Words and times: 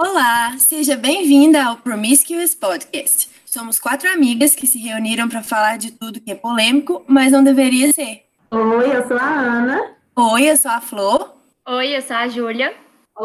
Olá, 0.00 0.56
seja 0.58 0.96
bem-vinda 0.96 1.60
ao 1.64 1.76
Promiscuous 1.76 2.54
Podcast. 2.54 3.28
Somos 3.44 3.80
quatro 3.80 4.08
amigas 4.08 4.54
que 4.54 4.64
se 4.64 4.78
reuniram 4.78 5.28
para 5.28 5.42
falar 5.42 5.76
de 5.76 5.90
tudo 5.90 6.20
que 6.20 6.30
é 6.30 6.36
polêmico, 6.36 7.04
mas 7.08 7.32
não 7.32 7.42
deveria 7.42 7.92
ser. 7.92 8.22
Oi, 8.48 8.96
eu 8.96 9.08
sou 9.08 9.16
a 9.16 9.28
Ana. 9.28 9.96
Oi, 10.14 10.48
eu 10.48 10.56
sou 10.56 10.70
a 10.70 10.80
Flor. 10.80 11.34
Oi, 11.66 11.96
eu 11.96 12.00
sou 12.00 12.14
a 12.14 12.28
Júlia. 12.28 12.72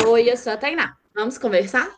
Oi, 0.03 0.27
eu 0.27 0.35
sou 0.35 0.51
a 0.51 0.57
Tainá. 0.57 0.95
Vamos 1.13 1.37
conversar? 1.37 1.91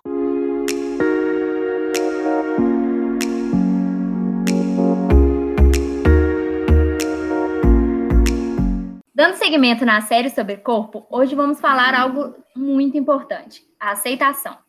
Dando 9.15 9.37
seguimento 9.37 9.85
na 9.85 10.01
série 10.01 10.29
sobre 10.29 10.57
corpo, 10.57 11.07
hoje 11.09 11.33
vamos 11.33 11.61
falar 11.61 11.95
algo 11.95 12.35
muito 12.53 12.97
importante: 12.97 13.65
a 13.79 13.91
aceitação. 13.91 14.64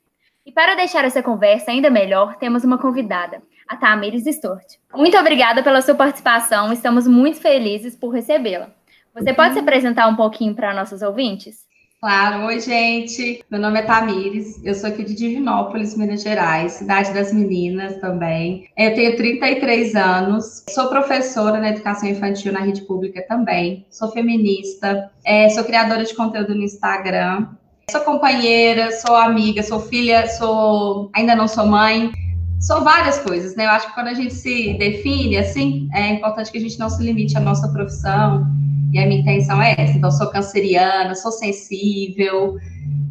E 0.47 0.53
para 0.53 0.77
deixar 0.77 1.05
essa 1.05 1.21
conversa 1.21 1.73
ainda 1.73 1.91
melhor, 1.91 2.37
temos 2.37 2.63
uma 2.63 2.79
convidada, 2.79 3.43
a 3.67 3.77
Tamires 3.77 4.25
Sturt. 4.27 4.77
Muito 4.95 5.19
obrigada 5.19 5.61
pela 5.61 5.83
sua 5.83 5.97
participação, 5.97 6.73
estamos 6.73 7.05
muito 7.05 7.41
felizes 7.41 7.97
por 7.97 8.11
recebê-la. 8.11 8.71
Você 9.13 9.35
pode 9.35 9.55
se 9.55 9.61
apresentar 9.61 10.07
um 10.07 10.15
pouquinho 10.15 10.55
para 10.55 10.73
nossos 10.73 11.03
ouvintes? 11.03 11.67
Claro, 12.01 12.45
oi 12.45 12.61
gente, 12.61 13.45
meu 13.51 13.59
nome 13.59 13.81
é 13.81 13.83
Tamires, 13.83 14.65
eu 14.65 14.75
sou 14.75 14.91
aqui 14.91 15.03
de 15.03 15.17
Divinópolis, 15.17 15.97
Minas 15.97 16.23
Gerais, 16.23 16.73
cidade 16.73 17.13
das 17.13 17.33
meninas 17.33 17.99
também. 18.01 18.69
Eu 18.77 18.95
tenho 18.95 19.17
33 19.17 19.97
anos, 19.97 20.63
sou 20.71 20.89
professora 20.89 21.59
na 21.59 21.71
educação 21.71 22.09
infantil 22.09 22.53
na 22.53 22.61
rede 22.61 22.83
pública 22.83 23.25
também, 23.27 23.85
sou 23.91 24.13
feminista, 24.13 25.11
é, 25.25 25.49
sou 25.49 25.65
criadora 25.65 26.05
de 26.05 26.15
conteúdo 26.15 26.55
no 26.55 26.63
Instagram, 26.63 27.49
sou 27.89 28.01
companheira, 28.01 28.91
sou 28.91 29.15
amiga, 29.15 29.63
sou 29.63 29.79
filha, 29.79 30.27
sou 30.27 31.09
ainda 31.15 31.37
não 31.37 31.47
sou 31.47 31.67
mãe, 31.67 32.11
sou 32.61 32.83
várias 32.83 33.21
coisas, 33.21 33.55
né? 33.55 33.65
Eu 33.65 33.71
acho 33.71 33.87
que 33.87 33.95
quando 33.95 34.09
a 34.09 34.15
gente 34.15 34.35
se 34.35 34.75
define 34.75 35.37
assim, 35.37 35.89
é 35.95 36.09
importante 36.15 36.51
que 36.51 36.59
a 36.59 36.61
gente 36.61 36.77
não 36.81 36.91
se 36.91 37.01
limite 37.01 37.37
à 37.37 37.41
nossa 37.41 37.69
profissão 37.69 38.45
e 38.93 38.99
a 38.99 39.07
minha 39.07 39.21
intenção 39.21 39.63
é 39.63 39.77
essa. 39.79 39.97
Então, 39.97 40.11
sou 40.11 40.29
canceriana, 40.31 41.15
sou 41.15 41.31
sensível, 41.31 42.57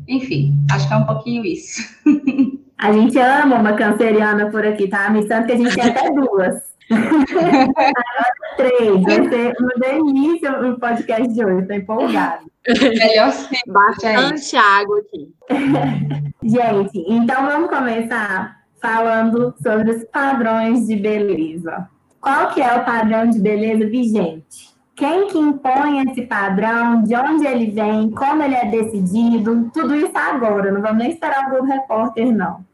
enfim, 0.09 0.53
acho 0.69 0.89
que 0.89 0.93
é 0.93 0.97
um 0.97 1.05
pouquinho 1.05 1.45
isso. 1.45 1.81
A 2.77 2.91
gente 2.91 3.17
ama 3.17 3.55
uma 3.55 3.71
canceriana 3.71 4.51
por 4.51 4.65
aqui, 4.65 4.89
tá? 4.89 5.09
Me 5.09 5.25
tanto 5.25 5.47
que 5.47 5.53
a 5.53 5.57
gente 5.57 5.73
tem 5.73 5.85
até 5.85 6.11
duas. 6.11 6.74
Três. 8.57 9.01
Vai 9.03 9.29
ser 9.29 9.55
uma 9.59 9.73
delícia 9.79 10.51
o 10.61 10.79
podcast 10.79 11.33
de 11.33 11.45
hoje, 11.45 11.67
tô 11.67 11.73
empolgada. 11.73 12.41
Melhor 12.67 13.31
ser. 13.33 13.57
Bastante 13.67 14.55
água 14.55 14.99
aqui. 14.99 15.33
gente, 16.43 17.05
então 17.07 17.45
vamos 17.45 17.69
começar 17.69 18.61
falando 18.81 19.53
sobre 19.61 19.91
os 19.91 20.03
padrões 20.05 20.87
de 20.87 20.95
beleza. 20.95 21.87
Qual 22.21 22.49
que 22.49 22.61
é 22.61 22.75
o 22.75 22.85
padrão 22.85 23.29
de 23.29 23.39
beleza 23.39 23.85
vigente? 23.87 24.75
quem 24.95 25.27
que 25.27 25.37
impõe 25.37 26.09
esse 26.09 26.21
padrão, 26.21 27.03
de 27.03 27.13
onde 27.15 27.45
ele 27.45 27.69
vem, 27.69 28.09
como 28.11 28.41
ele 28.41 28.55
é 28.55 28.65
decidido, 28.65 29.69
tudo 29.73 29.93
isso 29.93 30.17
agora, 30.17 30.71
não 30.71 30.81
vamos 30.81 30.97
nem 30.99 31.11
esperar 31.11 31.47
o 31.47 31.49
Globo 31.49 31.67
Repórter, 31.67 32.33
não. 32.33 32.65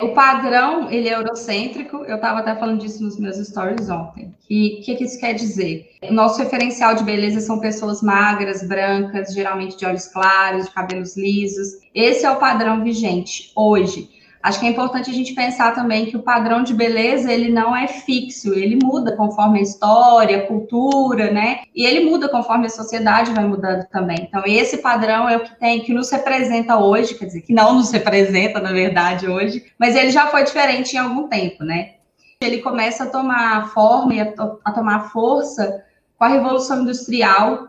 O 0.00 0.08
padrão, 0.08 0.90
ele 0.90 1.08
é 1.08 1.14
eurocêntrico, 1.14 1.98
eu 2.04 2.16
estava 2.16 2.40
até 2.40 2.54
falando 2.54 2.80
disso 2.80 3.02
nos 3.02 3.18
meus 3.18 3.36
stories 3.36 3.88
ontem. 3.88 4.34
E 4.48 4.80
o 4.80 4.84
que, 4.84 4.96
que 4.96 5.04
isso 5.04 5.18
quer 5.18 5.34
dizer? 5.34 5.90
O 6.02 6.12
nosso 6.12 6.38
referencial 6.38 6.94
de 6.94 7.04
beleza 7.04 7.40
são 7.40 7.60
pessoas 7.60 8.02
magras, 8.02 8.66
brancas, 8.66 9.32
geralmente 9.32 9.76
de 9.76 9.86
olhos 9.86 10.08
claros, 10.08 10.66
de 10.66 10.72
cabelos 10.72 11.16
lisos. 11.16 11.78
Esse 11.94 12.26
é 12.26 12.30
o 12.30 12.38
padrão 12.38 12.82
vigente 12.82 13.52
hoje. 13.54 14.19
Acho 14.42 14.58
que 14.58 14.66
é 14.66 14.70
importante 14.70 15.10
a 15.10 15.14
gente 15.14 15.34
pensar 15.34 15.74
também 15.74 16.06
que 16.06 16.16
o 16.16 16.22
padrão 16.22 16.62
de 16.62 16.72
beleza 16.72 17.30
ele 17.30 17.50
não 17.50 17.76
é 17.76 17.86
fixo, 17.86 18.54
ele 18.54 18.78
muda 18.82 19.14
conforme 19.14 19.58
a 19.58 19.62
história, 19.62 20.38
a 20.38 20.46
cultura, 20.46 21.30
né? 21.30 21.60
E 21.74 21.84
ele 21.84 22.08
muda 22.08 22.26
conforme 22.26 22.66
a 22.66 22.70
sociedade 22.70 23.34
vai 23.34 23.44
mudando 23.44 23.86
também. 23.88 24.16
Então 24.22 24.42
esse 24.46 24.78
padrão 24.78 25.28
é 25.28 25.36
o 25.36 25.40
que 25.40 25.58
tem 25.60 25.80
que 25.80 25.92
nos 25.92 26.10
representa 26.10 26.78
hoje, 26.78 27.14
quer 27.16 27.26
dizer, 27.26 27.42
que 27.42 27.52
não 27.52 27.74
nos 27.74 27.90
representa 27.90 28.60
na 28.60 28.72
verdade 28.72 29.28
hoje, 29.28 29.62
mas 29.78 29.94
ele 29.94 30.10
já 30.10 30.26
foi 30.28 30.42
diferente 30.42 30.94
em 30.94 30.98
algum 30.98 31.28
tempo, 31.28 31.62
né? 31.62 31.96
Ele 32.40 32.62
começa 32.62 33.04
a 33.04 33.10
tomar 33.10 33.68
forma 33.74 34.14
e 34.14 34.20
a, 34.22 34.32
a 34.64 34.72
tomar 34.72 35.10
força 35.10 35.84
com 36.16 36.24
a 36.24 36.28
revolução 36.28 36.80
industrial, 36.80 37.68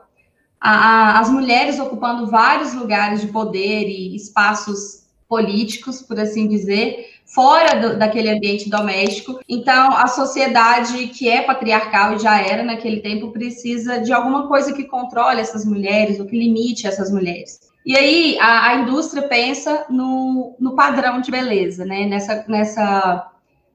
a, 0.59 0.71
a, 0.71 1.19
as 1.19 1.29
mulheres 1.29 1.79
ocupando 1.79 2.27
vários 2.27 2.73
lugares 2.73 3.19
de 3.19 3.27
poder 3.27 3.89
e 3.89 4.15
espaços 4.15 5.00
políticos, 5.31 6.01
por 6.01 6.19
assim 6.19 6.45
dizer, 6.45 7.05
fora 7.23 7.79
do, 7.79 7.97
daquele 7.97 8.29
ambiente 8.29 8.69
doméstico. 8.69 9.39
Então, 9.47 9.95
a 9.95 10.05
sociedade 10.07 11.07
que 11.07 11.29
é 11.29 11.41
patriarcal 11.41 12.15
e 12.15 12.19
já 12.19 12.41
era 12.41 12.63
naquele 12.63 12.99
tempo 12.99 13.31
precisa 13.31 14.01
de 14.01 14.11
alguma 14.11 14.49
coisa 14.49 14.73
que 14.73 14.83
controle 14.83 15.39
essas 15.39 15.65
mulheres, 15.65 16.19
ou 16.19 16.25
que 16.25 16.37
limite 16.37 16.85
essas 16.85 17.09
mulheres. 17.09 17.61
E 17.85 17.97
aí 17.97 18.37
a, 18.41 18.67
a 18.67 18.75
indústria 18.75 19.23
pensa 19.23 19.85
no, 19.89 20.53
no, 20.59 20.75
padrão 20.75 21.21
de 21.21 21.31
beleza, 21.31 21.85
né? 21.85 22.05
Nessa, 22.05 22.43
nessa, 22.49 23.31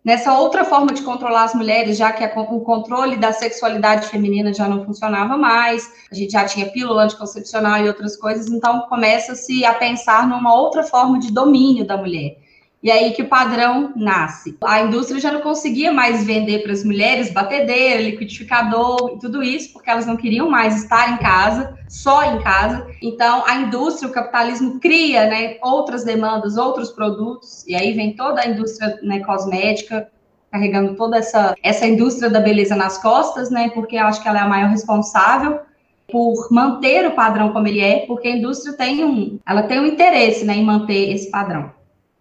nessa 0.07 0.39
outra 0.39 0.65
forma 0.65 0.93
de 0.93 1.03
controlar 1.03 1.43
as 1.43 1.55
mulheres, 1.55 1.97
já 1.97 2.13
que 2.13 2.23
a, 2.23 2.33
o 2.41 2.61
controle 2.61 3.17
da 3.17 3.33
sexualidade 3.33 4.07
feminina 4.07 4.55
já 4.55 4.69
não 4.69 4.85
funcionava 4.85 5.37
mais, 5.37 5.93
a 6.09 6.15
gente 6.15 6.31
já 6.31 6.45
tinha 6.45 6.71
pílula 6.71 7.03
anticoncepcional 7.03 7.85
e 7.85 7.89
outras 7.89 8.17
coisas, 8.17 8.47
então 8.47 8.83
começa-se 8.89 9.65
a 9.65 9.75
pensar 9.75 10.29
numa 10.29 10.55
outra 10.55 10.85
forma 10.85 11.19
de 11.19 11.33
domínio 11.33 11.85
da 11.85 11.97
mulher. 11.97 12.39
E 12.83 12.91
aí 12.91 13.13
que 13.13 13.23
o 13.23 13.29
padrão 13.29 13.93
nasce. 13.97 14.57
A 14.63 14.83
indústria 14.83 15.19
já 15.19 15.33
não 15.33 15.41
conseguia 15.41 15.93
mais 15.93 16.25
vender 16.25 16.63
para 16.63 16.73
as 16.73 16.85
mulheres 16.85 17.33
batedeira, 17.33 18.03
liquidificador 18.03 19.19
tudo 19.19 19.43
isso, 19.43 19.73
porque 19.73 19.91
elas 19.91 20.07
não 20.07 20.17
queriam 20.17 20.49
mais 20.49 20.83
estar 20.83 21.13
em 21.13 21.17
casa, 21.17 21.77
só 21.89 22.23
em 22.23 22.41
casa. 22.43 22.87
Então, 23.03 23.43
a 23.47 23.57
indústria, 23.57 24.09
o 24.09 24.13
capitalismo 24.13 24.79
cria 24.79 25.27
né, 25.27 25.57
outras 25.63 26.05
demandas, 26.05 26.57
outros 26.57 26.91
produtos, 26.91 27.67
e 27.67 27.75
aí 27.75 27.93
vem 27.93 28.15
toda 28.15 28.43
a 28.43 28.47
indústria 28.47 28.99
né, 29.03 29.21
cosmética, 29.21 30.09
carregando 30.51 30.95
toda 30.95 31.17
essa, 31.17 31.55
essa 31.63 31.87
indústria 31.87 32.31
da 32.31 32.41
beleza 32.41 32.77
nas 32.77 32.99
costas, 32.99 33.51
né? 33.51 33.71
Porque 33.71 33.97
eu 33.97 34.05
acho 34.05 34.23
que 34.23 34.29
ela 34.29 34.39
é 34.39 34.43
a 34.43 34.49
maior 34.49 34.71
responsável 34.71 35.61
por 36.09 36.49
manter 36.53 37.07
o 37.07 37.15
padrão 37.15 37.53
como 37.53 37.67
ele 37.67 37.81
é, 37.81 38.07
porque 38.07 38.29
a 38.29 38.37
indústria 38.37 38.77
tem 38.77 39.05
um, 39.05 39.39
ela 39.47 39.65
tem 39.65 39.81
um 39.81 39.87
interesse, 39.87 40.45
né, 40.45 40.55
em 40.55 40.65
manter 40.65 41.13
esse 41.13 41.31
padrão. 41.31 41.76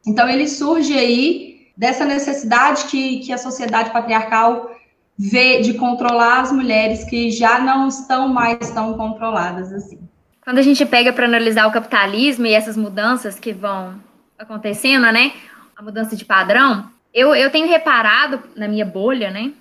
Então 0.06 0.28
ele 0.30 0.48
surge 0.48 0.98
aí 0.98 1.68
dessa 1.76 2.06
necessidade 2.06 2.86
que, 2.86 3.20
que 3.20 3.34
a 3.34 3.38
sociedade 3.38 3.92
patriarcal 3.92 4.72
vê 5.18 5.62
de 5.62 5.74
controlar 5.76 6.42
as 6.42 6.52
mulheres 6.52 7.04
que 7.06 7.32
já 7.32 7.60
não 7.60 7.88
estão 7.88 8.28
mais 8.28 8.70
tão 8.72 8.94
controladas 8.96 9.72
assim. 9.72 10.00
Quando 10.44 10.60
a 10.60 10.62
gente 10.62 10.86
pega 10.86 11.12
para 11.12 11.26
analisar 11.26 11.68
o 11.68 11.72
capitalismo 11.72 12.46
e 12.46 12.54
essas 12.54 12.78
mudanças 12.78 13.40
que 13.40 13.52
vão 13.52 13.96
acontecendo, 14.38 15.12
né, 15.12 15.34
a 15.76 15.82
mudança 15.82 16.16
de 16.16 16.24
padrão, 16.24 16.90
eu, 17.14 17.34
eu 17.34 17.50
tenho 17.50 17.68
reparado 17.68 18.44
na 18.56 18.68
minha 18.68 18.86
bolha, 18.86 19.32
né, 19.32 19.54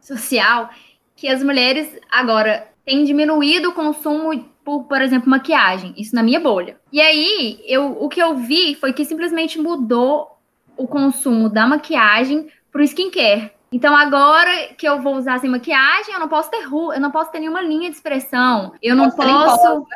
social, 0.00 0.70
que 1.14 1.28
as 1.28 1.42
mulheres 1.42 1.88
agora 2.10 2.66
têm 2.84 3.04
diminuído 3.04 3.68
o 3.68 3.74
consumo 3.74 4.44
por, 4.68 4.84
por 4.84 5.00
exemplo, 5.00 5.30
maquiagem. 5.30 5.94
Isso 5.96 6.14
na 6.14 6.22
minha 6.22 6.38
bolha. 6.38 6.76
E 6.92 7.00
aí, 7.00 7.58
eu, 7.64 7.96
o 7.98 8.06
que 8.06 8.20
eu 8.20 8.36
vi 8.36 8.74
foi 8.74 8.92
que 8.92 9.02
simplesmente 9.02 9.58
mudou 9.58 10.38
o 10.76 10.86
consumo 10.86 11.48
da 11.48 11.66
maquiagem 11.66 12.48
para 12.70 12.82
o 12.82 12.84
skincare. 12.84 13.50
Então 13.72 13.96
agora 13.96 14.74
que 14.76 14.86
eu 14.86 15.00
vou 15.00 15.16
usar 15.16 15.38
sem 15.38 15.48
maquiagem, 15.48 16.12
eu 16.12 16.20
não 16.20 16.28
posso 16.28 16.50
ter 16.50 16.62
ru 16.62 16.92
eu 16.92 17.00
não 17.00 17.10
posso 17.10 17.30
ter 17.30 17.38
nenhuma 17.38 17.62
linha 17.62 17.88
de 17.88 17.96
expressão. 17.96 18.74
Eu 18.82 18.94
não 18.94 19.10
posso. 19.10 19.86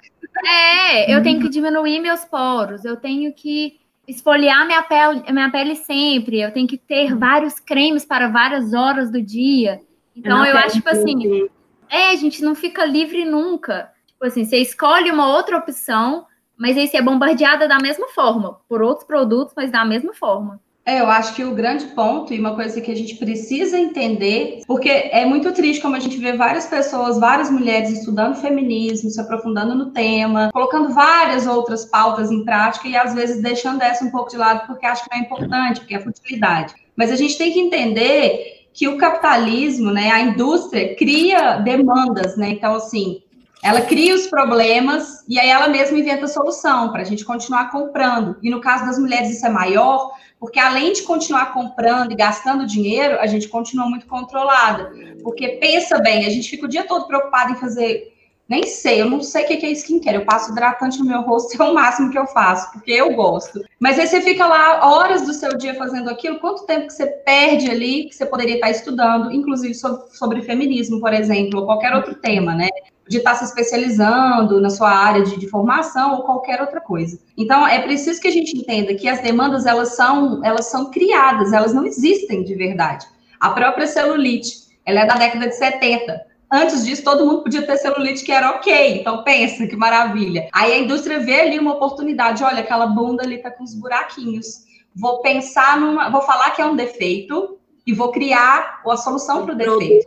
É, 0.46 1.14
eu 1.14 1.22
tenho 1.22 1.40
que 1.40 1.50
diminuir 1.50 2.00
meus 2.00 2.24
poros, 2.24 2.84
eu 2.84 2.96
tenho 2.96 3.32
que 3.32 3.78
esfoliar 4.08 4.66
minha 4.66 4.82
pele, 4.82 5.22
minha 5.30 5.50
pele 5.50 5.76
sempre, 5.76 6.40
eu 6.40 6.50
tenho 6.50 6.66
que 6.66 6.78
ter 6.78 7.14
vários 7.14 7.60
cremes 7.60 8.04
para 8.04 8.28
várias 8.28 8.72
horas 8.72 9.10
do 9.10 9.20
dia. 9.22 9.80
Então 10.16 10.44
eu, 10.44 10.52
eu 10.52 10.58
acho 10.58 10.76
tipo 10.76 10.88
assim, 10.88 11.48
é, 11.90 12.10
a 12.10 12.16
gente 12.16 12.42
não 12.42 12.54
fica 12.54 12.84
livre 12.84 13.24
nunca. 13.24 13.91
Tipo 14.22 14.30
assim, 14.30 14.44
você 14.44 14.58
escolhe 14.58 15.10
uma 15.10 15.34
outra 15.34 15.58
opção, 15.58 16.26
mas 16.56 16.78
aí 16.78 16.86
você 16.86 16.98
é 16.98 17.02
bombardeada 17.02 17.66
da 17.66 17.80
mesma 17.80 18.06
forma, 18.10 18.60
por 18.68 18.80
outros 18.80 19.04
produtos, 19.04 19.52
mas 19.56 19.72
da 19.72 19.84
mesma 19.84 20.14
forma. 20.14 20.60
É, 20.86 21.00
eu 21.00 21.10
acho 21.10 21.34
que 21.34 21.42
o 21.42 21.56
grande 21.56 21.86
ponto 21.86 22.32
e 22.32 22.38
uma 22.38 22.54
coisa 22.54 22.80
que 22.80 22.92
a 22.92 22.94
gente 22.94 23.16
precisa 23.16 23.76
entender, 23.76 24.60
porque 24.64 24.88
é 24.88 25.24
muito 25.24 25.50
triste 25.50 25.82
como 25.82 25.96
a 25.96 25.98
gente 25.98 26.18
vê 26.18 26.34
várias 26.34 26.66
pessoas, 26.66 27.18
várias 27.18 27.50
mulheres 27.50 27.90
estudando 27.90 28.36
feminismo, 28.36 29.10
se 29.10 29.20
aprofundando 29.20 29.74
no 29.74 29.90
tema, 29.90 30.50
colocando 30.52 30.94
várias 30.94 31.44
outras 31.44 31.86
pautas 31.86 32.30
em 32.30 32.44
prática 32.44 32.86
e 32.86 32.96
às 32.96 33.12
vezes 33.14 33.42
deixando 33.42 33.82
essa 33.82 34.04
um 34.04 34.10
pouco 34.12 34.30
de 34.30 34.36
lado 34.36 34.68
porque 34.68 34.86
acho 34.86 35.02
que 35.02 35.10
não 35.10 35.20
é 35.20 35.26
importante, 35.26 35.80
porque 35.80 35.96
é 35.96 36.00
futilidade. 36.00 36.74
Mas 36.94 37.10
a 37.10 37.16
gente 37.16 37.36
tem 37.36 37.52
que 37.52 37.58
entender 37.58 38.68
que 38.72 38.86
o 38.86 38.96
capitalismo, 38.96 39.90
né, 39.90 40.12
a 40.12 40.20
indústria 40.20 40.94
cria 40.94 41.56
demandas, 41.56 42.36
né? 42.36 42.50
Então 42.50 42.76
assim, 42.76 43.20
Ela 43.62 43.82
cria 43.82 44.14
os 44.14 44.26
problemas 44.26 45.24
e 45.28 45.38
aí 45.38 45.48
ela 45.48 45.68
mesma 45.68 45.96
inventa 45.96 46.24
a 46.24 46.28
solução 46.28 46.90
para 46.90 47.02
a 47.02 47.04
gente 47.04 47.24
continuar 47.24 47.70
comprando. 47.70 48.36
E 48.42 48.50
no 48.50 48.60
caso 48.60 48.84
das 48.84 48.98
mulheres 48.98 49.30
isso 49.30 49.46
é 49.46 49.50
maior, 49.50 50.10
porque 50.40 50.58
além 50.58 50.92
de 50.92 51.02
continuar 51.02 51.52
comprando 51.52 52.10
e 52.10 52.16
gastando 52.16 52.66
dinheiro, 52.66 53.20
a 53.20 53.26
gente 53.26 53.48
continua 53.48 53.88
muito 53.88 54.06
controlada. 54.06 54.92
Porque 55.22 55.48
pensa 55.60 56.00
bem, 56.00 56.26
a 56.26 56.30
gente 56.30 56.50
fica 56.50 56.66
o 56.66 56.68
dia 56.68 56.84
todo 56.84 57.06
preocupado 57.06 57.52
em 57.52 57.56
fazer 57.56 58.12
nem 58.48 58.64
sei, 58.64 59.00
eu 59.00 59.08
não 59.08 59.22
sei 59.22 59.44
o 59.44 59.46
que 59.46 59.64
é 59.64 59.70
skincare. 59.70 60.16
Eu 60.16 60.26
passo 60.26 60.50
hidratante 60.50 60.98
no 60.98 61.06
meu 61.06 61.22
rosto, 61.22 61.56
é 61.62 61.64
o 61.64 61.72
máximo 61.72 62.10
que 62.10 62.18
eu 62.18 62.26
faço, 62.26 62.70
porque 62.72 62.90
eu 62.90 63.14
gosto. 63.14 63.64
Mas 63.80 63.98
aí 63.98 64.06
você 64.06 64.20
fica 64.20 64.46
lá 64.46 64.86
horas 64.86 65.22
do 65.22 65.32
seu 65.32 65.56
dia 65.56 65.74
fazendo 65.74 66.10
aquilo, 66.10 66.38
quanto 66.38 66.66
tempo 66.66 66.86
que 66.86 66.92
você 66.92 67.06
perde 67.06 67.70
ali, 67.70 68.08
que 68.08 68.14
você 68.14 68.26
poderia 68.26 68.56
estar 68.56 68.70
estudando, 68.70 69.32
inclusive 69.32 69.74
sobre, 69.74 70.02
sobre 70.10 70.42
feminismo, 70.42 71.00
por 71.00 71.14
exemplo, 71.14 71.60
ou 71.60 71.66
qualquer 71.66 71.94
outro 71.94 72.14
tema, 72.14 72.54
né? 72.54 72.68
De 73.12 73.18
estar 73.18 73.34
se 73.34 73.44
especializando 73.44 74.60
na 74.60 74.70
sua 74.70 74.90
área 74.90 75.22
de, 75.22 75.38
de 75.38 75.48
formação 75.48 76.16
ou 76.16 76.22
qualquer 76.22 76.60
outra 76.60 76.80
coisa. 76.80 77.18
Então, 77.36 77.66
é 77.66 77.80
preciso 77.80 78.20
que 78.20 78.28
a 78.28 78.32
gente 78.32 78.56
entenda 78.56 78.94
que 78.94 79.08
as 79.08 79.20
demandas, 79.20 79.66
elas 79.66 79.94
são, 79.94 80.42
elas 80.44 80.66
são 80.66 80.90
criadas, 80.90 81.52
elas 81.52 81.74
não 81.74 81.84
existem 81.84 82.42
de 82.42 82.54
verdade. 82.54 83.06
A 83.38 83.50
própria 83.50 83.86
celulite, 83.86 84.54
ela 84.84 85.00
é 85.00 85.06
da 85.06 85.14
década 85.14 85.48
de 85.48 85.56
70 85.56 86.32
Antes 86.52 86.84
disso, 86.84 87.02
todo 87.02 87.24
mundo 87.24 87.44
podia 87.44 87.66
ter 87.66 87.78
celulite 87.78 88.22
que 88.22 88.30
era 88.30 88.50
ok. 88.50 89.00
Então, 89.00 89.24
pensa 89.24 89.66
que 89.66 89.74
maravilha. 89.74 90.50
Aí 90.52 90.70
a 90.70 90.78
indústria 90.78 91.18
vê 91.18 91.40
ali 91.40 91.58
uma 91.58 91.72
oportunidade. 91.72 92.44
Olha, 92.44 92.60
aquela 92.60 92.86
bunda 92.86 93.22
ali 93.22 93.38
tá 93.38 93.50
com 93.50 93.64
os 93.64 93.74
buraquinhos. 93.74 94.66
Vou 94.94 95.22
pensar 95.22 95.80
numa. 95.80 96.10
Vou 96.10 96.20
falar 96.20 96.50
que 96.50 96.60
é 96.60 96.66
um 96.66 96.76
defeito 96.76 97.58
e 97.86 97.94
vou 97.94 98.12
criar 98.12 98.82
a 98.86 98.96
solução 98.98 99.46
para 99.46 99.54
o 99.54 99.56
defeito. 99.56 100.06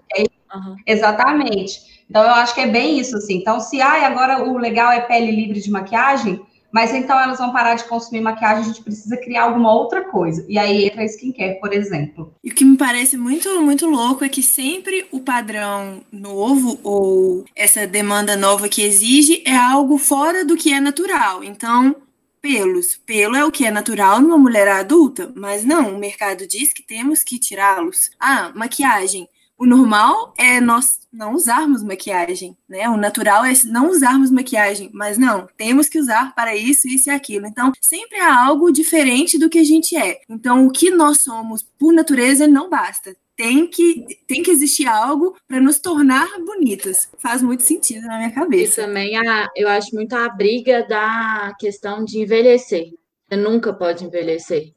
Uhum. 0.54 0.75
Exatamente. 0.86 1.94
Então, 2.10 2.24
eu 2.24 2.31
acho 2.31 2.54
que 2.54 2.62
é 2.62 2.68
bem 2.68 3.00
isso, 3.00 3.18
assim. 3.18 3.38
Então, 3.38 3.60
se 3.60 3.81
ah, 3.81 4.06
agora 4.06 4.44
o 4.44 4.57
legal 4.57 4.92
é 4.92 5.02
pele 5.02 5.31
livre 5.31 5.60
de 5.60 5.72
maquiagem, 5.72 6.42
mas 6.75 6.94
então 6.94 7.18
elas 7.18 7.38
vão 7.38 7.54
parar 7.54 7.75
de 7.75 7.86
consumir 7.86 8.19
maquiagem, 8.19 8.63
a 8.63 8.68
gente 8.68 8.84
precisa 8.84 9.16
criar 9.16 9.44
alguma 9.44 9.74
outra 9.74 10.04
coisa. 10.04 10.46
E 10.50 10.60
aí 10.60 10.86
entra 10.86 11.04
a 11.04 11.06
skincare, 11.06 11.57
por 11.62 11.72
exemplo. 11.72 12.34
E 12.44 12.52
o 12.52 12.54
que 12.54 12.66
me 12.66 12.75
parece 12.75 13.16
muito, 13.16 13.62
muito 13.62 13.86
louco 13.86 14.25
é 14.25 14.30
que 14.30 14.44
sempre 14.44 15.07
o 15.10 15.22
padrão 15.22 16.02
novo 16.12 16.78
ou 16.84 17.46
essa 17.56 17.88
demanda 17.88 18.36
nova 18.36 18.68
que 18.68 18.81
exige 18.81 19.42
é 19.46 19.56
algo 19.56 19.98
fora 19.98 20.44
do 20.44 20.57
que 20.57 20.74
é 20.74 20.81
natural. 20.81 21.46
Então, 21.46 21.96
pelos. 22.42 22.98
Pelo 23.06 23.38
é 23.38 23.46
o 23.46 23.52
que 23.52 23.66
é 23.66 23.72
natural 23.72 24.19
numa 24.19 24.38
mulher 24.38 24.68
adulta, 24.68 25.31
mas 25.34 25.63
não, 25.63 25.96
o 25.96 25.98
mercado 25.98 26.46
diz 26.46 26.74
que 26.74 26.84
temos 26.84 27.24
que 27.24 27.40
tirá-los. 27.40 28.12
Ah, 28.19 28.52
maquiagem. 28.54 29.30
O 29.57 29.66
normal 29.66 30.34
é 30.38 30.60
nós 30.60 31.00
não 31.12 31.34
usarmos 31.34 31.81
maquiagem, 31.81 32.57
né? 32.68 32.90
O 32.90 32.98
natural 32.98 33.46
é 33.46 33.54
não 33.66 33.90
usarmos 33.90 34.30
maquiagem, 34.30 34.90
mas 34.94 35.18
não, 35.18 35.48
temos 35.56 35.88
que 35.88 35.98
usar 35.98 36.36
para 36.36 36.56
isso, 36.56 36.88
isso 36.90 37.10
e 37.10 37.13
aquilo. 37.13 37.48
Então, 37.48 37.72
sempre 37.81 38.18
há 38.19 38.46
algo 38.46 38.69
diferente 38.72 39.40
do 39.40 39.50
que 39.50 39.60
a 39.60 39.63
gente 39.63 39.96
é. 39.96 40.19
Então, 40.30 40.68
o 40.68 40.72
que 40.72 40.92
nós 40.92 41.22
somos 41.22 41.63
por 41.63 41.94
natureza 41.94 42.48
não 42.48 42.69
basta. 42.69 43.16
Tem 43.38 43.68
que, 43.68 44.06
tem 44.28 44.44
que 44.44 44.52
existir 44.52 44.88
algo 44.88 45.38
para 45.48 45.60
nos 45.60 45.80
tornar 45.80 46.28
bonitas. 46.46 47.10
Faz 47.18 47.42
muito 47.42 47.63
sentido 47.63 48.07
na 48.07 48.18
minha 48.18 48.31
cabeça. 48.31 48.81
E 48.81 48.86
também 48.86 49.18
a, 49.18 49.50
eu 49.56 49.69
acho 49.69 49.94
muito 49.94 50.13
a 50.13 50.28
briga 50.30 50.86
da 50.88 51.54
questão 51.60 52.04
de 52.04 52.19
envelhecer. 52.19 52.94
Você 53.28 53.38
nunca 53.38 53.74
pode 53.74 54.04
envelhecer. 54.06 54.74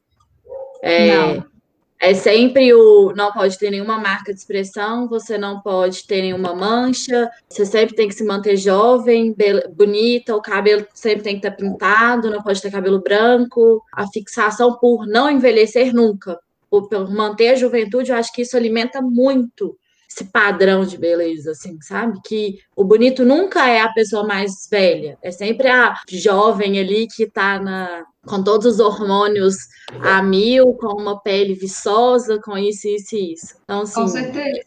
É, 0.81 1.15
não 1.15 1.58
é 1.99 2.13
sempre 2.13 2.73
o 2.73 3.11
não 3.13 3.31
pode 3.33 3.57
ter 3.59 3.69
nenhuma 3.69 3.99
marca 3.99 4.33
de 4.33 4.39
expressão, 4.39 5.07
você 5.09 5.37
não 5.37 5.61
pode 5.61 6.07
ter 6.07 6.21
nenhuma 6.21 6.55
mancha, 6.55 7.29
você 7.47 7.65
sempre 7.65 7.93
tem 7.93 8.07
que 8.07 8.15
se 8.15 8.23
manter 8.23 8.55
jovem, 8.55 9.35
bonita, 9.75 10.33
o 10.35 10.41
cabelo 10.41 10.87
sempre 10.93 11.23
tem 11.23 11.39
que 11.39 11.45
estar 11.45 11.57
pintado, 11.57 12.31
não 12.31 12.41
pode 12.41 12.61
ter 12.61 12.71
cabelo 12.71 13.01
branco. 13.01 13.83
A 13.93 14.07
fixação 14.07 14.77
por 14.79 15.05
não 15.05 15.29
envelhecer 15.29 15.93
nunca, 15.93 16.39
por, 16.69 16.87
por 16.87 17.11
manter 17.11 17.49
a 17.49 17.55
juventude, 17.55 18.11
eu 18.11 18.17
acho 18.17 18.31
que 18.31 18.43
isso 18.43 18.55
alimenta 18.55 19.01
muito 19.01 19.77
esse 20.09 20.25
padrão 20.25 20.83
de 20.83 20.97
beleza, 20.97 21.51
assim, 21.51 21.79
sabe? 21.81 22.19
Que 22.25 22.59
o 22.75 22.83
bonito 22.83 23.23
nunca 23.23 23.69
é 23.69 23.79
a 23.79 23.93
pessoa 23.93 24.25
mais 24.25 24.67
velha, 24.69 25.17
é 25.21 25.29
sempre 25.29 25.67
a 25.67 25.95
jovem 26.09 26.79
ali 26.79 27.07
que 27.07 27.27
tá 27.27 27.59
na, 27.59 28.03
com 28.27 28.43
todos 28.43 28.65
os 28.65 28.79
hormônios 28.79 29.55
a 30.01 30.21
mil, 30.23 30.73
com 30.73 30.99
uma 30.99 31.21
pele 31.21 31.53
viçosa, 31.53 32.39
com 32.43 32.57
isso, 32.57 32.87
isso 32.87 33.15
e 33.15 33.33
isso. 33.33 33.55
Então, 33.63 33.81
assim, 33.81 34.01
com 34.01 34.07
certeza. 34.07 34.61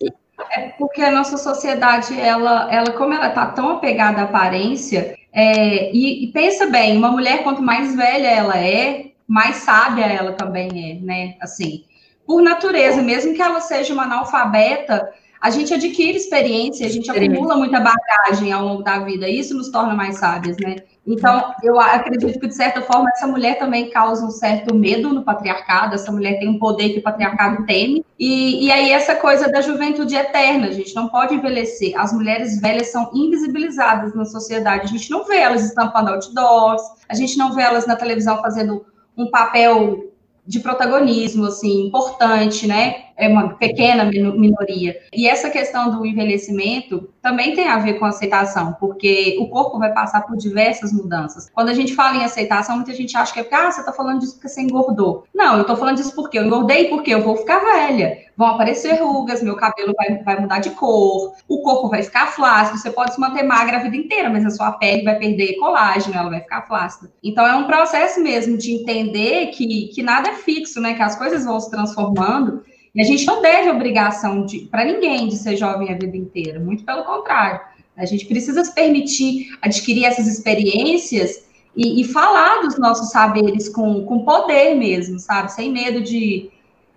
É 0.53 0.69
porque 0.71 1.03
a 1.03 1.11
nossa 1.11 1.37
sociedade, 1.37 2.19
ela, 2.19 2.73
ela 2.73 2.93
como 2.93 3.13
ela 3.13 3.31
tá 3.31 3.47
tão 3.47 3.69
apegada 3.71 4.23
à 4.23 4.25
aparência, 4.25 5.17
é, 5.33 5.91
e, 5.93 6.25
e 6.25 6.33
pensa 6.33 6.67
bem, 6.67 6.97
uma 6.97 7.11
mulher, 7.11 7.43
quanto 7.43 7.63
mais 7.63 7.95
velha 7.95 8.29
ela 8.29 8.59
é, 8.59 9.13
mais 9.27 9.57
sábia 9.57 10.05
ela 10.05 10.33
também 10.33 10.69
é, 10.91 11.05
né? 11.05 11.37
Assim, 11.41 11.85
por 12.27 12.43
natureza, 12.43 13.03
mesmo 13.03 13.35
que 13.35 13.43
ela 13.43 13.61
seja 13.61 13.93
uma 13.93 14.05
analfabeta, 14.05 15.11
a 15.43 15.51
gente 15.51 15.75
adquire 15.75 16.17
experiência, 16.17 16.87
a 16.87 16.89
gente 16.89 17.11
acumula 17.11 17.57
muita 17.57 17.81
bagagem 17.81 18.53
ao 18.53 18.65
longo 18.65 18.85
da 18.85 19.01
vida, 19.01 19.29
e 19.29 19.41
isso 19.41 19.57
nos 19.57 19.71
torna 19.71 19.93
mais 19.93 20.19
sábias, 20.19 20.57
né? 20.59 20.77
Então, 21.05 21.53
eu 21.65 21.81
acredito 21.81 22.39
que, 22.39 22.47
de 22.47 22.55
certa 22.55 22.81
forma, 22.81 23.11
essa 23.11 23.27
mulher 23.27 23.59
também 23.59 23.91
causa 23.91 24.25
um 24.25 24.31
certo 24.31 24.73
medo 24.73 25.13
no 25.13 25.25
patriarcado, 25.25 25.97
essa 25.97 26.13
mulher 26.13 26.39
tem 26.39 26.49
um 26.49 26.61
poder 26.61 26.91
que 26.91 27.01
o 27.01 27.03
patriarcado 27.03 27.67
teme, 27.67 28.07
e, 28.17 28.67
e 28.67 28.71
aí 28.71 28.93
essa 28.93 29.17
coisa 29.17 29.51
da 29.51 29.61
juventude 29.61 30.15
eterna, 30.15 30.69
a 30.69 30.73
gente 30.73 30.95
não 30.95 31.09
pode 31.09 31.35
envelhecer. 31.35 32.01
As 32.01 32.13
mulheres 32.13 32.61
velhas 32.61 32.93
são 32.93 33.11
invisibilizadas 33.13 34.15
na 34.15 34.25
sociedade, 34.25 34.85
a 34.85 34.89
gente 34.89 35.11
não 35.11 35.25
vê 35.25 35.39
elas 35.39 35.65
estampando 35.65 36.11
outdoors, 36.11 36.83
a 37.09 37.17
gente 37.17 37.37
não 37.37 37.53
vê 37.53 37.63
elas 37.63 37.85
na 37.85 37.97
televisão 37.97 38.41
fazendo 38.41 38.87
um 39.17 39.29
papel 39.29 40.13
de 40.47 40.61
protagonismo, 40.61 41.47
assim, 41.47 41.87
importante, 41.87 42.67
né? 42.67 43.07
É 43.17 43.29
uma 43.29 43.55
pequena 43.55 44.05
minoria. 44.05 44.97
E 45.13 45.29
essa 45.29 45.51
questão 45.51 45.91
do 45.91 46.07
envelhecimento 46.07 47.09
também 47.21 47.55
tem 47.55 47.69
a 47.69 47.79
ver 47.79 47.95
com 47.95 48.05
aceitação, 48.05 48.77
porque 48.81 49.37
o 49.41 49.49
corpo 49.49 49.79
vai 49.79 49.93
passar 49.93 50.23
por 50.23 50.37
diversas 50.37 50.93
mudanças. 50.93 51.49
Quando 51.55 51.69
a 51.69 51.75
gente 51.75 51.95
fala 51.95 52.17
em 52.17 52.25
aceitação, 52.25 52.77
muita 52.77 52.95
gente 52.95 53.17
acha 53.17 53.33
que 53.33 53.41
é 53.41 53.43
porque, 53.43 53.55
ah, 53.55 53.71
você 53.71 53.85
tá 53.85 53.93
falando 53.93 54.21
disso 54.21 54.35
porque 54.35 54.49
você 54.49 54.61
engordou. 54.61 55.25
Não, 55.35 55.57
eu 55.57 55.65
tô 55.65 55.77
falando 55.77 55.97
disso 55.97 56.15
porque 56.15 56.39
eu 56.39 56.45
engordei 56.45 56.89
porque 56.89 57.15
eu 57.15 57.23
vou 57.23 57.37
ficar 57.37 57.61
velha. 57.61 58.19
Vão 58.37 58.49
aparecer 58.49 58.95
rugas, 59.03 59.43
meu 59.43 59.57
cabelo 59.57 59.93
vai, 59.97 60.23
vai 60.23 60.41
mudar 60.41 60.59
de 60.59 60.71
cor, 60.71 61.35
o 61.47 61.63
corpo 61.63 61.89
vai 61.89 62.03
ficar 62.03 62.29
flácido. 62.29 62.79
Você 62.79 62.91
pode 62.91 63.15
se 63.15 63.21
manter 63.21 63.43
magra 63.43 63.77
a 63.77 63.83
vida 63.83 63.97
inteira, 63.97 64.31
mas 64.31 64.45
a 64.45 64.51
sua 64.51 64.73
pele 64.73 65.05
vai 65.05 65.17
perder 65.17 65.57
colágeno, 65.57 66.17
ela 66.17 66.31
vai 66.31 66.41
ficar 66.41 66.63
flácida. 66.63 67.13
Então 67.23 67.47
é 67.47 67.55
um 67.55 67.67
processo 67.67 68.21
mesmo 68.21 68.57
de 68.57 68.73
entender 68.73 69.49
que, 69.49 69.89
que 69.89 70.03
nada 70.03 70.31
é 70.31 70.35
fixo, 70.35 70.81
né? 70.81 70.95
Que 70.95 71.03
as 71.03 71.17
coisas 71.17 71.45
vão 71.45 71.61
se 71.61 71.71
transformando. 71.71 72.63
E 72.95 73.01
a 73.01 73.05
gente 73.05 73.27
não 73.27 73.41
deve 73.41 73.71
obrigação 73.71 74.47
para 74.71 74.85
ninguém 74.85 75.29
de 75.29 75.37
ser 75.37 75.57
jovem 75.57 75.91
a 75.91 75.95
vida 75.95 76.17
inteira, 76.17 76.61
muito 76.61 76.85
pelo 76.85 77.05
contrário. 77.05 77.61
A 77.97 78.05
gente 78.05 78.27
precisa 78.27 78.65
se 78.65 78.75
permitir 78.75 79.57
adquirir 79.63 80.05
essas 80.05 80.27
experiências 80.27 81.45
e, 81.77 82.01
e 82.01 82.05
falar 82.05 82.63
dos 82.63 82.79
nossos 82.79 83.11
saberes 83.11 83.69
com, 83.69 84.05
com 84.05 84.25
poder 84.25 84.75
mesmo, 84.75 85.19
sabe? 85.19 85.53
Sem 85.53 85.71
medo 85.71 86.03
de 86.03 86.51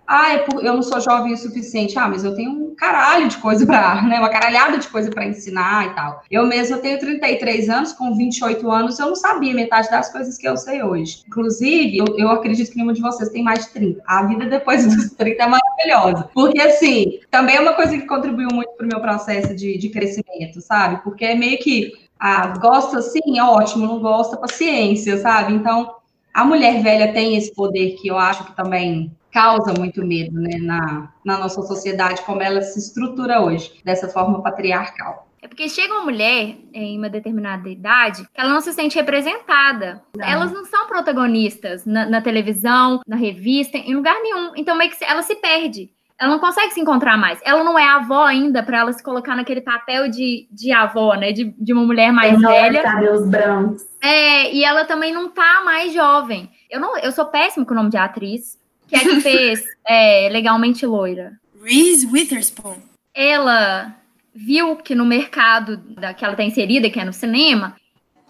ah, 0.06 0.34
é 0.34 0.46
eu 0.62 0.74
não 0.74 0.82
sou 0.82 1.00
jovem 1.00 1.32
o 1.32 1.36
suficiente. 1.36 1.98
Ah, 1.98 2.08
mas 2.08 2.24
eu 2.24 2.34
tenho 2.34 2.50
um 2.50 2.74
caralho 2.74 3.28
de 3.28 3.36
coisa 3.38 3.66
para, 3.66 4.02
né? 4.06 4.18
Uma 4.18 4.28
caralhada 4.28 4.78
de 4.78 4.88
coisa 4.88 5.10
para 5.10 5.26
ensinar 5.26 5.86
e 5.86 5.94
tal. 5.94 6.22
Eu 6.30 6.46
mesma 6.46 6.78
tenho 6.78 6.98
33 6.98 7.68
anos, 7.68 7.92
com 7.92 8.14
28 8.14 8.70
anos, 8.70 8.98
eu 8.98 9.08
não 9.08 9.16
sabia 9.16 9.54
metade 9.54 9.90
das 9.90 10.10
coisas 10.12 10.38
que 10.38 10.46
eu 10.46 10.56
sei 10.56 10.82
hoje. 10.82 11.22
Inclusive, 11.26 11.98
eu, 11.98 12.06
eu 12.16 12.28
acredito 12.28 12.70
que 12.70 12.76
nenhuma 12.76 12.92
de 12.92 13.00
vocês 13.00 13.30
tem 13.30 13.42
mais 13.42 13.66
de 13.66 13.72
30. 13.72 14.02
A 14.06 14.24
vida 14.24 14.46
depois 14.46 14.86
dos 14.86 15.10
30 15.12 15.42
é 15.42 15.46
maravilhosa. 15.46 16.30
Porque, 16.32 16.60
assim, 16.60 17.20
também 17.30 17.56
é 17.56 17.60
uma 17.60 17.74
coisa 17.74 17.96
que 17.96 18.06
contribuiu 18.06 18.48
muito 18.52 18.72
para 18.76 18.84
o 18.84 18.88
meu 18.88 19.00
processo 19.00 19.54
de, 19.54 19.76
de 19.76 19.88
crescimento, 19.88 20.60
sabe? 20.60 21.02
Porque 21.02 21.24
é 21.24 21.34
meio 21.34 21.58
que, 21.58 21.92
ah, 22.20 22.48
gosta 22.58 23.02
sim, 23.02 23.40
ótimo, 23.40 23.86
não 23.86 23.98
gosta, 23.98 24.36
paciência, 24.36 25.18
sabe? 25.18 25.52
Então, 25.54 25.96
a 26.32 26.44
mulher 26.44 26.82
velha 26.82 27.12
tem 27.14 27.34
esse 27.34 27.52
poder 27.54 27.96
que 27.96 28.08
eu 28.08 28.18
acho 28.18 28.44
que 28.44 28.54
também 28.54 29.10
causa 29.36 29.74
muito 29.74 30.02
medo 30.02 30.40
né, 30.40 30.56
na, 30.58 31.12
na 31.22 31.38
nossa 31.38 31.60
sociedade, 31.60 32.22
como 32.22 32.42
ela 32.42 32.62
se 32.62 32.78
estrutura 32.78 33.42
hoje, 33.42 33.70
dessa 33.84 34.08
forma 34.08 34.42
patriarcal. 34.42 35.28
É 35.42 35.46
porque 35.46 35.68
chega 35.68 35.92
uma 35.92 36.04
mulher 36.04 36.56
em 36.72 36.96
uma 36.96 37.10
determinada 37.10 37.68
idade 37.68 38.22
que 38.22 38.40
ela 38.40 38.48
não 38.48 38.62
se 38.62 38.72
sente 38.72 38.96
representada. 38.96 40.02
Não. 40.16 40.26
Elas 40.26 40.50
não 40.50 40.64
são 40.64 40.86
protagonistas 40.86 41.84
na, 41.84 42.06
na, 42.06 42.22
televisão, 42.22 43.02
na 43.06 43.14
revista, 43.14 43.76
em 43.76 43.94
lugar 43.94 44.16
nenhum. 44.22 44.52
Então, 44.56 44.74
meio 44.74 44.90
que 44.90 45.04
ela 45.04 45.20
se 45.20 45.36
perde. 45.36 45.90
Ela 46.18 46.30
não 46.30 46.38
consegue 46.38 46.72
se 46.72 46.80
encontrar 46.80 47.18
mais. 47.18 47.38
Ela 47.44 47.62
não 47.62 47.78
é 47.78 47.86
avó 47.86 48.24
ainda 48.24 48.62
para 48.62 48.78
ela 48.78 48.92
se 48.94 49.02
colocar 49.02 49.36
naquele 49.36 49.60
papel 49.60 50.08
de, 50.08 50.48
de 50.50 50.72
avó, 50.72 51.14
né? 51.14 51.30
De, 51.30 51.54
de 51.58 51.74
uma 51.74 51.84
mulher 51.84 52.10
mais 52.10 52.32
Tem 52.32 52.40
velha. 52.40 52.82
Cabelos 52.82 53.28
brancos. 53.28 53.82
É, 54.02 54.50
e 54.50 54.64
ela 54.64 54.86
também 54.86 55.12
não 55.12 55.28
tá 55.28 55.60
mais 55.62 55.92
jovem. 55.92 56.50
Eu, 56.70 56.80
não, 56.80 56.96
eu 56.98 57.12
sou 57.12 57.26
péssima 57.26 57.66
com 57.66 57.72
o 57.72 57.76
nome 57.76 57.90
de 57.90 57.98
atriz 57.98 58.58
que 58.88 58.96
é 58.96 59.00
que 59.00 59.20
fez 59.22 59.64
é, 59.86 60.28
Legalmente 60.30 60.86
Loira? 60.86 61.38
Reese 61.62 62.06
Witherspoon. 62.06 62.76
Ela 63.14 63.96
viu 64.34 64.76
que 64.76 64.94
no 64.94 65.04
mercado 65.04 65.76
da, 65.76 66.12
que 66.12 66.24
ela 66.24 66.34
está 66.34 66.44
inserida, 66.44 66.90
que 66.90 67.00
é 67.00 67.04
no 67.04 67.12
cinema, 67.12 67.74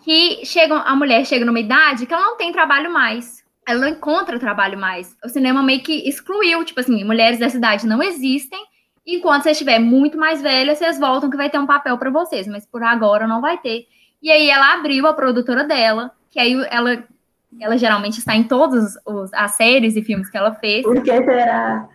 que 0.04 0.46
chega, 0.46 0.76
a 0.76 0.94
mulher 0.94 1.26
chega 1.26 1.44
numa 1.44 1.58
idade 1.58 2.06
que 2.06 2.14
ela 2.14 2.24
não 2.24 2.36
tem 2.36 2.52
trabalho 2.52 2.92
mais. 2.92 3.44
Ela 3.66 3.80
não 3.80 3.88
encontra 3.88 4.38
trabalho 4.38 4.78
mais. 4.78 5.16
O 5.24 5.28
cinema 5.28 5.62
meio 5.62 5.82
que 5.82 6.08
excluiu, 6.08 6.64
tipo 6.64 6.78
assim, 6.78 7.02
mulheres 7.02 7.40
dessa 7.40 7.56
idade 7.56 7.86
não 7.86 8.00
existem. 8.00 8.64
Enquanto 9.04 9.42
você 9.42 9.50
estiver 9.50 9.80
muito 9.80 10.16
mais 10.16 10.40
velha, 10.40 10.74
vocês 10.74 10.98
voltam 10.98 11.28
que 11.28 11.36
vai 11.36 11.50
ter 11.50 11.58
um 11.58 11.66
papel 11.66 11.98
para 11.98 12.10
vocês, 12.10 12.46
mas 12.46 12.64
por 12.64 12.82
agora 12.84 13.26
não 13.26 13.40
vai 13.40 13.58
ter. 13.58 13.86
E 14.22 14.30
aí 14.30 14.48
ela 14.48 14.74
abriu 14.74 15.06
a 15.06 15.12
produtora 15.12 15.64
dela, 15.64 16.12
que 16.30 16.38
aí 16.38 16.54
ela, 16.70 17.04
ela 17.60 17.76
geralmente 17.76 18.18
está 18.18 18.34
em 18.34 18.44
todas 18.44 18.94
as 19.32 19.52
séries 19.52 19.96
e 19.96 20.02
filmes 20.02 20.28
que 20.28 20.36
ela 20.36 20.54
fez. 20.54 20.82
Por 20.82 21.02
que 21.02 21.10
será? 21.10 21.88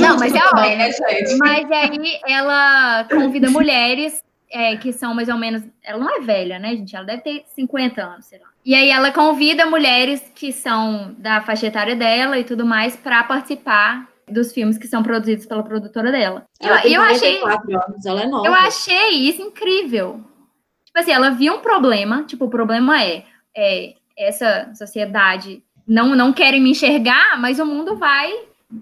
Não, 0.00 0.18
mas 0.18 0.34
é 0.34 0.44
óbvio. 0.44 0.76
Né, 0.76 0.90
mas 1.38 1.70
aí 1.70 2.20
ela 2.26 3.04
convida 3.04 3.50
mulheres 3.50 4.22
é, 4.50 4.76
que 4.76 4.92
são 4.92 5.14
mais 5.14 5.28
ou 5.28 5.36
menos. 5.36 5.62
Ela 5.82 5.98
não 5.98 6.16
é 6.16 6.20
velha, 6.20 6.58
né, 6.58 6.76
gente? 6.76 6.94
Ela 6.94 7.06
deve 7.06 7.22
ter 7.22 7.44
50 7.54 8.02
anos, 8.02 8.26
sei 8.26 8.38
lá. 8.38 8.46
E 8.64 8.74
aí 8.74 8.90
ela 8.90 9.10
convida 9.10 9.66
mulheres 9.66 10.22
que 10.34 10.52
são 10.52 11.14
da 11.18 11.40
faixa 11.40 11.66
etária 11.66 11.96
dela 11.96 12.38
e 12.38 12.44
tudo 12.44 12.64
mais 12.64 12.94
para 12.96 13.24
participar 13.24 14.08
dos 14.28 14.52
filmes 14.52 14.78
que 14.78 14.86
são 14.86 15.02
produzidos 15.02 15.46
pela 15.46 15.62
produtora 15.62 16.10
dela. 16.10 16.44
Ela 16.60 16.86
eu, 16.86 16.92
eu 16.92 17.02
achei. 17.02 17.42
Anos, 17.42 18.06
ela 18.06 18.22
é 18.22 18.26
nova. 18.26 18.46
Eu 18.46 18.54
achei 18.54 19.10
isso 19.28 19.42
incrível. 19.42 20.22
Tipo 20.84 20.98
assim, 20.98 21.12
ela 21.12 21.30
viu 21.30 21.54
um 21.54 21.60
problema. 21.60 22.24
Tipo, 22.24 22.44
o 22.44 22.50
problema 22.50 23.02
é, 23.02 23.24
é 23.56 23.94
essa 24.16 24.72
sociedade 24.74 25.62
não 25.86 26.14
não 26.14 26.32
querem 26.32 26.60
me 26.60 26.70
enxergar, 26.70 27.38
mas 27.40 27.58
o 27.58 27.66
mundo 27.66 27.96
vai 27.96 28.32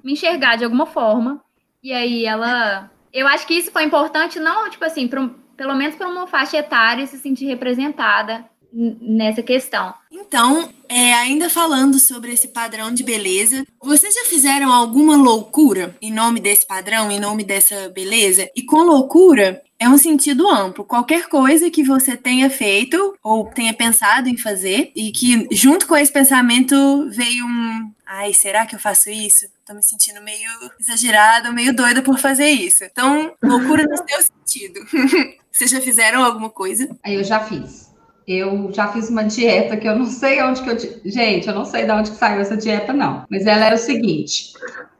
me 0.03 0.12
enxergar 0.12 0.57
de 0.57 0.65
alguma 0.65 0.87
forma. 0.87 1.43
E 1.83 1.93
aí 1.93 2.25
ela. 2.25 2.91
Eu 3.12 3.27
acho 3.27 3.47
que 3.47 3.55
isso 3.55 3.71
foi 3.71 3.85
importante, 3.85 4.39
não, 4.39 4.71
tipo 4.71 4.85
assim, 4.85 5.07
pra, 5.07 5.29
pelo 5.57 5.75
menos 5.75 5.97
para 5.97 6.09
uma 6.09 6.27
faixa 6.27 6.57
etária 6.57 7.07
se 7.07 7.19
sentir 7.19 7.47
representada 7.47 8.45
nessa 8.73 9.43
questão. 9.43 9.93
Então, 10.11 10.71
é, 10.89 11.12
ainda 11.15 11.51
falando 11.51 11.99
sobre 11.99 12.33
esse 12.33 12.49
padrão 12.49 12.93
de 12.93 13.05
beleza, 13.05 13.67
vocês 13.83 14.15
já 14.15 14.25
fizeram 14.25 14.73
alguma 14.73 15.15
loucura 15.15 15.95
em 16.01 16.11
nome 16.11 16.41
desse 16.41 16.67
padrão, 16.67 17.11
em 17.11 17.21
nome 17.21 17.45
dessa 17.45 17.91
beleza? 17.91 18.49
E 18.57 18.62
com 18.62 18.79
loucura 18.79 19.62
é 19.83 19.89
um 19.89 19.99
sentido 19.99 20.49
amplo. 20.49 20.85
Qualquer 20.85 21.29
coisa 21.29 21.69
que 21.69 21.83
você 21.83 22.17
tenha 22.17 22.49
feito 22.49 23.17
ou 23.23 23.47
tenha 23.47 23.75
pensado 23.75 24.29
em 24.29 24.37
fazer 24.37 24.93
e 24.95 25.11
que 25.11 25.49
junto 25.51 25.89
com 25.89 25.97
esse 25.97 26.12
pensamento 26.12 27.09
veio 27.11 27.45
um, 27.45 27.93
ai, 28.07 28.33
será 28.33 28.65
que 28.65 28.77
eu 28.77 28.79
faço 28.79 29.11
isso? 29.11 29.47
Tô 29.67 29.75
me 29.75 29.83
sentindo 29.83 30.23
meio 30.23 30.49
exagerada, 30.79 31.51
meio 31.51 31.75
doida 31.75 32.01
por 32.01 32.19
fazer 32.19 32.49
isso. 32.49 32.85
Então, 32.85 33.35
loucura 33.43 33.83
no 33.83 33.97
seu 33.97 34.23
sentido. 34.23 34.81
Vocês 35.51 35.71
já 35.71 35.81
fizeram 35.81 36.23
alguma 36.23 36.49
coisa? 36.49 36.89
Eu 37.05 37.25
já 37.25 37.41
fiz. 37.41 37.91
Eu 38.27 38.73
já 38.73 38.93
fiz 38.93 39.11
uma 39.11 39.25
dieta 39.25 39.77
que 39.77 39.89
eu 39.89 39.99
não 39.99 40.07
sei 40.07 40.41
onde 40.43 40.62
que 40.62 40.71
eu. 40.71 40.79
Gente, 41.05 41.49
eu 41.49 41.55
não 41.55 41.65
sei 41.65 41.85
de 41.85 41.91
onde 41.91 42.12
que 42.12 42.17
saiu 42.17 42.41
essa 42.41 42.57
dieta, 42.57 42.93
não. 42.93 43.27
Mas 43.29 43.47
ela 43.47 43.67
era 43.67 43.75
o 43.75 43.79
seguinte: 43.79 44.53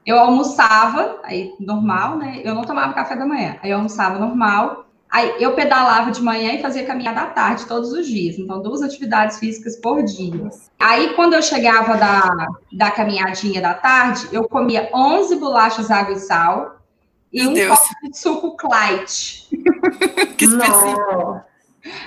eu 0.05 0.19
almoçava, 0.19 1.21
aí 1.23 1.55
normal, 1.61 2.17
né? 2.17 2.41
Eu 2.45 2.55
não 2.55 2.63
tomava 2.63 2.93
café 2.93 3.15
da 3.15 3.27
manhã. 3.27 3.57
Aí 3.63 3.71
eu 3.71 3.77
almoçava 3.77 4.19
normal. 4.19 4.87
Aí 5.09 5.35
eu 5.39 5.55
pedalava 5.55 6.11
de 6.11 6.23
manhã 6.23 6.55
e 6.55 6.63
fazia 6.63 6.87
caminhada 6.87 7.21
à 7.21 7.27
tarde 7.27 7.67
todos 7.67 7.93
os 7.93 8.07
dias. 8.07 8.39
Então, 8.39 8.63
duas 8.63 8.83
atividades 8.83 9.39
físicas 9.39 9.77
por 9.77 10.03
dia. 10.03 10.49
Aí, 10.81 11.13
quando 11.15 11.35
eu 11.35 11.43
chegava 11.43 11.97
da, 11.97 12.49
da 12.73 12.91
caminhadinha 12.91 13.61
da 13.61 13.75
tarde, 13.75 14.27
eu 14.33 14.49
comia 14.49 14.89
11 14.93 15.37
bolachas 15.37 15.91
água 15.91 16.15
e 16.15 16.19
sal 16.19 16.79
e 17.33 17.43
Meu 17.43 17.51
um 17.51 17.55
Deus. 17.55 17.79
copo 17.79 18.11
de 18.11 18.19
suco 18.19 18.57
Clyde. 18.57 19.49
que 20.37 20.47
específico. 20.47 21.41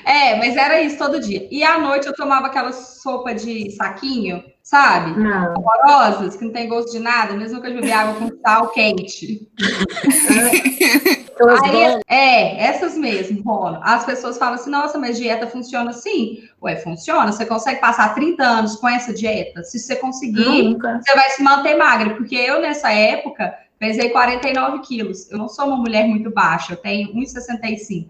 É, 0.05 0.35
mas 0.35 0.55
era 0.55 0.81
isso 0.81 0.97
todo 0.97 1.19
dia. 1.19 1.47
E 1.51 1.63
à 1.63 1.77
noite 1.77 2.07
eu 2.07 2.13
tomava 2.13 2.47
aquela 2.47 2.71
sopa 2.71 3.33
de 3.33 3.71
saquinho, 3.71 4.43
sabe? 4.63 5.19
Não. 5.19 5.53
Horrorosas, 5.57 6.35
que 6.35 6.45
não 6.45 6.51
tem 6.51 6.67
gosto 6.67 6.91
de 6.91 6.99
nada, 6.99 7.33
mesmo 7.33 7.61
que 7.61 7.67
eu 7.67 7.73
beber 7.73 7.91
água 7.91 8.15
com 8.15 8.29
sal 8.41 8.69
quente. 8.69 9.47
Aí, 11.63 12.01
é, 12.07 12.63
essas 12.63 12.97
mesmo, 12.97 13.41
Rono. 13.43 13.79
As 13.83 14.05
pessoas 14.05 14.37
falam 14.37 14.55
assim, 14.55 14.69
nossa, 14.69 14.97
mas 14.97 15.17
dieta 15.17 15.47
funciona 15.47 15.89
assim? 15.89 16.43
Ué, 16.61 16.77
funciona. 16.77 17.31
Você 17.31 17.45
consegue 17.45 17.81
passar 17.81 18.15
30 18.15 18.41
anos 18.41 18.75
com 18.77 18.87
essa 18.87 19.13
dieta? 19.13 19.61
Se 19.63 19.77
você 19.77 19.97
conseguir, 19.97 20.63
Nunca. 20.63 21.01
você 21.01 21.13
vai 21.13 21.29
se 21.31 21.43
manter 21.43 21.75
magra. 21.75 22.15
Porque 22.15 22.35
eu, 22.35 22.61
nessa 22.61 22.91
época, 22.91 23.53
pesei 23.77 24.09
49 24.09 24.79
quilos. 24.79 25.29
Eu 25.29 25.37
não 25.37 25.49
sou 25.49 25.67
uma 25.67 25.77
mulher 25.77 26.07
muito 26.07 26.31
baixa, 26.31 26.73
eu 26.73 26.77
tenho 26.77 27.13
1,65. 27.13 28.07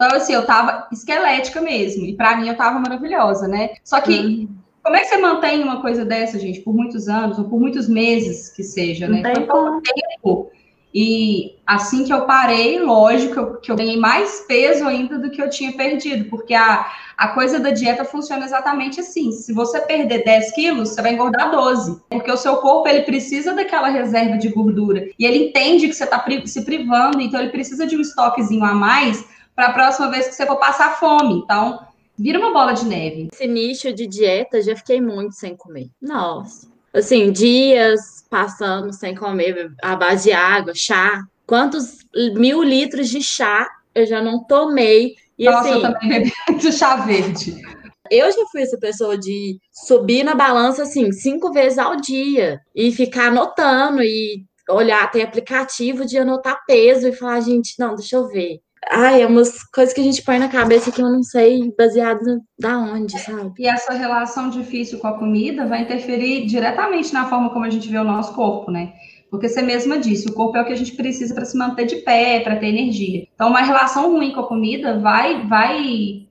Então, 0.00 0.16
assim, 0.16 0.32
eu 0.32 0.46
tava 0.46 0.86
esquelética 0.92 1.60
mesmo. 1.60 2.06
E 2.06 2.14
para 2.14 2.36
mim 2.36 2.48
eu 2.48 2.56
tava 2.56 2.78
maravilhosa, 2.78 3.48
né? 3.48 3.70
Só 3.82 4.00
que. 4.00 4.18
Uhum. 4.18 4.48
Como 4.80 4.96
é 4.96 5.00
que 5.00 5.06
você 5.08 5.18
mantém 5.18 5.62
uma 5.62 5.82
coisa 5.82 6.02
dessa, 6.02 6.38
gente, 6.38 6.60
por 6.60 6.72
muitos 6.72 7.08
anos, 7.08 7.36
ou 7.36 7.44
por 7.44 7.60
muitos 7.60 7.88
meses 7.88 8.48
que 8.48 8.62
seja, 8.62 9.06
né? 9.06 9.22
Por 9.34 9.46
pouco 9.46 9.82
tempo. 9.82 10.50
E 10.94 11.56
assim 11.66 12.04
que 12.04 12.12
eu 12.12 12.22
parei, 12.22 12.80
lógico 12.80 13.38
eu, 13.38 13.56
que 13.56 13.70
eu 13.70 13.76
ganhei 13.76 13.98
mais 13.98 14.44
peso 14.48 14.86
ainda 14.86 15.18
do 15.18 15.30
que 15.30 15.42
eu 15.42 15.50
tinha 15.50 15.72
perdido, 15.72 16.30
porque 16.30 16.54
a, 16.54 16.90
a 17.16 17.28
coisa 17.28 17.60
da 17.60 17.70
dieta 17.70 18.06
funciona 18.06 18.46
exatamente 18.46 19.00
assim. 19.00 19.30
Se 19.32 19.52
você 19.52 19.80
perder 19.82 20.24
10 20.24 20.52
quilos, 20.54 20.88
você 20.88 21.02
vai 21.02 21.12
engordar 21.12 21.50
12, 21.50 22.00
porque 22.08 22.32
o 22.32 22.36
seu 22.38 22.56
corpo 22.56 22.88
ele 22.88 23.02
precisa 23.02 23.52
daquela 23.52 23.88
reserva 23.88 24.38
de 24.38 24.48
gordura 24.48 25.06
e 25.18 25.26
ele 25.26 25.48
entende 25.48 25.88
que 25.88 25.94
você 25.94 26.04
está 26.04 26.24
se 26.46 26.64
privando, 26.64 27.20
então 27.20 27.38
ele 27.38 27.50
precisa 27.50 27.86
de 27.86 27.94
um 27.94 28.00
estoquezinho 28.00 28.64
a 28.64 28.72
mais 28.72 29.24
para 29.58 29.70
a 29.70 29.72
próxima 29.72 30.08
vez 30.08 30.28
que 30.28 30.36
você 30.36 30.46
for 30.46 30.54
passar 30.54 31.00
fome. 31.00 31.40
Então, 31.40 31.80
vira 32.16 32.38
uma 32.38 32.52
bola 32.52 32.74
de 32.74 32.84
neve. 32.84 33.28
Esse 33.32 33.48
nicho 33.48 33.92
de 33.92 34.06
dieta, 34.06 34.62
já 34.62 34.76
fiquei 34.76 35.00
muito 35.00 35.34
sem 35.34 35.56
comer. 35.56 35.90
Nossa. 36.00 36.68
Assim, 36.94 37.32
dias 37.32 38.24
passando 38.30 38.92
sem 38.92 39.16
comer, 39.16 39.72
a 39.82 39.96
base 39.96 40.28
de 40.28 40.32
água, 40.32 40.72
chá. 40.76 41.24
Quantos 41.44 41.98
mil 42.36 42.62
litros 42.62 43.08
de 43.08 43.20
chá 43.20 43.68
eu 43.92 44.06
já 44.06 44.22
não 44.22 44.44
tomei? 44.44 45.16
E, 45.36 45.46
Nossa, 45.46 45.58
assim, 45.58 45.70
eu 45.72 45.82
também 45.82 46.08
bebi 46.08 46.32
muito 46.48 46.72
chá 46.72 46.94
verde. 46.94 47.60
Eu 48.12 48.30
já 48.30 48.46
fui 48.52 48.62
essa 48.62 48.78
pessoa 48.78 49.18
de 49.18 49.58
subir 49.72 50.22
na 50.22 50.36
balança 50.36 50.84
assim 50.84 51.10
cinco 51.10 51.52
vezes 51.52 51.78
ao 51.78 51.96
dia 51.96 52.60
e 52.72 52.92
ficar 52.92 53.26
anotando 53.26 54.04
e 54.04 54.44
olhar, 54.70 55.10
ter 55.10 55.22
aplicativo 55.22 56.06
de 56.06 56.16
anotar 56.16 56.64
peso 56.64 57.08
e 57.08 57.12
falar, 57.12 57.40
gente, 57.40 57.74
não, 57.76 57.96
deixa 57.96 58.14
eu 58.14 58.28
ver. 58.28 58.60
Ai, 58.90 59.22
é 59.22 59.26
umas 59.26 59.62
coisas 59.64 59.92
que 59.92 60.00
a 60.00 60.04
gente 60.04 60.22
põe 60.22 60.38
na 60.38 60.48
cabeça 60.48 60.90
que 60.90 61.00
eu 61.00 61.10
não 61.10 61.22
sei 61.22 61.72
baseado 61.76 62.40
da 62.58 62.78
onde, 62.78 63.18
sabe? 63.18 63.52
E 63.58 63.66
essa 63.66 63.92
relação 63.92 64.48
difícil 64.48 64.98
com 64.98 65.08
a 65.08 65.18
comida 65.18 65.66
vai 65.66 65.82
interferir 65.82 66.46
diretamente 66.46 67.12
na 67.12 67.28
forma 67.28 67.50
como 67.50 67.64
a 67.64 67.70
gente 67.70 67.88
vê 67.88 67.98
o 67.98 68.04
nosso 68.04 68.34
corpo, 68.34 68.70
né? 68.70 68.94
Porque 69.30 69.48
você 69.48 69.60
mesma 69.60 69.98
disse, 69.98 70.28
o 70.28 70.32
corpo 70.32 70.56
é 70.56 70.62
o 70.62 70.64
que 70.64 70.72
a 70.72 70.76
gente 70.76 70.96
precisa 70.96 71.34
para 71.34 71.44
se 71.44 71.56
manter 71.56 71.84
de 71.84 71.96
pé, 71.96 72.40
para 72.40 72.56
ter 72.56 72.68
energia. 72.68 73.26
Então, 73.34 73.48
uma 73.48 73.60
relação 73.60 74.10
ruim 74.10 74.32
com 74.32 74.40
a 74.40 74.48
comida 74.48 74.98
vai, 74.98 75.46
vai, 75.46 76.26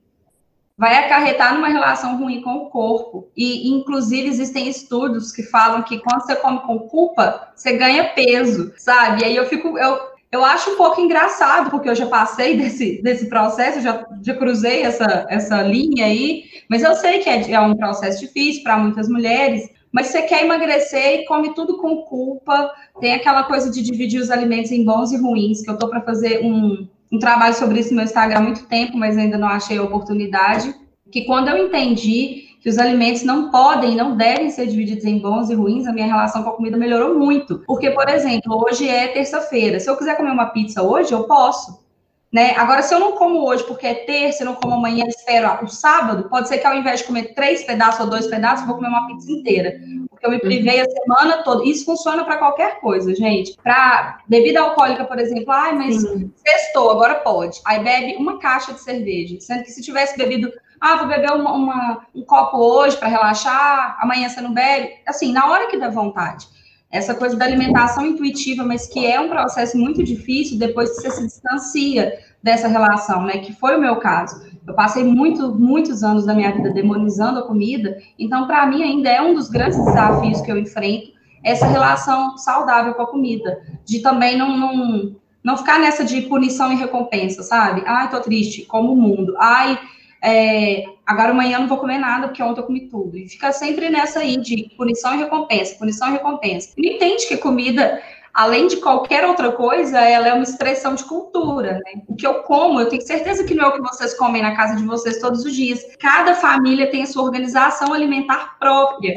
vai 0.76 0.96
acarretar 0.96 1.54
numa 1.54 1.68
relação 1.68 2.18
ruim 2.18 2.42
com 2.42 2.54
o 2.54 2.70
corpo. 2.70 3.28
E, 3.36 3.70
inclusive, 3.70 4.28
existem 4.28 4.68
estudos 4.68 5.30
que 5.30 5.44
falam 5.44 5.82
que 5.84 6.00
quando 6.00 6.22
você 6.22 6.34
come 6.34 6.58
com 6.60 6.80
culpa, 6.80 7.52
você 7.54 7.76
ganha 7.76 8.12
peso, 8.14 8.72
sabe? 8.76 9.22
E 9.22 9.26
aí 9.26 9.36
eu 9.36 9.46
fico, 9.46 9.78
eu, 9.78 10.17
eu 10.30 10.44
acho 10.44 10.70
um 10.70 10.76
pouco 10.76 11.00
engraçado, 11.00 11.70
porque 11.70 11.88
eu 11.88 11.94
já 11.94 12.06
passei 12.06 12.56
desse, 12.58 13.02
desse 13.02 13.28
processo, 13.28 13.80
já, 13.80 14.06
já 14.22 14.34
cruzei 14.34 14.82
essa, 14.82 15.26
essa 15.28 15.62
linha 15.62 16.06
aí, 16.06 16.44
mas 16.68 16.82
eu 16.82 16.94
sei 16.94 17.18
que 17.20 17.28
é, 17.28 17.50
é 17.52 17.60
um 17.60 17.74
processo 17.74 18.20
difícil 18.20 18.62
para 18.62 18.78
muitas 18.78 19.08
mulheres, 19.08 19.68
mas 19.90 20.08
você 20.08 20.22
quer 20.22 20.44
emagrecer 20.44 21.20
e 21.20 21.24
come 21.24 21.54
tudo 21.54 21.78
com 21.78 22.02
culpa, 22.02 22.70
tem 23.00 23.14
aquela 23.14 23.44
coisa 23.44 23.70
de 23.70 23.82
dividir 23.82 24.20
os 24.20 24.30
alimentos 24.30 24.70
em 24.70 24.84
bons 24.84 25.12
e 25.12 25.16
ruins, 25.16 25.62
que 25.62 25.70
eu 25.70 25.74
estou 25.74 25.88
para 25.88 26.02
fazer 26.02 26.44
um, 26.44 26.86
um 27.10 27.18
trabalho 27.18 27.54
sobre 27.54 27.80
isso 27.80 27.90
no 27.90 27.96
meu 27.96 28.04
Instagram 28.04 28.38
há 28.38 28.42
muito 28.42 28.66
tempo, 28.66 28.98
mas 28.98 29.16
ainda 29.16 29.38
não 29.38 29.48
achei 29.48 29.78
a 29.78 29.82
oportunidade, 29.82 30.74
que 31.10 31.24
quando 31.24 31.48
eu 31.48 31.56
entendi 31.56 32.47
que 32.60 32.68
os 32.68 32.78
alimentos 32.78 33.22
não 33.22 33.50
podem, 33.50 33.94
não 33.94 34.16
devem 34.16 34.50
ser 34.50 34.66
divididos 34.66 35.04
em 35.04 35.18
bons 35.18 35.48
e 35.48 35.54
ruins, 35.54 35.86
a 35.86 35.92
minha 35.92 36.06
relação 36.06 36.42
com 36.42 36.50
a 36.50 36.56
comida 36.56 36.76
melhorou 36.76 37.18
muito. 37.18 37.60
Porque, 37.66 37.90
por 37.90 38.08
exemplo, 38.08 38.64
hoje 38.64 38.88
é 38.88 39.08
terça-feira. 39.08 39.78
Se 39.78 39.88
eu 39.88 39.96
quiser 39.96 40.16
comer 40.16 40.30
uma 40.30 40.46
pizza 40.46 40.82
hoje, 40.82 41.12
eu 41.12 41.24
posso. 41.24 41.86
Né? 42.30 42.54
Agora, 42.56 42.82
se 42.82 42.94
eu 42.94 43.00
não 43.00 43.12
como 43.12 43.48
hoje 43.48 43.64
porque 43.64 43.86
é 43.86 43.94
terça, 43.94 44.42
eu 44.42 44.46
não 44.46 44.54
como 44.54 44.74
amanhã, 44.74 45.06
espero 45.06 45.64
o 45.64 45.68
sábado, 45.68 46.28
pode 46.28 46.46
ser 46.46 46.58
que 46.58 46.66
ao 46.66 46.74
invés 46.74 47.00
de 47.00 47.06
comer 47.06 47.32
três 47.34 47.64
pedaços 47.64 48.00
ou 48.00 48.06
dois 48.06 48.26
pedaços, 48.26 48.60
eu 48.60 48.66
vou 48.66 48.76
comer 48.76 48.88
uma 48.88 49.06
pizza 49.06 49.32
inteira. 49.32 49.80
Porque 50.10 50.26
eu 50.26 50.30
me 50.30 50.38
privei 50.38 50.80
a 50.80 50.84
semana 50.84 51.42
toda. 51.42 51.64
Isso 51.64 51.86
funciona 51.86 52.24
para 52.24 52.36
qualquer 52.36 52.80
coisa, 52.80 53.14
gente. 53.14 53.56
Para 53.62 54.18
bebida 54.28 54.60
alcoólica, 54.60 55.04
por 55.04 55.18
exemplo, 55.18 55.50
ai, 55.50 55.72
mas 55.72 56.02
Sim. 56.02 56.30
sextou, 56.34 56.90
agora 56.90 57.14
pode. 57.14 57.60
Aí 57.64 57.82
bebe 57.82 58.16
uma 58.16 58.38
caixa 58.38 58.74
de 58.74 58.80
cerveja. 58.80 59.40
Sendo 59.40 59.62
que 59.62 59.70
se 59.70 59.80
tivesse 59.80 60.18
bebido 60.18 60.52
ah, 60.80 60.96
vou 60.96 61.08
beber 61.08 61.32
uma, 61.32 61.52
uma, 61.52 62.06
um 62.14 62.22
copo 62.22 62.56
hoje 62.56 62.96
para 62.96 63.08
relaxar, 63.08 63.98
amanhã 64.00 64.28
você 64.28 64.40
não 64.40 64.52
bebe. 64.52 64.90
Assim, 65.06 65.32
na 65.32 65.46
hora 65.46 65.68
que 65.68 65.78
dá 65.78 65.88
vontade. 65.88 66.46
Essa 66.90 67.14
coisa 67.14 67.36
da 67.36 67.44
alimentação 67.44 68.06
intuitiva, 68.06 68.64
mas 68.64 68.86
que 68.86 69.06
é 69.06 69.20
um 69.20 69.28
processo 69.28 69.76
muito 69.76 70.02
difícil 70.02 70.58
depois 70.58 70.90
que 70.90 71.02
você 71.02 71.10
se 71.10 71.26
distancia 71.26 72.18
dessa 72.42 72.66
relação, 72.66 73.24
né? 73.24 73.38
Que 73.38 73.52
foi 73.52 73.76
o 73.76 73.80
meu 73.80 73.96
caso. 73.96 74.42
Eu 74.66 74.74
passei 74.74 75.04
muito, 75.04 75.54
muitos 75.54 76.02
anos 76.02 76.24
da 76.24 76.34
minha 76.34 76.50
vida 76.50 76.70
demonizando 76.70 77.40
a 77.40 77.46
comida, 77.46 77.98
então, 78.18 78.46
para 78.46 78.66
mim, 78.66 78.82
ainda 78.82 79.10
é 79.10 79.20
um 79.20 79.34
dos 79.34 79.48
grandes 79.48 79.82
desafios 79.84 80.40
que 80.40 80.50
eu 80.50 80.58
enfrento 80.58 81.12
essa 81.42 81.66
relação 81.66 82.36
saudável 82.36 82.94
com 82.94 83.02
a 83.02 83.06
comida, 83.06 83.62
de 83.84 84.00
também 84.00 84.36
não, 84.36 84.56
não, 84.56 85.16
não 85.42 85.56
ficar 85.56 85.78
nessa 85.78 86.04
de 86.04 86.22
punição 86.22 86.72
e 86.72 86.76
recompensa, 86.76 87.42
sabe? 87.42 87.82
Ai, 87.86 88.10
tô 88.10 88.20
triste, 88.20 88.64
como 88.64 88.92
o 88.92 88.96
mundo. 88.96 89.34
Ai, 89.38 89.78
é, 90.22 90.84
agora 91.06 91.30
amanhã 91.30 91.60
não 91.60 91.68
vou 91.68 91.78
comer 91.78 91.98
nada 91.98 92.28
porque 92.28 92.42
ontem 92.42 92.60
eu 92.60 92.66
comi 92.66 92.88
tudo. 92.88 93.16
E 93.16 93.28
fica 93.28 93.52
sempre 93.52 93.88
nessa 93.88 94.20
aí 94.20 94.36
de 94.36 94.72
punição 94.76 95.14
e 95.14 95.18
recompensa, 95.18 95.76
punição 95.76 96.08
e 96.08 96.12
recompensa. 96.12 96.72
Não 96.76 96.90
entende 96.90 97.26
que 97.26 97.36
comida, 97.36 98.02
além 98.34 98.66
de 98.66 98.78
qualquer 98.78 99.24
outra 99.24 99.52
coisa, 99.52 100.00
ela 100.00 100.28
é 100.28 100.32
uma 100.32 100.42
expressão 100.42 100.94
de 100.94 101.04
cultura, 101.04 101.74
né? 101.84 102.02
O 102.08 102.16
que 102.16 102.26
eu 102.26 102.42
como, 102.42 102.80
eu 102.80 102.88
tenho 102.88 103.02
certeza 103.02 103.44
que 103.44 103.54
não 103.54 103.64
é 103.64 103.68
o 103.68 103.72
que 103.72 103.80
vocês 103.82 104.14
comem 104.14 104.42
na 104.42 104.56
casa 104.56 104.76
de 104.76 104.84
vocês 104.84 105.20
todos 105.20 105.44
os 105.44 105.54
dias. 105.54 105.84
Cada 106.00 106.34
família 106.34 106.90
tem 106.90 107.02
a 107.02 107.06
sua 107.06 107.22
organização 107.22 107.92
alimentar 107.94 108.58
própria. 108.58 109.14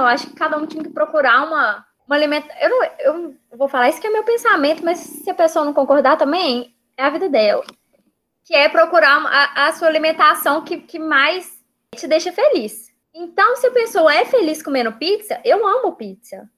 Eu 0.00 0.06
acho 0.06 0.28
que 0.28 0.34
cada 0.34 0.56
um 0.56 0.66
tinha 0.66 0.84
que 0.84 0.90
procurar 0.90 1.44
uma, 1.46 1.84
uma 2.06 2.16
alimentação. 2.16 2.56
Eu, 2.60 2.70
não, 2.70 3.34
eu 3.50 3.58
vou 3.58 3.68
falar 3.68 3.88
isso 3.88 4.00
que 4.00 4.06
é 4.06 4.10
meu 4.10 4.22
pensamento, 4.22 4.84
mas 4.84 4.98
se 4.98 5.28
a 5.28 5.34
pessoa 5.34 5.64
não 5.64 5.74
concordar 5.74 6.16
também, 6.16 6.72
é 6.96 7.02
a 7.02 7.10
vida 7.10 7.28
dela 7.28 7.64
que 8.48 8.54
é 8.54 8.66
procurar 8.66 9.26
a, 9.26 9.66
a 9.66 9.72
sua 9.72 9.88
alimentação 9.88 10.64
que, 10.64 10.78
que 10.78 10.98
mais 10.98 11.62
te 11.94 12.08
deixa 12.08 12.32
feliz. 12.32 12.90
Então, 13.14 13.54
se 13.56 13.66
a 13.66 13.70
pessoa 13.70 14.14
é 14.14 14.24
feliz 14.24 14.62
comendo 14.62 14.90
pizza, 14.92 15.38
eu 15.44 15.66
amo 15.66 15.92
pizza. 15.92 16.48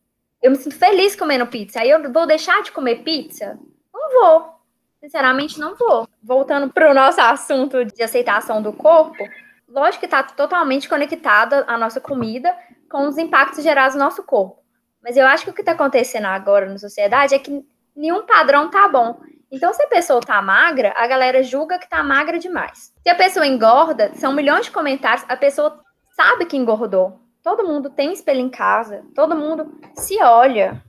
Eu 0.40 0.52
me 0.52 0.56
sinto 0.56 0.76
feliz 0.76 1.16
comendo 1.16 1.48
pizza. 1.48 1.80
Aí 1.80 1.90
eu 1.90 2.12
vou 2.12 2.28
deixar 2.28 2.62
de 2.62 2.70
comer 2.70 3.02
pizza? 3.02 3.58
Não 3.92 4.08
vou. 4.12 4.54
Sinceramente, 5.00 5.58
não 5.58 5.74
vou. 5.74 6.08
Voltando 6.22 6.72
para 6.72 6.92
o 6.92 6.94
nosso 6.94 7.20
assunto 7.20 7.84
de 7.84 8.02
aceitação 8.04 8.62
do 8.62 8.72
corpo, 8.72 9.28
lógico 9.68 9.98
que 9.98 10.06
está 10.06 10.22
totalmente 10.22 10.88
conectada 10.88 11.64
a 11.66 11.76
nossa 11.76 12.00
comida 12.00 12.56
com 12.88 13.08
os 13.08 13.18
impactos 13.18 13.64
gerados 13.64 13.96
no 13.96 14.04
nosso 14.04 14.22
corpo. 14.22 14.62
Mas 15.02 15.16
eu 15.16 15.26
acho 15.26 15.42
que 15.42 15.50
o 15.50 15.54
que 15.54 15.62
está 15.62 15.72
acontecendo 15.72 16.26
agora 16.26 16.66
na 16.66 16.78
sociedade 16.78 17.34
é 17.34 17.38
que 17.40 17.66
nenhum 17.96 18.24
padrão 18.24 18.70
tá 18.70 18.86
bom. 18.86 19.20
Então, 19.50 19.72
se 19.74 19.82
a 19.82 19.88
pessoa 19.88 20.20
tá 20.20 20.40
magra, 20.40 20.94
a 20.96 21.06
galera 21.06 21.42
julga 21.42 21.78
que 21.78 21.88
tá 21.88 22.02
magra 22.02 22.38
demais. 22.38 22.92
Se 23.02 23.08
a 23.08 23.14
pessoa 23.14 23.46
engorda, 23.46 24.12
são 24.14 24.32
milhões 24.32 24.66
de 24.66 24.70
comentários, 24.70 25.26
a 25.28 25.36
pessoa 25.36 25.82
sabe 26.12 26.46
que 26.46 26.56
engordou. 26.56 27.20
Todo 27.42 27.66
mundo 27.66 27.90
tem 27.90 28.12
espelho 28.12 28.40
em 28.40 28.50
casa, 28.50 29.04
todo 29.14 29.34
mundo 29.34 29.76
se 29.96 30.22
olha. 30.22 30.80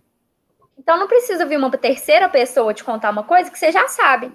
Então, 0.78 0.98
não 0.98 1.08
precisa 1.08 1.46
vir 1.46 1.58
uma 1.58 1.72
terceira 1.72 2.30
pessoa 2.30 2.74
te 2.74 2.84
contar 2.84 3.10
uma 3.10 3.24
coisa 3.24 3.50
que 3.50 3.58
você 3.58 3.72
já 3.72 3.88
sabe. 3.88 4.32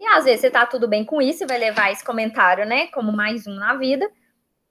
E 0.00 0.06
às 0.06 0.24
vezes 0.24 0.40
você 0.40 0.50
tá 0.50 0.66
tudo 0.66 0.88
bem 0.88 1.04
com 1.04 1.20
isso 1.20 1.44
e 1.44 1.46
vai 1.46 1.58
levar 1.58 1.92
esse 1.92 2.04
comentário, 2.04 2.64
né, 2.64 2.86
como 2.88 3.12
mais 3.12 3.46
um 3.46 3.54
na 3.54 3.74
vida. 3.74 4.08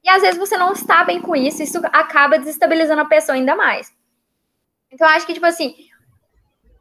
E 0.03 0.09
às 0.09 0.21
vezes 0.21 0.37
você 0.37 0.57
não 0.57 0.71
está 0.71 1.03
bem 1.03 1.21
com 1.21 1.35
isso, 1.35 1.61
isso 1.61 1.79
acaba 1.91 2.39
desestabilizando 2.39 3.01
a 3.01 3.05
pessoa 3.05 3.35
ainda 3.35 3.55
mais. 3.55 3.93
Então, 4.91 5.07
eu 5.07 5.13
acho 5.13 5.25
que, 5.25 5.33
tipo 5.33 5.45
assim, 5.45 5.75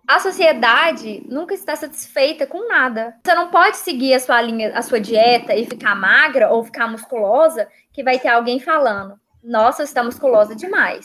a 0.06 0.20
sociedade 0.20 1.26
nunca 1.28 1.54
está 1.54 1.74
satisfeita 1.74 2.46
com 2.46 2.68
nada. 2.68 3.14
Você 3.24 3.34
não 3.34 3.48
pode 3.48 3.78
seguir 3.78 4.14
a 4.14 4.20
sua 4.20 4.40
linha, 4.40 4.72
a 4.74 4.82
sua 4.82 5.00
dieta 5.00 5.54
e 5.54 5.66
ficar 5.66 5.94
magra 5.96 6.50
ou 6.50 6.64
ficar 6.64 6.88
musculosa, 6.88 7.66
que 7.92 8.04
vai 8.04 8.18
ter 8.18 8.28
alguém 8.28 8.60
falando: 8.60 9.14
"Nossa, 9.42 9.78
você 9.78 9.90
está 9.90 10.04
musculosa 10.04 10.54
demais. 10.54 11.04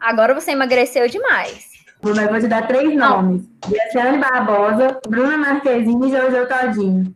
Agora 0.00 0.34
você 0.34 0.50
emagreceu 0.50 1.08
demais." 1.08 1.70
Bruna, 2.00 2.22
eu 2.22 2.30
vou 2.30 2.40
te 2.40 2.48
dar 2.48 2.66
três 2.66 2.94
nomes: 2.96 3.42
Graciane 3.68 4.18
Barbosa, 4.18 4.98
Bruna 5.06 5.38
Marquezine 5.38 6.08
e 6.08 6.10
Jojo 6.10 6.48
Todinho. 6.48 7.14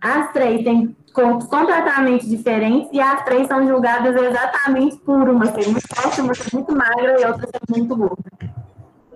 As 0.00 0.32
três 0.32 0.62
têm 0.62 0.96
corpos 1.12 1.46
completamente 1.46 2.28
diferentes 2.28 2.88
e 2.92 3.00
as 3.00 3.24
três 3.24 3.48
são 3.48 3.66
julgadas 3.66 4.14
exatamente 4.14 4.96
por 4.98 5.28
uma 5.28 5.46
ser 5.46 5.68
muito 5.68 5.86
forte, 5.94 6.20
uma 6.20 6.32
ser 6.32 6.54
muito 6.54 6.72
magra 6.74 7.20
e 7.20 7.24
outra 7.24 7.46
ser 7.48 7.60
muito 7.68 7.96
gorda. 7.96 8.59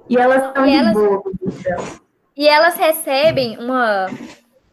E 0.09 0.17
elas 0.17 0.45
estão 0.47 0.65
de 0.65 0.75
elas, 0.75 0.93
boa. 0.93 1.23
E 2.37 2.49
elas 2.49 2.77
recebem 2.77 3.59
uma, 3.59 4.07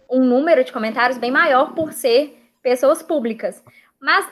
um 0.09 0.23
número 0.23 0.63
de 0.63 0.71
comentários 0.71 1.17
bem 1.17 1.31
maior 1.31 1.73
por 1.73 1.93
ser 1.93 2.37
pessoas 2.61 3.01
públicas. 3.01 3.63
Mas 3.99 4.27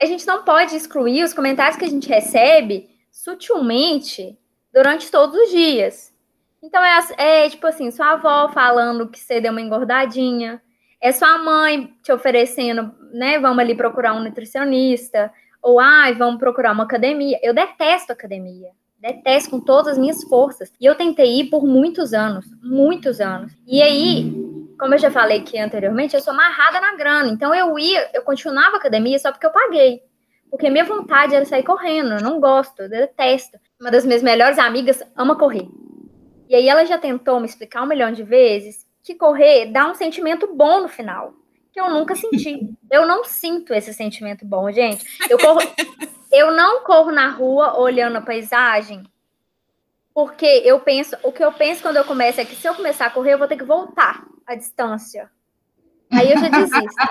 a 0.00 0.06
gente 0.06 0.26
não 0.26 0.44
pode 0.44 0.76
excluir 0.76 1.24
os 1.24 1.34
comentários 1.34 1.76
que 1.76 1.84
a 1.84 1.88
gente 1.88 2.08
recebe 2.08 2.88
sutilmente 3.10 4.38
durante 4.72 5.10
todos 5.10 5.34
os 5.34 5.50
dias. 5.50 6.14
Então 6.62 6.82
é, 6.84 7.00
é 7.16 7.50
tipo 7.50 7.66
assim, 7.66 7.90
sua 7.90 8.12
avó 8.12 8.48
falando 8.50 9.08
que 9.08 9.18
você 9.18 9.40
deu 9.40 9.52
uma 9.52 9.60
engordadinha, 9.60 10.62
é 11.00 11.12
sua 11.12 11.38
mãe 11.38 11.94
te 12.02 12.12
oferecendo, 12.12 12.94
né, 13.12 13.38
vamos 13.38 13.58
ali 13.58 13.74
procurar 13.74 14.12
um 14.12 14.22
nutricionista, 14.22 15.32
ou 15.62 15.80
ai, 15.80 16.14
vamos 16.14 16.38
procurar 16.38 16.72
uma 16.72 16.84
academia. 16.84 17.38
Eu 17.42 17.54
detesto 17.54 18.12
academia. 18.12 18.70
Detesto 19.00 19.50
com 19.50 19.60
todas 19.60 19.92
as 19.92 19.98
minhas 19.98 20.22
forças. 20.24 20.70
E 20.80 20.84
eu 20.84 20.94
tentei 20.94 21.40
ir 21.40 21.44
por 21.50 21.64
muitos 21.64 22.12
anos, 22.12 22.44
muitos 22.62 23.20
anos. 23.20 23.52
E 23.66 23.82
aí, 23.82 24.30
como 24.78 24.94
eu 24.94 24.98
já 24.98 25.10
falei 25.10 25.40
aqui 25.40 25.58
anteriormente, 25.58 26.14
eu 26.14 26.20
sou 26.20 26.32
amarrada 26.32 26.80
na 26.80 26.96
grana. 26.96 27.30
Então 27.30 27.54
eu 27.54 27.78
ia, 27.78 28.10
eu 28.12 28.22
continuava 28.22 28.76
a 28.76 28.78
academia 28.78 29.18
só 29.18 29.32
porque 29.32 29.46
eu 29.46 29.52
paguei. 29.52 30.02
Porque 30.50 30.68
minha 30.68 30.84
vontade 30.84 31.34
era 31.34 31.44
sair 31.44 31.62
correndo, 31.62 32.14
eu 32.14 32.22
não 32.22 32.40
gosto, 32.40 32.82
eu 32.82 32.88
detesto. 32.88 33.56
Uma 33.80 33.90
das 33.90 34.04
minhas 34.04 34.22
melhores 34.22 34.58
amigas 34.58 35.02
ama 35.16 35.36
correr. 35.36 35.68
E 36.48 36.54
aí 36.54 36.68
ela 36.68 36.84
já 36.84 36.98
tentou 36.98 37.38
me 37.38 37.46
explicar 37.46 37.82
um 37.82 37.86
milhão 37.86 38.10
de 38.10 38.24
vezes 38.24 38.84
que 39.02 39.14
correr 39.14 39.66
dá 39.72 39.88
um 39.88 39.94
sentimento 39.94 40.52
bom 40.54 40.80
no 40.80 40.88
final, 40.88 41.32
que 41.72 41.80
eu 41.80 41.88
nunca 41.88 42.14
senti. 42.16 42.68
Eu 42.90 43.06
não 43.06 43.22
sinto 43.22 43.72
esse 43.72 43.94
sentimento 43.94 44.44
bom, 44.44 44.70
gente. 44.72 45.06
Eu 45.30 45.38
corro 45.38 45.60
Eu 46.30 46.52
não 46.52 46.84
corro 46.84 47.10
na 47.10 47.28
rua 47.28 47.78
olhando 47.78 48.16
a 48.16 48.22
paisagem, 48.22 49.02
porque 50.14 50.46
eu 50.64 50.80
penso, 50.80 51.16
o 51.22 51.32
que 51.32 51.42
eu 51.42 51.52
penso 51.52 51.82
quando 51.82 51.96
eu 51.96 52.04
começo 52.04 52.40
é 52.40 52.44
que 52.44 52.54
se 52.54 52.66
eu 52.66 52.74
começar 52.74 53.06
a 53.06 53.10
correr, 53.10 53.34
eu 53.34 53.38
vou 53.38 53.48
ter 53.48 53.56
que 53.56 53.64
voltar 53.64 54.24
a 54.46 54.54
distância. 54.54 55.30
Aí 56.12 56.30
eu 56.30 56.38
já 56.38 56.48
desisto. 56.50 57.02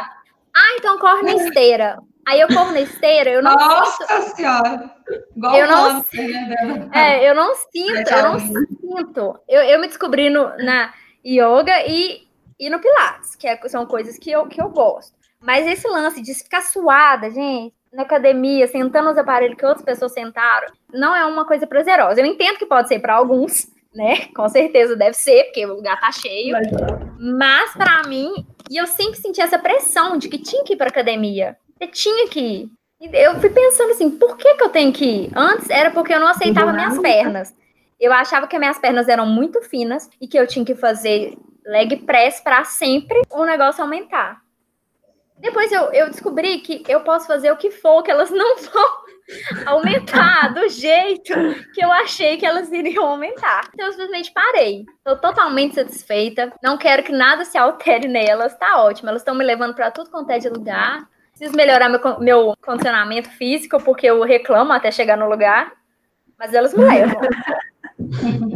ah, 0.56 0.76
então 0.78 0.98
corre 1.00 1.24
na 1.24 1.34
esteira. 1.34 2.00
Aí 2.28 2.40
eu 2.42 2.48
corro 2.48 2.72
na 2.72 2.82
esteira, 2.82 3.32
eu 3.32 3.42
não 3.42 3.56
Nossa 3.56 4.06
sinto. 4.06 4.36
senhora! 4.36 4.96
Igual 5.36 5.56
eu 5.56 5.68
não, 5.68 5.94
né, 5.98 6.90
é, 6.94 7.30
eu 7.30 7.34
não 7.34 7.56
sinto, 7.56 8.12
eu 8.12 8.24
não 8.24 8.40
sinto. 8.40 9.40
Eu, 9.48 9.62
eu 9.64 9.80
me 9.80 9.88
descobri 9.88 10.30
no, 10.30 10.56
na 10.58 10.94
yoga 11.26 11.88
e, 11.88 12.28
e 12.60 12.70
no 12.70 12.80
Pilates, 12.80 13.36
que 13.36 13.48
é, 13.48 13.60
são 13.68 13.86
coisas 13.88 14.18
que 14.20 14.30
eu, 14.30 14.46
que 14.48 14.62
eu 14.62 14.70
gosto. 14.70 15.18
Mas 15.42 15.66
esse 15.66 15.88
lance 15.88 16.22
de 16.22 16.34
ficar 16.36 16.62
suada, 16.62 17.32
gente, 17.32 17.74
na 17.92 18.04
academia, 18.04 18.68
sentando 18.68 19.10
nos 19.10 19.18
aparelhos 19.18 19.58
que 19.58 19.66
outras 19.66 19.84
pessoas 19.84 20.12
sentaram, 20.14 20.68
não 20.94 21.16
é 21.16 21.26
uma 21.26 21.46
coisa 21.46 21.66
prazerosa. 21.66 22.22
Eu 22.22 22.26
entendo 22.26 22.58
que 22.58 22.66
pode 22.66 22.88
ser 22.88 23.00
para 23.00 23.16
alguns, 23.16 23.68
né? 23.94 24.28
Com 24.36 24.48
certeza 24.48 24.96
deve 24.96 25.14
ser, 25.14 25.46
porque 25.46 25.66
o 25.66 25.76
lugar 25.76 26.00
tá 26.00 26.12
cheio. 26.12 26.56
Mas 27.18 27.74
para 27.74 28.04
mim, 28.08 28.46
e 28.70 28.78
eu 28.78 28.86
sempre 28.86 29.20
senti 29.20 29.42
essa 29.42 29.58
pressão 29.58 30.18
de 30.18 30.30
que 30.30 30.38
tinha 30.38 30.64
que 30.64 30.74
ir 30.74 30.78
para 30.78 30.90
academia. 30.90 31.58
Eu 31.80 31.88
tinha 31.88 32.28
que 32.28 32.40
ir. 32.40 32.70
Eu 33.14 33.40
fui 33.40 33.50
pensando 33.50 33.92
assim, 33.92 34.12
por 34.12 34.36
que, 34.38 34.56
que 34.56 34.64
eu 34.64 34.70
tenho 34.70 34.92
que 34.92 35.06
ir? 35.06 35.32
Antes 35.36 35.70
era 35.70 35.90
porque 35.90 36.14
eu 36.14 36.20
não 36.20 36.28
aceitava 36.28 36.74
minhas 36.74 37.00
pernas. 37.00 37.56
Eu 38.00 38.14
achava 38.14 38.48
que 38.48 38.60
minhas 38.60 38.78
pernas 38.78 39.08
eram 39.08 39.26
muito 39.26 39.62
finas 39.62 40.10
e 40.22 40.28
que 40.28 40.38
eu 40.38 40.46
tinha 40.46 40.66
que 40.66 40.76
fazer 40.76 41.38
leg 41.66 41.98
press 41.98 42.42
para 42.42 42.64
sempre 42.66 43.22
o 43.32 43.46
negócio 43.46 43.82
aumentar. 43.82 44.42
Depois 45.40 45.72
eu, 45.72 45.92
eu 45.94 46.10
descobri 46.10 46.60
que 46.60 46.84
eu 46.88 47.02
posso 47.02 47.28
fazer 47.28 47.52
o 47.52 47.58
que 47.58 47.72
for, 47.72 48.04
que 48.04 48.12
elas 48.12 48.30
não 48.30 48.58
vão 48.60 49.10
aumentar 49.66 50.54
do 50.54 50.68
jeito 50.70 51.34
que 51.74 51.84
eu 51.84 51.92
achei 51.92 52.38
que 52.38 52.46
elas 52.46 52.72
iriam 52.72 53.06
aumentar. 53.06 53.70
Então 53.74 53.88
eu 53.88 53.92
simplesmente 53.92 54.32
parei. 54.32 54.86
Estou 54.98 55.18
totalmente 55.18 55.76
satisfeita. 55.76 56.52
Não 56.62 56.78
quero 56.78 57.04
que 57.04 57.12
nada 57.12 57.46
se 57.46 57.58
altere 57.58 58.08
nelas. 58.08 58.58
Tá 58.58 58.82
ótimo. 58.84 59.10
Elas 59.10 59.22
estão 59.22 59.36
me 59.36 59.46
levando 59.46 59.76
para 59.76 59.92
tudo 59.92 60.10
quanto 60.10 60.32
é 60.32 60.40
de 60.40 60.50
lugar. 60.50 61.08
Preciso 61.32 61.56
melhorar 61.56 61.90
meu, 61.90 62.20
meu 62.20 62.54
condicionamento 62.62 63.30
físico, 63.30 63.82
porque 63.84 64.08
eu 64.08 64.22
reclamo 64.24 64.74
até 64.74 64.92
chegar 64.92 65.18
no 65.18 65.30
lugar. 65.30 65.72
Mas 66.38 66.54
elas 66.54 66.74
me 66.74 66.84
levam. 66.84 67.22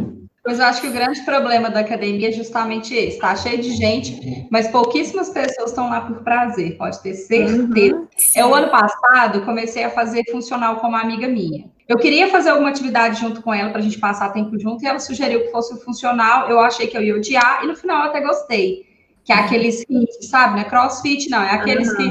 Pois 0.44 0.58
eu 0.58 0.66
acho 0.66 0.82
que 0.82 0.88
o 0.88 0.92
grande 0.92 1.22
problema 1.22 1.70
da 1.70 1.80
academia 1.80 2.28
é 2.28 2.32
justamente 2.32 2.94
esse. 2.94 3.16
Está 3.16 3.34
cheio 3.34 3.62
de 3.62 3.70
gente, 3.70 4.46
mas 4.50 4.68
pouquíssimas 4.68 5.30
pessoas 5.30 5.70
estão 5.70 5.88
lá 5.88 6.02
por 6.02 6.22
prazer, 6.22 6.76
pode 6.76 7.02
ter 7.02 7.14
certeza. 7.14 7.62
Uhum, 7.62 8.06
eu, 8.36 8.54
ano 8.54 8.70
passado, 8.70 9.40
comecei 9.46 9.84
a 9.84 9.90
fazer 9.90 10.22
funcional 10.30 10.76
com 10.76 10.88
uma 10.88 11.00
amiga 11.00 11.26
minha. 11.26 11.64
Eu 11.88 11.96
queria 11.96 12.28
fazer 12.28 12.50
alguma 12.50 12.68
atividade 12.68 13.20
junto 13.20 13.40
com 13.40 13.54
ela 13.54 13.70
para 13.70 13.78
a 13.78 13.82
gente 13.82 13.98
passar 13.98 14.34
tempo 14.34 14.58
junto, 14.58 14.84
e 14.84 14.86
ela 14.86 14.98
sugeriu 14.98 15.44
que 15.44 15.50
fosse 15.50 15.72
o 15.72 15.78
funcional. 15.78 16.50
Eu 16.50 16.60
achei 16.60 16.88
que 16.88 16.96
eu 16.96 17.02
ia 17.02 17.16
odiar, 17.16 17.64
e 17.64 17.66
no 17.66 17.74
final 17.74 18.04
eu 18.04 18.10
até 18.10 18.20
gostei. 18.20 18.86
Que 19.24 19.32
é 19.32 19.36
aqueles 19.36 19.82
que, 19.82 20.06
sabe, 20.26 20.56
né? 20.56 20.64
Crossfit, 20.64 21.30
não, 21.30 21.42
é 21.42 21.52
aqueles 21.52 21.88
uhum. 21.88 21.96
que 21.96 22.10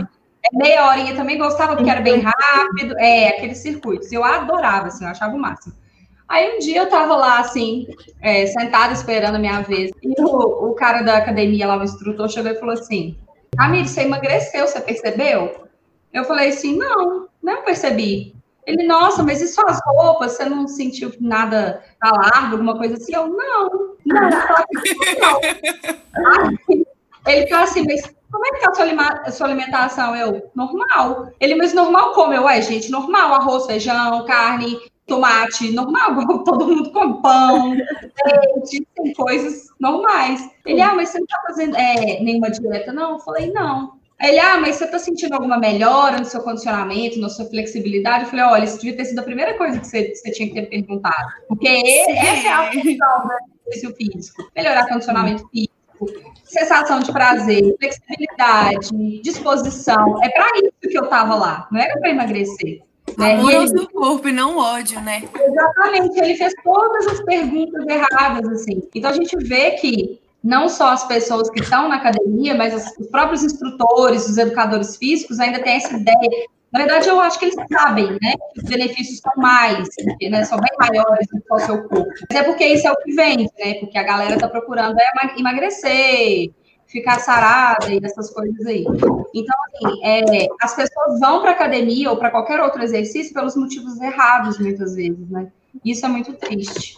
é 0.52 0.58
meia 0.58 0.88
horinha 0.88 1.16
também 1.16 1.38
gostava, 1.38 1.76
porque 1.76 1.90
era 1.90 2.02
bem 2.02 2.20
rápido. 2.20 2.98
É, 2.98 3.28
aqueles 3.28 3.60
circuitos. 3.60 4.12
Eu 4.12 4.24
adorava, 4.24 4.88
assim, 4.88 5.06
eu 5.06 5.12
achava 5.12 5.36
o 5.36 5.40
máximo. 5.40 5.83
Aí 6.28 6.56
um 6.56 6.60
dia 6.60 6.82
eu 6.82 6.90
tava 6.90 7.16
lá, 7.16 7.40
assim, 7.40 7.88
é, 8.22 8.46
sentada 8.48 8.94
esperando 8.94 9.36
a 9.36 9.40
minha 9.40 9.62
vez. 9.62 9.92
E 10.02 10.22
o, 10.22 10.70
o 10.70 10.74
cara 10.74 11.02
da 11.02 11.18
academia 11.18 11.68
lá, 11.68 11.78
o 11.78 11.84
instrutor, 11.84 12.30
chegou 12.30 12.52
e 12.52 12.60
falou 12.60 12.74
assim: 12.74 13.18
Amigo, 13.58 13.88
você 13.88 14.02
emagreceu, 14.02 14.68
você 14.68 14.82
percebeu? 14.82 15.68
Eu 16.12 16.24
falei 16.24 16.50
assim: 16.50 16.78
não, 16.78 17.28
não 17.42 17.64
percebi. 17.64 18.36
Ele, 18.66 18.88
nossa, 18.88 19.22
mas 19.24 19.42
e 19.42 19.48
suas 19.48 19.80
roupas? 19.86 20.34
Você 20.34 20.46
não 20.46 20.68
sentiu 20.68 21.12
nada 21.20 21.84
tá 22.00 22.12
largo, 22.12 22.54
alguma 22.54 22.78
coisa 22.78 22.96
assim? 22.96 23.14
Eu, 23.14 23.28
não, 23.28 23.96
não, 24.06 24.30
não. 25.20 25.40
Ele 27.26 27.48
falou 27.48 27.64
assim, 27.64 27.86
mas 27.86 28.02
como 28.32 28.46
é 28.46 28.52
que 28.52 28.60
tá 28.62 28.70
a 29.26 29.32
sua, 29.32 29.48
alimentação? 29.48 30.16
Eu, 30.16 30.50
normal. 30.56 31.30
Ele, 31.40 31.56
mas 31.56 31.74
normal 31.74 32.14
como? 32.14 32.34
Eu, 32.34 32.48
é, 32.48 32.62
gente, 32.62 32.90
normal, 32.90 33.34
arroz, 33.34 33.66
feijão, 33.66 34.26
carne, 34.26 34.80
tomate, 35.06 35.72
normal, 35.72 36.16
todo 36.44 36.68
mundo 36.68 36.92
com 36.92 37.22
pão, 37.22 37.72
leite, 37.72 38.88
tem 38.96 39.14
coisas 39.14 39.68
normais. 39.80 40.50
Ele, 40.66 40.82
ah, 40.82 40.94
mas 40.94 41.10
você 41.10 41.20
não 41.20 41.28
tá 41.28 41.42
fazendo 41.48 41.76
é, 41.76 42.20
nenhuma 42.22 42.50
dieta? 42.50 42.92
Não, 42.94 43.14
eu 43.14 43.20
falei, 43.20 43.52
não. 43.52 43.94
Ele, 44.22 44.40
ah, 44.40 44.58
mas 44.58 44.78
você 44.78 44.88
tá 44.88 44.98
sentindo 44.98 45.34
alguma 45.34 45.58
melhora 45.58 46.18
no 46.18 46.26
seu 46.26 46.42
condicionamento, 46.42 47.20
na 47.20 47.28
sua 47.28 47.46
flexibilidade? 47.46 48.24
Eu 48.24 48.30
falei, 48.30 48.46
olha, 48.46 48.64
isso 48.64 48.80
devia 48.80 48.96
ter 48.96 49.06
sido 49.06 49.20
a 49.20 49.24
primeira 49.24 49.58
coisa 49.58 49.80
que 49.80 49.86
você, 49.86 50.16
você 50.16 50.32
tinha 50.32 50.48
que 50.48 50.54
ter 50.54 50.70
perguntado. 50.70 51.34
Porque 51.48 51.68
essa 51.68 52.48
é 52.48 52.52
a 52.52 52.72
função 52.72 53.28
do 53.28 53.34
exercício 53.68 53.96
físico. 53.96 54.50
Melhorar 54.56 54.88
condicionamento 54.88 55.46
físico, 55.50 55.74
sensação 56.46 57.00
de 57.02 57.12
prazer, 57.12 57.76
flexibilidade, 57.78 59.22
disposição. 59.22 60.24
É 60.24 60.30
para 60.30 60.48
isso 60.60 60.90
que 60.90 60.98
eu 60.98 61.10
tava 61.10 61.36
lá, 61.36 61.68
não 61.70 61.82
era 61.82 62.00
para 62.00 62.10
emagrecer. 62.10 62.82
Né? 63.18 63.34
Amor 63.34 63.56
ao 63.56 63.68
seu 63.68 63.90
corpo 63.90 64.28
e 64.28 64.32
não 64.32 64.58
ódio, 64.58 65.00
né? 65.02 65.24
Exatamente, 65.36 66.20
ele 66.20 66.36
fez 66.36 66.54
todas 66.64 67.08
as 67.08 67.22
perguntas 67.24 67.86
erradas, 67.88 68.48
assim. 68.50 68.82
Então 68.94 69.12
a 69.12 69.14
gente 69.14 69.36
vê 69.38 69.72
que 69.72 70.20
não 70.44 70.68
só 70.68 70.90
as 70.90 71.08
pessoas 71.08 71.50
que 71.50 71.62
estão 71.62 71.88
na 71.88 71.96
academia, 71.96 72.54
mas 72.54 72.74
os 73.00 73.08
próprios 73.08 73.44
instrutores, 73.44 74.28
os 74.28 74.38
educadores 74.38 74.98
físicos 74.98 75.40
ainda 75.40 75.62
têm 75.64 75.76
essa 75.76 75.96
ideia. 75.96 76.48
Na 76.72 76.80
verdade, 76.80 77.08
eu 77.08 77.22
acho 77.22 77.38
que 77.38 77.46
eles 77.46 77.56
sabem, 77.72 78.12
né? 78.14 78.34
Que 78.54 78.62
os 78.62 78.66
benefícios 78.66 79.20
são 79.20 79.32
mais, 79.38 79.88
né, 80.30 80.44
são 80.44 80.60
bem 80.60 80.72
maiores 80.80 81.28
do 81.28 81.40
que 81.40 81.54
o 81.54 81.60
seu 81.60 81.84
corpo. 81.84 82.12
Mas 82.30 82.42
é 82.42 82.44
porque 82.44 82.66
isso 82.66 82.88
é 82.88 82.92
o 82.92 82.96
que 82.98 83.14
vende, 83.14 83.48
né? 83.60 83.76
Porque 83.76 83.98
a 83.98 84.04
galera 84.04 84.34
está 84.34 84.48
procurando 84.48 84.98
é 85.00 85.40
emagrecer, 85.40 86.52
ficar 86.94 87.20
sarada 87.20 87.92
e 87.92 88.00
essas 88.04 88.30
coisas 88.30 88.66
aí. 88.68 88.86
Então, 89.34 89.56
assim, 89.66 90.04
é, 90.04 90.48
as 90.62 90.76
pessoas 90.76 91.20
vão 91.20 91.42
para 91.42 91.52
academia 91.52 92.12
ou 92.12 92.18
para 92.18 92.30
qualquer 92.30 92.62
outro 92.62 92.84
exercício 92.84 93.34
pelos 93.34 93.56
motivos 93.56 94.00
errados, 94.00 94.60
muitas 94.60 94.96
vezes, 94.96 95.28
né? 95.28 95.52
Isso 95.84 96.06
é 96.06 96.10
muito 96.10 96.34
triste. 96.34 96.96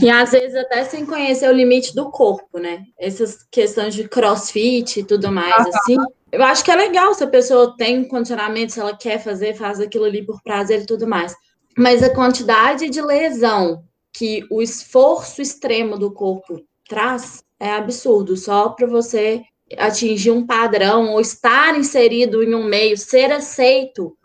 E 0.00 0.10
às 0.10 0.30
vezes 0.30 0.54
até 0.54 0.84
sem 0.84 1.06
conhecer 1.06 1.48
o 1.48 1.52
limite 1.52 1.94
do 1.94 2.10
corpo, 2.10 2.58
né? 2.58 2.84
Essas 2.98 3.42
questões 3.50 3.94
de 3.94 4.06
crossfit 4.06 5.00
e 5.00 5.04
tudo 5.04 5.32
mais, 5.32 5.66
ah, 5.66 5.70
assim. 5.74 5.96
Eu 6.30 6.42
acho 6.42 6.62
que 6.62 6.70
é 6.70 6.76
legal 6.76 7.14
se 7.14 7.24
a 7.24 7.28
pessoa 7.28 7.74
tem 7.76 8.00
um 8.00 8.08
condicionamento, 8.08 8.72
se 8.72 8.80
ela 8.80 8.96
quer 8.96 9.18
fazer, 9.18 9.54
faz 9.54 9.80
aquilo 9.80 10.04
ali 10.04 10.24
por 10.24 10.42
prazer 10.42 10.82
e 10.82 10.86
tudo 10.86 11.06
mais. 11.06 11.34
Mas 11.76 12.02
a 12.02 12.14
quantidade 12.14 12.90
de 12.90 13.00
lesão 13.00 13.82
que 14.12 14.46
o 14.50 14.60
esforço 14.60 15.40
extremo 15.40 15.98
do 15.98 16.12
corpo 16.12 16.62
traz 16.88 17.42
é 17.58 17.72
absurdo, 17.72 18.36
só 18.36 18.70
para 18.70 18.86
você 18.86 19.42
atingir 19.78 20.30
um 20.30 20.46
padrão 20.46 21.12
ou 21.12 21.20
estar 21.20 21.76
inserido 21.76 22.42
em 22.42 22.54
um 22.54 22.64
meio, 22.64 22.96
ser 22.96 23.32
aceito 23.32 24.16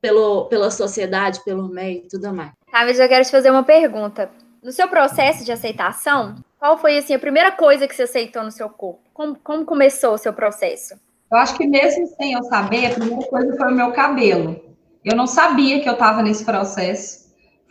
pelo, 0.00 0.44
pela 0.46 0.70
sociedade, 0.70 1.42
pelo 1.44 1.68
meio 1.68 2.02
e 2.04 2.08
tudo 2.08 2.32
mais. 2.32 2.52
Talvez 2.70 2.98
eu 3.00 3.08
quero 3.08 3.24
te 3.24 3.30
fazer 3.30 3.50
uma 3.50 3.62
pergunta. 3.62 4.30
No 4.62 4.72
seu 4.72 4.88
processo 4.88 5.44
de 5.44 5.52
aceitação, 5.52 6.36
qual 6.58 6.78
foi 6.78 6.98
assim 6.98 7.14
a 7.14 7.18
primeira 7.18 7.52
coisa 7.52 7.86
que 7.86 7.94
você 7.94 8.02
aceitou 8.02 8.42
no 8.42 8.50
seu 8.50 8.68
corpo? 8.68 9.00
Como, 9.12 9.36
como 9.36 9.64
começou 9.64 10.14
o 10.14 10.18
seu 10.18 10.32
processo? 10.32 10.94
Eu 11.30 11.38
acho 11.38 11.56
que 11.56 11.66
mesmo 11.66 12.06
sem 12.06 12.32
eu 12.32 12.42
saber, 12.44 12.86
a 12.86 12.94
primeira 12.94 13.26
coisa 13.28 13.56
foi 13.56 13.72
o 13.72 13.74
meu 13.74 13.92
cabelo. 13.92 14.60
Eu 15.04 15.16
não 15.16 15.26
sabia 15.26 15.82
que 15.82 15.88
eu 15.88 15.94
estava 15.94 16.22
nesse 16.22 16.44
processo. 16.44 17.23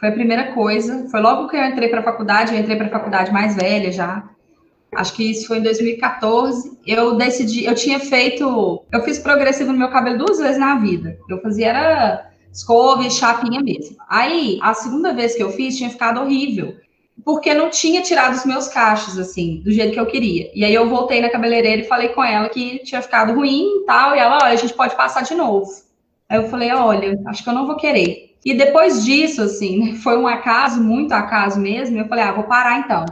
Foi 0.03 0.09
a 0.09 0.13
primeira 0.13 0.51
coisa. 0.51 1.07
Foi 1.09 1.21
logo 1.21 1.47
que 1.47 1.55
eu 1.55 1.63
entrei 1.63 1.87
para 1.87 2.01
a 2.01 2.03
faculdade, 2.03 2.53
eu 2.53 2.59
entrei 2.59 2.75
para 2.75 2.87
a 2.87 2.91
faculdade 2.91 3.31
mais 3.31 3.55
velha 3.55 3.89
já 3.89 4.27
acho 4.95 5.13
que 5.13 5.31
isso 5.31 5.47
foi 5.47 5.59
em 5.59 5.63
2014. 5.63 6.77
Eu 6.85 7.15
decidi, 7.15 7.65
eu 7.65 7.73
tinha 7.73 7.99
feito, 7.99 8.83
eu 8.91 9.01
fiz 9.03 9.19
progressivo 9.19 9.71
no 9.71 9.79
meu 9.79 9.89
cabelo 9.89 10.17
duas 10.17 10.39
vezes 10.39 10.57
na 10.57 10.75
vida. 10.75 11.17
Eu 11.29 11.41
fazia 11.41 11.69
era 11.69 12.29
escova 12.51 13.03
e 13.03 13.09
chapinha 13.09 13.61
mesmo. 13.61 13.95
Aí, 14.07 14.59
a 14.61 14.73
segunda 14.73 15.13
vez 15.13 15.35
que 15.35 15.41
eu 15.41 15.51
fiz 15.51 15.77
tinha 15.77 15.89
ficado 15.89 16.21
horrível, 16.21 16.75
porque 17.25 17.53
não 17.53 17.69
tinha 17.69 18.01
tirado 18.01 18.35
os 18.35 18.45
meus 18.45 18.67
cachos 18.67 19.17
assim, 19.17 19.61
do 19.63 19.71
jeito 19.71 19.93
que 19.93 19.99
eu 19.99 20.05
queria. 20.05 20.51
E 20.53 20.63
aí 20.63 20.73
eu 20.73 20.89
voltei 20.89 21.21
na 21.21 21.29
cabeleireira 21.29 21.81
e 21.81 21.87
falei 21.87 22.09
com 22.09 22.23
ela 22.23 22.49
que 22.49 22.79
tinha 22.79 23.01
ficado 23.01 23.33
ruim 23.33 23.81
e 23.81 23.85
tal, 23.85 24.15
e 24.15 24.19
ela, 24.19 24.39
olha, 24.43 24.53
a 24.53 24.57
gente 24.57 24.73
pode 24.73 24.95
passar 24.95 25.23
de 25.23 25.33
novo. 25.33 25.71
Aí 26.29 26.37
eu 26.37 26.49
falei, 26.49 26.71
olha, 26.71 27.19
acho 27.27 27.43
que 27.43 27.49
eu 27.49 27.53
não 27.53 27.65
vou 27.65 27.77
querer. 27.77 28.32
E 28.45 28.53
depois 28.53 29.05
disso, 29.05 29.41
assim, 29.41 29.95
foi 30.03 30.17
um 30.17 30.27
acaso, 30.27 30.81
muito 30.81 31.13
acaso 31.13 31.59
mesmo, 31.59 31.97
eu 31.97 32.07
falei, 32.07 32.23
ah, 32.23 32.31
vou 32.31 32.43
parar 32.43 32.79
então. 32.79 33.05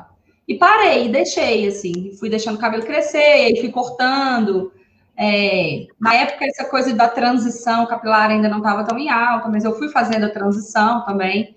E 0.47 0.57
parei, 0.57 1.07
deixei, 1.09 1.67
assim, 1.67 2.11
fui 2.19 2.29
deixando 2.29 2.55
o 2.55 2.59
cabelo 2.59 2.83
crescer, 2.83 3.55
fui 3.61 3.69
cortando. 3.69 4.71
É, 5.17 5.85
na 5.99 6.15
época, 6.15 6.45
essa 6.45 6.65
coisa 6.65 6.93
da 6.93 7.07
transição 7.07 7.85
capilar 7.85 8.29
ainda 8.31 8.49
não 8.49 8.57
estava 8.57 8.83
tão 8.83 8.97
em 8.97 9.09
alta, 9.09 9.47
mas 9.47 9.63
eu 9.63 9.77
fui 9.77 9.89
fazendo 9.89 10.25
a 10.25 10.29
transição 10.29 11.05
também. 11.05 11.55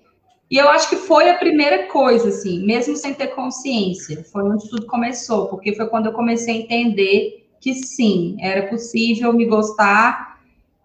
E 0.49 0.57
eu 0.57 0.69
acho 0.69 0.89
que 0.89 0.95
foi 0.95 1.29
a 1.29 1.37
primeira 1.37 1.87
coisa, 1.87 2.29
assim, 2.29 2.63
mesmo 2.65 2.95
sem 2.95 3.13
ter 3.13 3.27
consciência, 3.27 4.23
foi 4.31 4.43
onde 4.43 4.69
tudo 4.69 4.85
começou, 4.85 5.47
porque 5.47 5.73
foi 5.73 5.87
quando 5.87 6.05
eu 6.05 6.13
comecei 6.13 6.55
a 6.55 6.57
entender 6.59 7.47
que 7.59 7.73
sim, 7.73 8.37
era 8.39 8.67
possível 8.67 9.33
me 9.33 9.45
gostar 9.45 10.34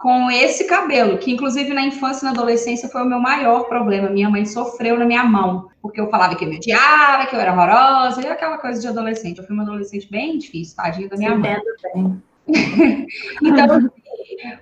com 0.00 0.30
esse 0.30 0.64
cabelo, 0.64 1.18
que 1.18 1.30
inclusive 1.30 1.74
na 1.74 1.82
infância 1.82 2.22
e 2.22 2.24
na 2.24 2.30
adolescência 2.30 2.88
foi 2.88 3.02
o 3.02 3.06
meu 3.06 3.20
maior 3.20 3.64
problema. 3.64 4.08
Minha 4.08 4.30
mãe 4.30 4.46
sofreu 4.46 4.98
na 4.98 5.04
minha 5.04 5.22
mão, 5.22 5.68
porque 5.82 6.00
eu 6.00 6.08
falava 6.08 6.34
que 6.34 6.42
eu 6.42 6.48
me 6.48 6.56
odiava, 6.56 7.26
que 7.26 7.36
eu 7.36 7.38
era 7.38 7.52
horrorosa, 7.52 8.22
e 8.22 8.26
aquela 8.26 8.56
coisa 8.56 8.80
de 8.80 8.88
adolescente. 8.88 9.38
Eu 9.38 9.44
fui 9.44 9.54
uma 9.54 9.62
adolescente 9.62 10.10
bem 10.10 10.38
difícil, 10.38 10.74
tadinha 10.74 11.06
da 11.06 11.18
minha 11.18 11.36
mãe. 11.36 11.54
Bem. 11.94 12.22
então, 13.44 13.66
assim, 13.76 13.88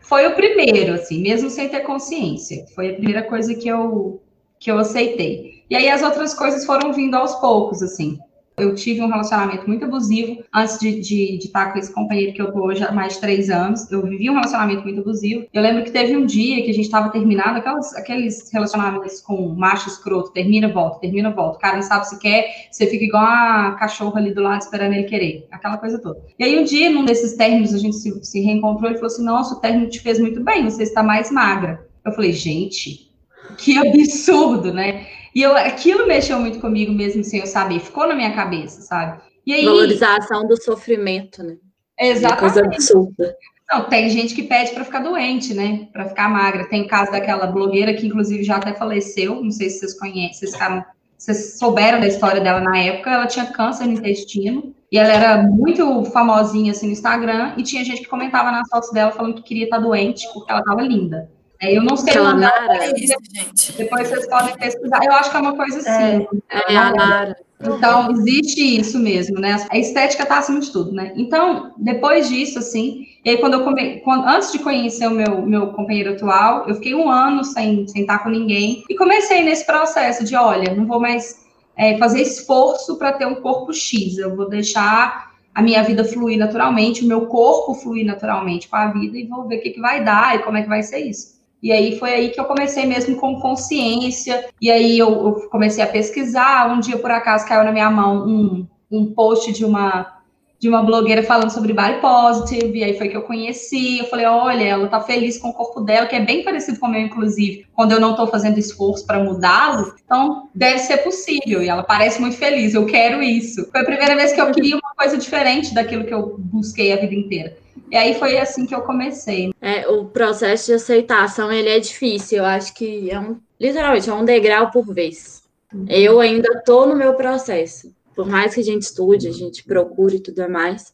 foi 0.01 0.27
o 0.27 0.35
primeiro, 0.35 0.95
assim, 0.95 1.23
mesmo 1.23 1.49
sem 1.49 1.69
ter 1.69 1.81
consciência. 1.81 2.67
Foi 2.75 2.91
a 2.91 2.95
primeira 2.95 3.23
coisa 3.23 3.55
que 3.55 3.69
eu, 3.69 4.21
que 4.59 4.73
eu 4.73 4.77
aceitei. 4.77 5.63
E 5.71 5.77
aí 5.77 5.89
as 5.89 6.03
outras 6.03 6.35
coisas 6.35 6.67
foram 6.67 6.93
vindo 6.93 7.15
aos 7.15 7.37
poucos, 7.37 7.81
assim. 7.81 8.19
Eu 8.59 8.75
tive 8.75 9.01
um 9.03 9.09
relacionamento 9.09 9.67
muito 9.67 9.85
abusivo 9.85 10.43
antes 10.53 10.79
de, 10.79 11.01
de, 11.01 11.39
de 11.39 11.47
estar 11.47 11.73
com 11.73 11.79
esse 11.79 11.93
companheiro 11.93 12.33
que 12.33 12.43
eu 12.43 12.53
tô 12.53 12.65
hoje 12.65 12.83
há 12.83 12.93
mais 12.93 13.15
de 13.15 13.21
três 13.21 13.51
anos. 13.51 13.91
Eu 13.91 14.03
vivi 14.03 14.29
um 14.29 14.35
relacionamento 14.35 14.83
muito 14.83 15.01
abusivo. 15.01 15.47
Eu 15.53 15.63
lembro 15.63 15.85
que 15.85 15.91
teve 15.91 16.17
um 16.17 16.27
dia 16.27 16.63
que 16.63 16.71
a 16.71 16.75
gente 16.75 16.87
estava 16.87 17.11
terminando 17.11 17.57
aquelas, 17.57 17.95
aqueles 17.95 18.51
relacionamentos 18.53 19.21
com 19.21 19.49
macho 19.55 19.89
escroto, 19.89 20.33
termina, 20.33 20.69
volta, 20.69 21.01
termina, 21.01 21.31
volta. 21.31 21.57
O 21.57 21.61
cara 21.61 21.77
não 21.77 21.83
sabe 21.83 22.09
se 22.09 22.19
quer, 22.19 22.69
você 22.71 22.87
fica 22.87 23.05
igual 23.05 23.25
a 23.25 23.77
cachorro 23.79 24.17
ali 24.17 24.33
do 24.33 24.43
lado 24.43 24.61
esperando 24.61 24.95
ele 24.95 25.05
querer. 25.05 25.47
Aquela 25.51 25.79
coisa 25.79 25.99
toda. 26.01 26.21
E 26.39 26.45
aí 26.45 26.59
um 26.59 26.65
dia, 26.65 26.91
num 26.91 27.05
desses 27.05 27.35
términos, 27.35 27.73
a 27.73 27.79
gente 27.79 27.97
se, 27.97 28.25
se 28.25 28.41
reencontrou 28.41 28.91
e 28.91 28.95
falou 28.95 29.07
assim: 29.07 29.25
Nossa, 29.25 29.55
o 29.55 29.61
término 29.61 29.89
te 29.89 30.01
fez 30.01 30.19
muito 30.19 30.43
bem, 30.43 30.65
você 30.65 30.83
está 30.83 31.03
mais 31.03 31.31
magra. 31.31 31.87
Eu 32.05 32.13
falei, 32.13 32.33
gente, 32.33 33.11
que 33.59 33.77
absurdo, 33.77 34.73
né? 34.73 35.07
E 35.35 35.43
eu, 35.43 35.57
aquilo 35.57 36.07
mexeu 36.07 36.39
muito 36.39 36.61
comigo 36.61 36.93
mesmo 36.93 37.23
sem 37.23 37.41
eu 37.41 37.47
saber, 37.47 37.81
ficou 37.81 38.07
na 38.07 38.15
minha 38.15 38.35
cabeça, 38.35 38.83
sabe? 38.83 39.21
E 39.47 39.55
aí, 39.55 39.65
Valorização 39.65 40.47
do 40.47 40.63
sofrimento, 40.63 41.43
né? 41.43 41.57
Exatamente. 41.99 42.41
Coisa 42.41 42.61
absurda. 42.61 43.37
Não, 43.71 43.85
tem 43.85 44.09
gente 44.09 44.35
que 44.35 44.45
pede 44.45 44.73
para 44.73 44.85
ficar 44.85 45.01
doente, 45.01 45.53
né? 45.53 45.89
Para 45.93 46.09
ficar 46.09 46.29
magra. 46.29 46.69
Tem 46.69 46.83
o 46.83 46.89
caso 46.89 47.13
daquela 47.13 47.47
blogueira 47.47 47.93
que, 47.93 48.07
inclusive, 48.07 48.43
já 48.43 48.57
até 48.57 48.73
faleceu. 48.73 49.43
Não 49.43 49.51
sei 49.51 49.69
se 49.69 49.81
vocês 49.81 49.99
conhecem, 49.99 50.33
vocês, 50.33 50.53
ficaram, 50.53 50.83
vocês 51.19 51.59
souberam 51.59 52.01
da 52.01 52.07
história 52.07 52.41
dela 52.41 52.61
na 52.61 52.79
época. 52.79 53.11
Ela 53.11 53.27
tinha 53.27 53.45
câncer 53.47 53.87
no 53.87 53.93
intestino 53.93 54.75
e 54.91 54.99
ela 54.99 55.13
era 55.13 55.43
muito 55.43 56.05
famosinha 56.05 56.73
assim 56.73 56.87
no 56.87 56.93
Instagram. 56.93 57.53
E 57.59 57.63
tinha 57.63 57.85
gente 57.85 58.01
que 58.01 58.09
comentava 58.09 58.51
nas 58.51 58.69
fotos 58.71 58.91
dela 58.91 59.13
falando 59.13 59.35
que 59.35 59.43
queria 59.43 59.65
estar 59.65 59.79
doente 59.79 60.27
porque 60.33 60.51
ela 60.51 60.61
estava 60.61 60.81
linda. 60.81 61.31
É, 61.61 61.77
eu 61.77 61.83
não 61.83 61.97
sei 61.97 62.19
o 62.19 62.35
Nara. 62.35 62.85
É 62.85 62.99
isso, 62.99 63.15
gente. 63.35 63.73
Depois 63.73 64.09
vocês 64.09 64.29
podem 64.29 64.57
pesquisar. 64.57 65.05
Eu 65.05 65.13
acho 65.13 65.31
que 65.31 65.37
é 65.37 65.41
uma 65.41 65.57
coisa 65.57 65.79
assim. 65.79 66.27
É, 66.51 66.73
é 66.73 66.77
a 66.77 66.93
Nara. 66.93 67.37
Então, 67.61 68.13
existe 68.13 68.61
isso 68.81 68.99
mesmo, 69.01 69.41
né? 69.41 69.67
A 69.69 69.77
estética 69.77 70.23
está 70.23 70.39
acima 70.39 70.61
de 70.61 70.71
tudo, 70.71 70.93
né? 70.93 71.13
Então, 71.17 71.73
depois 71.77 72.29
disso, 72.29 72.61
assim, 72.61 73.07
e 73.25 73.31
aí 73.31 73.39
quando 73.39 73.55
eu 73.55 73.65
come... 73.65 74.01
quando, 74.01 74.27
antes 74.27 74.53
de 74.53 74.61
conhecer 74.61 75.09
o 75.09 75.11
meu, 75.11 75.43
meu 75.43 75.73
companheiro 75.73 76.13
atual, 76.13 76.69
eu 76.69 76.77
fiquei 76.77 76.95
um 76.95 77.11
ano 77.11 77.43
sem, 77.43 77.87
sem 77.89 78.03
estar 78.03 78.21
com 78.21 78.29
ninguém 78.29 78.85
e 78.89 78.95
comecei 78.95 79.43
nesse 79.43 79.67
processo 79.67 80.25
de, 80.25 80.37
olha, 80.37 80.73
não 80.73 80.87
vou 80.87 81.01
mais 81.01 81.45
é, 81.77 81.99
fazer 81.99 82.23
esforço 82.23 82.97
para 82.97 83.13
ter 83.13 83.27
um 83.27 83.37
corpo 83.37 83.73
X, 83.73 84.19
eu 84.19 84.37
vou 84.37 84.49
deixar 84.49 85.33
a 85.53 85.61
minha 85.61 85.83
vida 85.83 86.05
fluir 86.05 86.39
naturalmente, 86.39 87.05
o 87.05 87.09
meu 87.09 87.27
corpo 87.27 87.75
fluir 87.75 88.07
naturalmente 88.07 88.69
com 88.69 88.77
a 88.77 88.93
vida 88.93 89.19
e 89.19 89.27
vou 89.27 89.49
ver 89.49 89.57
o 89.57 89.61
que, 89.61 89.71
que 89.71 89.81
vai 89.81 90.05
dar 90.05 90.37
e 90.37 90.43
como 90.45 90.57
é 90.57 90.63
que 90.63 90.69
vai 90.69 90.85
ser 90.85 91.01
isso. 91.01 91.38
E 91.63 91.73
aí 91.73 91.99
foi 91.99 92.13
aí 92.13 92.31
que 92.31 92.41
eu 92.41 92.45
comecei 92.45 92.87
mesmo 92.87 93.17
com 93.17 93.41
consciência. 93.41 94.49
E 94.61 94.71
aí 94.71 94.99
eu, 94.99 95.11
eu 95.11 95.49
comecei 95.51 95.83
a 95.83 95.87
pesquisar. 95.87 96.73
Um 96.73 96.81
dia, 96.81 96.99
por 96.99 97.11
acaso, 97.11 97.47
caiu 97.47 97.65
na 97.65 97.73
minha 97.73 97.91
mão 97.91 98.27
um, 98.27 98.67
um 98.91 99.13
post 99.13 99.53
de 99.53 99.65
uma 99.65 100.19
de 100.61 100.69
uma 100.69 100.83
blogueira 100.83 101.23
falando 101.23 101.51
sobre 101.51 101.73
body 101.73 102.01
positive, 102.01 102.79
e 102.79 102.83
aí 102.83 102.99
foi 102.99 103.09
que 103.09 103.17
eu 103.17 103.23
conheci, 103.23 104.01
eu 104.01 104.07
falei, 104.07 104.27
olha, 104.27 104.65
ela 104.65 104.89
tá 104.89 105.01
feliz 105.01 105.39
com 105.39 105.51
o 105.51 105.55
corpo 105.55 105.81
dela, 105.81 106.07
que 106.07 106.17
é 106.17 106.21
bem 106.21 106.43
parecido 106.43 106.81
com 106.81 106.87
o 106.87 106.91
meu, 106.91 107.01
inclusive, 107.01 107.65
quando 107.75 107.93
eu 107.93 108.01
não 108.01 108.17
tô 108.17 108.27
fazendo 108.27 108.59
esforço 108.59 109.07
para 109.07 109.23
mudá-lo, 109.23 109.95
então 110.05 110.49
deve 110.53 110.81
ser 110.81 110.99
possível, 110.99 111.63
e 111.63 111.69
ela 111.69 111.85
parece 111.85 112.21
muito 112.21 112.37
feliz, 112.37 112.75
eu 112.75 112.87
quero 112.87 113.23
isso. 113.23 113.71
Foi 113.71 113.83
a 113.83 113.85
primeira 113.85 114.17
vez 114.17 114.33
que 114.33 114.41
eu 114.41 114.51
queria 114.51 114.75
uma 114.75 114.95
coisa 114.97 115.17
diferente 115.17 115.73
daquilo 115.73 116.05
que 116.05 116.13
eu 116.13 116.37
busquei 116.39 116.93
a 116.93 116.97
vida 116.97 117.15
inteira. 117.15 117.57
E 117.91 117.97
aí 117.97 118.19
foi 118.19 118.39
assim 118.39 118.67
que 118.67 118.75
eu 118.75 118.83
comecei. 118.83 119.53
É, 119.61 119.89
o 119.89 120.05
processo 120.07 120.67
de 120.67 120.75
aceitação, 120.75 121.51
ele 121.51 121.69
é 121.69 121.79
difícil, 121.79 122.39
eu 122.39 122.45
acho 122.45 122.75
que 122.75 123.11
é 123.11 123.19
um, 123.19 123.39
literalmente, 123.61 124.11
é 124.11 124.15
um 124.15 124.25
degrau 124.25 124.71
por 124.71 124.93
vez. 124.93 125.43
Eu 125.89 126.19
ainda 126.21 126.63
tô 126.65 126.87
no 126.87 126.97
meu 126.97 127.15
processo 127.15 127.93
por 128.19 128.27
mais 128.27 128.53
que 128.53 128.61
a 128.61 128.65
gente 128.65 128.83
estude, 128.83 129.29
a 129.29 129.33
gente 129.33 129.63
procure 129.63 130.17
e 130.17 130.21
tudo 130.21 130.51
mais, 130.51 130.93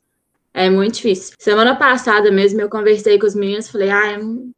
é 0.52 0.68
muito 0.68 0.96
difícil. 0.96 1.34
Semana 1.38 1.74
passada 1.74 2.30
mesmo 2.30 2.60
eu 2.60 2.68
conversei 2.68 3.18
com 3.18 3.26
os 3.26 3.34
meninos, 3.34 3.70
falei, 3.70 3.88
ah, 3.88 4.12
eu 4.12 4.50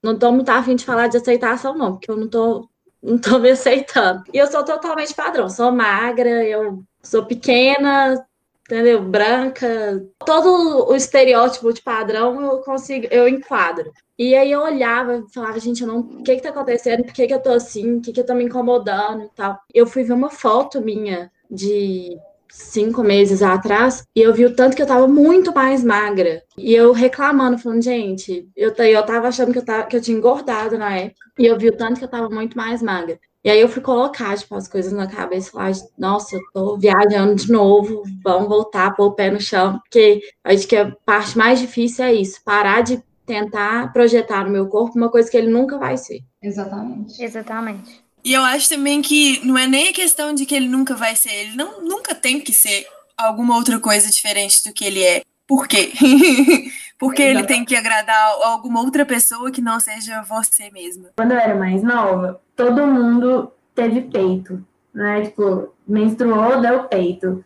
não 0.00 0.16
tô 0.16 0.30
muito 0.30 0.48
afim 0.48 0.76
de 0.76 0.84
falar 0.84 1.08
de 1.08 1.16
aceitação, 1.16 1.76
não, 1.76 1.94
porque 1.94 2.08
eu 2.08 2.16
não 2.16 2.28
tô, 2.28 2.68
não 3.02 3.18
tô 3.18 3.40
me 3.40 3.50
aceitando. 3.50 4.22
E 4.32 4.38
eu 4.38 4.46
sou 4.46 4.64
totalmente 4.64 5.12
padrão, 5.12 5.50
sou 5.50 5.72
magra, 5.72 6.44
eu 6.44 6.84
sou 7.02 7.24
pequena, 7.24 8.24
entendeu? 8.64 9.02
Branca, 9.02 10.02
todo 10.24 10.88
o 10.88 10.96
estereótipo 10.96 11.72
de 11.72 11.82
padrão 11.82 12.40
eu 12.40 12.58
consigo, 12.60 13.06
eu 13.10 13.28
enquadro. 13.28 13.92
E 14.18 14.34
aí 14.34 14.52
eu 14.52 14.62
olhava 14.62 15.16
e 15.16 15.32
falava, 15.32 15.58
gente, 15.58 15.82
eu 15.82 15.88
não, 15.88 16.00
o 16.00 16.22
que 16.22 16.36
que 16.36 16.42
tá 16.42 16.50
acontecendo? 16.50 17.04
Por 17.04 17.12
que 17.12 17.26
que 17.26 17.34
eu 17.34 17.42
tô 17.42 17.50
assim? 17.50 17.96
O 17.96 18.00
que 18.00 18.12
que 18.12 18.20
eu 18.20 18.26
tô 18.26 18.34
me 18.34 18.44
incomodando 18.44 19.24
e 19.24 19.28
tal? 19.34 19.58
Eu 19.72 19.86
fui 19.86 20.04
ver 20.04 20.12
uma 20.12 20.30
foto 20.30 20.80
minha 20.80 21.30
de 21.50 22.16
cinco 22.48 23.02
meses 23.02 23.42
atrás 23.42 24.04
e 24.14 24.20
eu 24.20 24.32
vi 24.32 24.46
o 24.46 24.54
tanto 24.54 24.76
que 24.76 24.82
eu 24.82 24.86
tava 24.86 25.08
muito 25.08 25.52
mais 25.52 25.82
magra. 25.82 26.42
E 26.56 26.72
eu 26.72 26.92
reclamando, 26.92 27.58
falando, 27.58 27.82
gente, 27.82 28.48
eu, 28.56 28.72
eu 28.72 29.04
tava 29.04 29.28
achando 29.28 29.52
que 29.52 29.58
eu, 29.58 29.64
tava, 29.64 29.86
que 29.86 29.96
eu 29.96 30.00
tinha 30.00 30.16
engordado 30.16 30.78
na 30.78 30.96
época. 30.96 31.30
E 31.38 31.46
eu 31.46 31.58
vi 31.58 31.68
o 31.68 31.76
tanto 31.76 31.98
que 31.98 32.04
eu 32.04 32.10
tava 32.10 32.30
muito 32.30 32.56
mais 32.56 32.80
magra. 32.80 33.18
E 33.44 33.50
aí 33.50 33.60
eu 33.60 33.68
fui 33.68 33.82
colocar, 33.82 34.36
tipo, 34.38 34.54
as 34.54 34.66
coisas 34.66 34.90
na 34.92 35.06
cabeça 35.06 35.48
e 35.48 35.52
falar, 35.52 35.72
nossa, 35.98 36.34
eu 36.34 36.40
tô 36.52 36.78
viajando 36.78 37.34
de 37.34 37.52
novo, 37.52 38.02
vamos 38.22 38.48
voltar, 38.48 38.96
pôr 38.96 39.08
o 39.08 39.12
pé 39.12 39.30
no 39.30 39.38
chão, 39.38 39.78
porque 39.80 40.22
acho 40.42 40.66
que 40.66 40.74
a 40.74 40.90
parte 41.04 41.36
mais 41.36 41.60
difícil 41.60 42.06
é 42.06 42.14
isso, 42.14 42.42
parar 42.42 42.80
de 42.80 43.02
tentar 43.26 43.92
projetar 43.92 44.44
no 44.44 44.50
meu 44.50 44.66
corpo 44.66 44.96
uma 44.96 45.10
coisa 45.10 45.30
que 45.30 45.36
ele 45.36 45.50
nunca 45.50 45.78
vai 45.78 45.98
ser. 45.98 46.20
Exatamente. 46.42 47.22
Exatamente. 47.22 48.02
E 48.24 48.32
eu 48.32 48.42
acho 48.42 48.70
também 48.70 49.02
que 49.02 49.44
não 49.44 49.58
é 49.58 49.66
nem 49.66 49.88
a 49.88 49.92
questão 49.92 50.32
de 50.32 50.46
que 50.46 50.54
ele 50.54 50.68
nunca 50.68 50.94
vai 50.94 51.14
ser, 51.14 51.32
ele 51.32 51.56
não, 51.56 51.82
nunca 51.82 52.14
tem 52.14 52.40
que 52.40 52.54
ser 52.54 52.86
alguma 53.14 53.56
outra 53.56 53.78
coisa 53.78 54.10
diferente 54.10 54.64
do 54.64 54.72
que 54.72 54.86
ele 54.86 55.02
é. 55.02 55.22
Por 55.46 55.68
quê? 55.68 55.92
Porque 56.98 57.20
ele 57.20 57.42
tem 57.42 57.64
que 57.66 57.76
agradar 57.76 58.34
alguma 58.44 58.80
outra 58.80 59.04
pessoa 59.04 59.50
que 59.50 59.60
não 59.60 59.78
seja 59.78 60.22
você 60.22 60.70
mesma. 60.70 61.10
Quando 61.16 61.32
eu 61.32 61.38
era 61.38 61.54
mais 61.54 61.82
nova, 61.82 62.40
todo 62.56 62.86
mundo 62.86 63.52
teve 63.74 64.02
peito, 64.02 64.64
né? 64.92 65.22
Tipo, 65.22 65.72
menstruou, 65.86 66.60
deu 66.60 66.84
peito. 66.84 67.44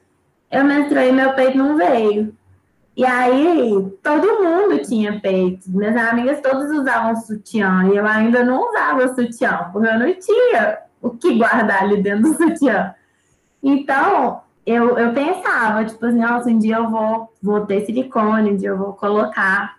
Eu 0.50 0.64
menstruei, 0.64 1.12
meu 1.12 1.34
peito 1.34 1.58
não 1.58 1.76
veio. 1.76 2.34
E 2.96 3.04
aí, 3.04 3.96
todo 4.02 4.42
mundo 4.42 4.82
tinha 4.82 5.20
peito. 5.20 5.70
Minhas 5.70 5.96
amigas 5.96 6.40
todas 6.40 6.70
usavam 6.70 7.14
sutiã. 7.16 7.88
E 7.92 7.96
eu 7.96 8.06
ainda 8.06 8.42
não 8.42 8.68
usava 8.68 9.14
sutiã, 9.14 9.70
porque 9.72 9.88
eu 9.88 9.98
não 9.98 10.14
tinha 10.14 10.78
o 11.00 11.10
que 11.10 11.38
guardar 11.38 11.84
ali 11.84 12.02
dentro 12.02 12.32
do 12.32 12.36
sutiã. 12.36 12.92
Então, 13.62 14.40
eu, 14.66 14.98
eu 14.98 15.14
pensava, 15.14 15.84
tipo 15.84 16.04
assim, 16.04 16.18
nossa, 16.18 16.50
um 16.50 16.58
dia 16.58 16.76
eu 16.76 16.90
vou, 16.90 17.32
vou 17.42 17.64
ter 17.64 17.86
silicone, 17.86 18.50
um 18.50 18.56
dia 18.56 18.70
eu 18.70 18.78
vou 18.78 18.92
colocar. 18.92 19.77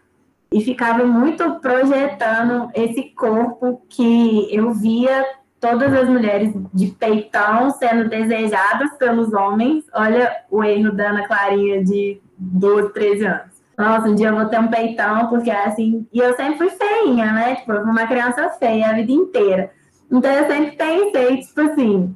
E 0.51 0.62
ficava 0.62 1.05
muito 1.05 1.59
projetando 1.59 2.69
esse 2.73 3.03
corpo 3.15 3.81
que 3.88 4.47
eu 4.53 4.73
via 4.73 5.25
todas 5.59 5.93
as 5.93 6.07
mulheres 6.07 6.53
de 6.73 6.88
peitão 6.88 7.69
sendo 7.71 8.09
desejadas 8.09 8.93
pelos 8.97 9.33
homens. 9.33 9.85
Olha 9.93 10.35
o 10.49 10.63
erro 10.63 10.91
da 10.91 11.09
Ana 11.09 11.27
Clarinha 11.27 11.83
de 11.83 12.19
12, 12.38 12.93
13 12.93 13.25
anos. 13.25 13.59
Nossa, 13.77 14.09
um 14.09 14.15
dia 14.15 14.27
eu 14.27 14.35
vou 14.35 14.45
ter 14.45 14.59
um 14.59 14.67
peitão, 14.67 15.27
porque 15.27 15.49
é 15.49 15.65
assim. 15.65 16.05
E 16.12 16.19
eu 16.19 16.35
sempre 16.35 16.57
fui 16.57 16.69
feinha, 16.69 17.31
né? 17.31 17.55
Tipo, 17.55 17.73
eu 17.73 17.83
fui 17.83 17.91
uma 17.91 18.07
criança 18.07 18.49
feia 18.59 18.89
a 18.89 18.93
vida 18.93 19.12
inteira. 19.12 19.71
Então 20.12 20.31
eu 20.31 20.47
sempre 20.47 20.75
pensei, 20.75 21.38
tipo 21.38 21.62
assim. 21.62 22.15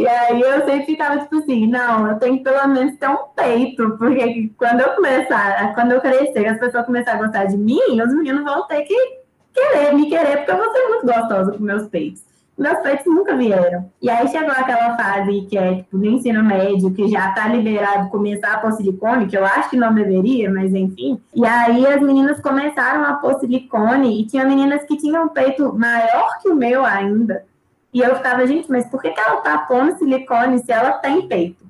E 0.00 0.08
aí 0.08 0.40
eu 0.40 0.64
sempre 0.64 0.86
ficava 0.86 1.18
tipo 1.20 1.36
assim, 1.36 1.66
não, 1.66 2.08
eu 2.08 2.18
tenho 2.18 2.38
que 2.38 2.44
pelo 2.44 2.68
menos 2.68 2.96
ter 2.96 3.08
um 3.08 3.18
peito, 3.34 3.96
porque 3.98 4.50
quando 4.56 4.80
eu 4.80 4.94
começar, 4.94 5.74
quando 5.74 5.92
eu 5.92 6.00
crescer, 6.00 6.46
as 6.46 6.58
pessoas 6.58 6.86
começarem 6.86 7.20
a 7.20 7.24
gostar 7.24 7.44
de 7.44 7.56
mim, 7.56 8.00
os 8.00 8.14
meninos 8.14 8.44
vão 8.44 8.66
ter 8.66 8.82
que 8.82 9.20
querer, 9.52 9.94
me 9.94 10.08
querer, 10.08 10.38
porque 10.38 10.50
eu 10.50 10.56
vou 10.56 10.72
ser 10.72 10.88
muito 10.88 11.06
gostosa 11.06 11.52
com 11.52 11.62
meus 11.62 11.88
peitos 11.88 12.30
meus 12.60 12.78
peitos 12.80 13.06
nunca 13.06 13.34
vieram. 13.34 13.90
E 14.02 14.10
aí 14.10 14.28
chegou 14.28 14.50
aquela 14.50 14.94
fase 14.94 15.46
que 15.48 15.56
é 15.56 15.76
tipo, 15.76 15.96
no 15.96 16.04
ensino 16.04 16.44
médio, 16.44 16.92
que 16.92 17.08
já 17.08 17.32
tá 17.32 17.48
liberado 17.48 18.10
começar 18.10 18.52
a 18.52 18.58
pôr 18.58 18.72
silicone, 18.72 19.26
que 19.26 19.36
eu 19.36 19.44
acho 19.44 19.70
que 19.70 19.76
não 19.76 19.94
deveria, 19.94 20.50
mas 20.50 20.74
enfim. 20.74 21.18
E 21.34 21.46
aí 21.46 21.86
as 21.86 22.02
meninas 22.02 22.38
começaram 22.40 23.02
a 23.04 23.14
pôr 23.14 23.40
silicone 23.40 24.20
e 24.20 24.26
tinha 24.26 24.44
meninas 24.44 24.84
que 24.84 24.98
tinham 24.98 25.24
um 25.24 25.28
peito 25.28 25.72
maior 25.72 26.38
que 26.42 26.50
o 26.50 26.54
meu 26.54 26.84
ainda. 26.84 27.44
E 27.92 28.00
eu 28.00 28.14
ficava, 28.16 28.46
gente, 28.46 28.70
mas 28.70 28.86
por 28.86 29.00
que, 29.02 29.10
que 29.10 29.20
ela 29.20 29.40
tá 29.40 29.58
pondo 29.58 29.98
silicone 29.98 30.58
se 30.60 30.70
ela 30.70 30.92
tem 30.92 31.26
peito? 31.26 31.64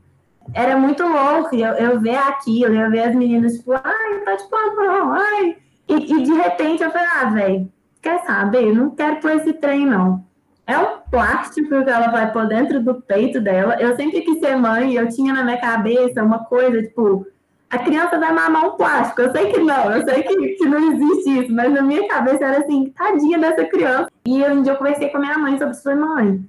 Era 0.52 0.76
muito 0.76 1.02
louco 1.02 1.54
eu, 1.54 1.72
eu 1.74 2.00
ver 2.00 2.16
aquilo, 2.16 2.74
eu 2.74 2.90
ver 2.90 3.04
as 3.04 3.14
meninas, 3.14 3.54
tipo, 3.54 3.72
ai, 3.72 4.20
tá 4.24 4.34
de 4.36 4.48
padrão, 4.48 5.12
ai. 5.12 5.56
E, 5.88 5.94
e 5.94 6.22
de 6.22 6.32
repente 6.32 6.82
eu 6.82 6.90
falei, 6.90 7.08
ah, 7.14 7.24
velho, 7.30 7.72
quer 8.02 8.22
saber? 8.24 8.68
Eu 8.68 8.74
não 8.74 8.90
quero 8.90 9.16
pôr 9.16 9.32
esse 9.32 9.52
trem, 9.52 9.86
não 9.86 10.24
é 10.70 10.78
um 10.78 10.98
plástico 11.10 11.68
que 11.68 11.90
ela 11.90 12.08
vai 12.08 12.32
por 12.32 12.46
dentro 12.46 12.80
do 12.80 13.02
peito 13.02 13.40
dela. 13.40 13.74
Eu 13.80 13.96
sempre 13.96 14.20
quis 14.20 14.38
ser 14.38 14.56
mãe 14.56 14.92
e 14.92 14.96
eu 14.96 15.08
tinha 15.08 15.34
na 15.34 15.42
minha 15.42 15.60
cabeça 15.60 16.22
uma 16.22 16.44
coisa, 16.44 16.80
tipo, 16.82 17.26
a 17.70 17.78
criança 17.78 18.18
vai 18.18 18.32
mamar 18.32 18.66
um 18.66 18.70
plástico. 18.76 19.22
Eu 19.22 19.30
sei 19.30 19.52
que 19.52 19.60
não, 19.60 19.92
eu 19.92 20.02
sei 20.04 20.22
que, 20.24 20.36
que 20.36 20.66
não 20.66 20.92
existe 20.92 21.38
isso, 21.38 21.52
mas 21.52 21.72
na 21.72 21.82
minha 21.82 22.06
cabeça 22.08 22.44
era 22.44 22.58
assim, 22.58 22.92
tadinha 22.96 23.38
dessa 23.38 23.64
criança. 23.64 24.10
E 24.26 24.42
um 24.44 24.62
dia 24.62 24.72
eu 24.72 24.76
conversei 24.76 25.08
com 25.08 25.18
a 25.18 25.20
minha 25.20 25.38
mãe 25.38 25.56
sobre 25.56 25.74
isso, 25.74 25.96
mãe, 25.96 26.44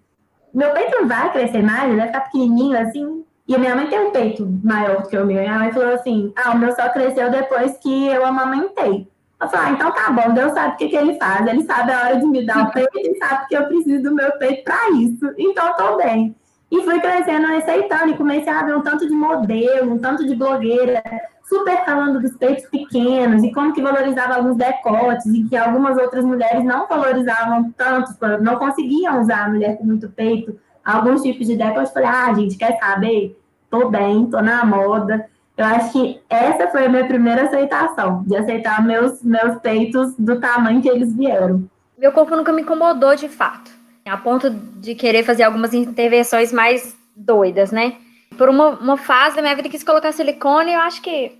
meu 0.53 0.71
peito 0.71 0.99
não 0.99 1.07
vai 1.07 1.31
crescer 1.31 1.61
mais, 1.61 1.89
ele 1.89 1.97
vai 1.97 2.07
ficar 2.07 2.21
pequenininho 2.21 2.77
assim. 2.77 3.23
E 3.47 3.55
a 3.55 3.59
minha 3.59 3.75
mãe 3.75 3.87
tem 3.87 3.99
um 3.99 4.11
peito 4.11 4.47
maior 4.63 5.07
que 5.07 5.17
o 5.17 5.25
meu. 5.25 5.41
E 5.41 5.47
a 5.47 5.59
mãe 5.59 5.71
falou 5.71 5.93
assim, 5.93 6.33
ah, 6.35 6.51
o 6.51 6.57
meu 6.57 6.73
só 6.73 6.89
cresceu 6.89 7.29
depois 7.29 7.77
que 7.77 8.07
eu 8.07 8.25
amamentei. 8.25 9.07
Eu 9.39 9.47
falei, 9.47 9.67
ah, 9.67 9.71
então 9.71 9.91
tá 9.91 10.11
bom, 10.11 10.33
Deus 10.33 10.53
sabe 10.53 10.73
o 10.73 10.77
que, 10.77 10.89
que 10.89 10.95
ele 10.95 11.17
faz. 11.17 11.45
Ele 11.47 11.63
sabe 11.63 11.91
a 11.91 11.99
hora 11.99 12.17
de 12.17 12.25
me 12.25 12.45
dar 12.45 12.67
o 12.67 12.71
peito 12.73 12.97
e 12.97 13.17
sabe 13.17 13.47
que 13.47 13.55
eu 13.55 13.67
preciso 13.67 14.03
do 14.03 14.15
meu 14.15 14.31
peito 14.33 14.63
para 14.63 14.89
isso. 14.91 15.33
Então 15.37 15.67
eu 15.67 15.73
tô 15.73 15.97
bem. 15.97 16.35
E 16.71 16.81
fui 16.83 16.99
crescendo, 17.01 17.47
aceitando, 17.47 18.11
e 18.11 18.17
comecei 18.17 18.51
a 18.51 18.63
ver 18.63 18.77
um 18.77 18.81
tanto 18.81 19.05
de 19.05 19.13
modelo, 19.13 19.93
um 19.93 19.99
tanto 19.99 20.25
de 20.25 20.33
blogueira, 20.33 21.03
super 21.43 21.83
falando 21.83 22.21
dos 22.21 22.37
peitos 22.37 22.65
pequenos, 22.69 23.43
e 23.43 23.51
como 23.51 23.73
que 23.73 23.81
valorizava 23.81 24.35
alguns 24.35 24.55
decotes, 24.55 25.25
e 25.25 25.43
que 25.43 25.57
algumas 25.57 25.97
outras 25.97 26.23
mulheres 26.23 26.63
não 26.63 26.87
valorizavam 26.87 27.73
tanto, 27.77 28.13
não 28.41 28.55
conseguiam 28.55 29.19
usar 29.19 29.45
a 29.45 29.49
mulher 29.49 29.77
com 29.77 29.83
muito 29.83 30.07
peito, 30.09 30.57
alguns 30.83 31.21
tipos 31.21 31.45
de 31.45 31.57
decote. 31.57 31.93
Falei, 31.93 32.09
ah, 32.09 32.33
gente, 32.33 32.57
quer 32.57 32.79
saber? 32.79 33.37
Tô 33.69 33.89
bem, 33.89 34.25
tô 34.27 34.41
na 34.41 34.63
moda. 34.65 35.29
Eu 35.57 35.65
acho 35.65 35.91
que 35.91 36.21
essa 36.29 36.69
foi 36.69 36.85
a 36.85 36.89
minha 36.89 37.05
primeira 37.05 37.43
aceitação, 37.43 38.23
de 38.25 38.35
aceitar 38.35 38.81
meus, 38.81 39.21
meus 39.21 39.57
peitos 39.59 40.15
do 40.17 40.39
tamanho 40.39 40.81
que 40.81 40.89
eles 40.89 41.13
vieram. 41.13 41.69
Meu 41.97 42.13
corpo 42.13 42.35
nunca 42.35 42.53
me 42.53 42.61
incomodou 42.61 43.15
de 43.15 43.27
fato, 43.27 43.69
a 44.05 44.17
ponto 44.17 44.49
de 44.49 44.95
querer 44.95 45.23
fazer 45.23 45.43
algumas 45.43 45.73
intervenções 45.73 46.51
mais 46.51 46.97
doidas, 47.15 47.71
né? 47.71 47.97
Por 48.37 48.49
uma, 48.49 48.69
uma 48.69 48.97
fase 48.97 49.35
da 49.35 49.41
minha 49.41 49.55
vida 49.55 49.69
quis 49.69 49.83
colocar 49.83 50.11
silicone, 50.11 50.73
eu 50.73 50.79
acho 50.79 51.01
que 51.01 51.37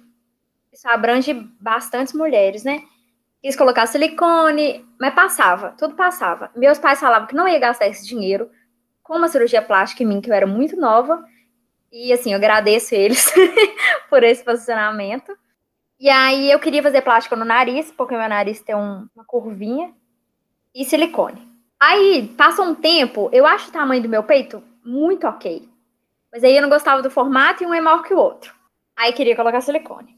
isso 0.71 0.87
abrange 0.87 1.33
bastantes 1.59 2.13
mulheres, 2.13 2.63
né? 2.63 2.83
Quis 3.41 3.55
colocar 3.55 3.87
silicone, 3.87 4.85
mas 4.99 5.13
passava, 5.13 5.71
tudo 5.77 5.95
passava. 5.95 6.51
Meus 6.55 6.77
pais 6.77 6.99
falavam 6.99 7.27
que 7.27 7.35
não 7.35 7.47
ia 7.47 7.59
gastar 7.59 7.87
esse 7.87 8.07
dinheiro 8.07 8.49
com 9.01 9.17
uma 9.17 9.27
cirurgia 9.27 9.61
plástica 9.61 10.03
em 10.03 10.05
mim, 10.05 10.21
que 10.21 10.29
eu 10.29 10.35
era 10.35 10.45
muito 10.45 10.75
nova, 10.77 11.25
e 11.91 12.13
assim, 12.13 12.31
eu 12.31 12.37
agradeço 12.37 12.95
eles 12.95 13.33
por 14.09 14.23
esse 14.23 14.43
posicionamento. 14.43 15.35
E 15.99 16.09
aí 16.09 16.49
eu 16.49 16.59
queria 16.59 16.81
fazer 16.81 17.01
plástica 17.01 17.35
no 17.35 17.43
nariz, 17.43 17.91
porque 17.91 18.15
meu 18.15 18.29
nariz 18.29 18.61
tem 18.61 18.75
um, 18.75 19.07
uma 19.13 19.25
curvinha, 19.25 19.93
e 20.73 20.85
silicone. 20.85 21.50
Aí, 21.81 22.31
passa 22.37 22.61
um 22.61 22.75
tempo, 22.75 23.27
eu 23.33 23.43
acho 23.43 23.69
o 23.69 23.71
tamanho 23.71 24.03
do 24.03 24.09
meu 24.09 24.21
peito 24.21 24.61
muito 24.85 25.25
ok. 25.25 25.67
Mas 26.31 26.43
aí 26.43 26.55
eu 26.55 26.61
não 26.61 26.69
gostava 26.69 27.01
do 27.01 27.09
formato 27.09 27.63
e 27.63 27.65
um 27.65 27.73
é 27.73 27.81
maior 27.81 28.03
que 28.03 28.13
o 28.13 28.19
outro. 28.19 28.53
Aí 28.95 29.11
queria 29.13 29.35
colocar 29.35 29.61
silicone. 29.61 30.15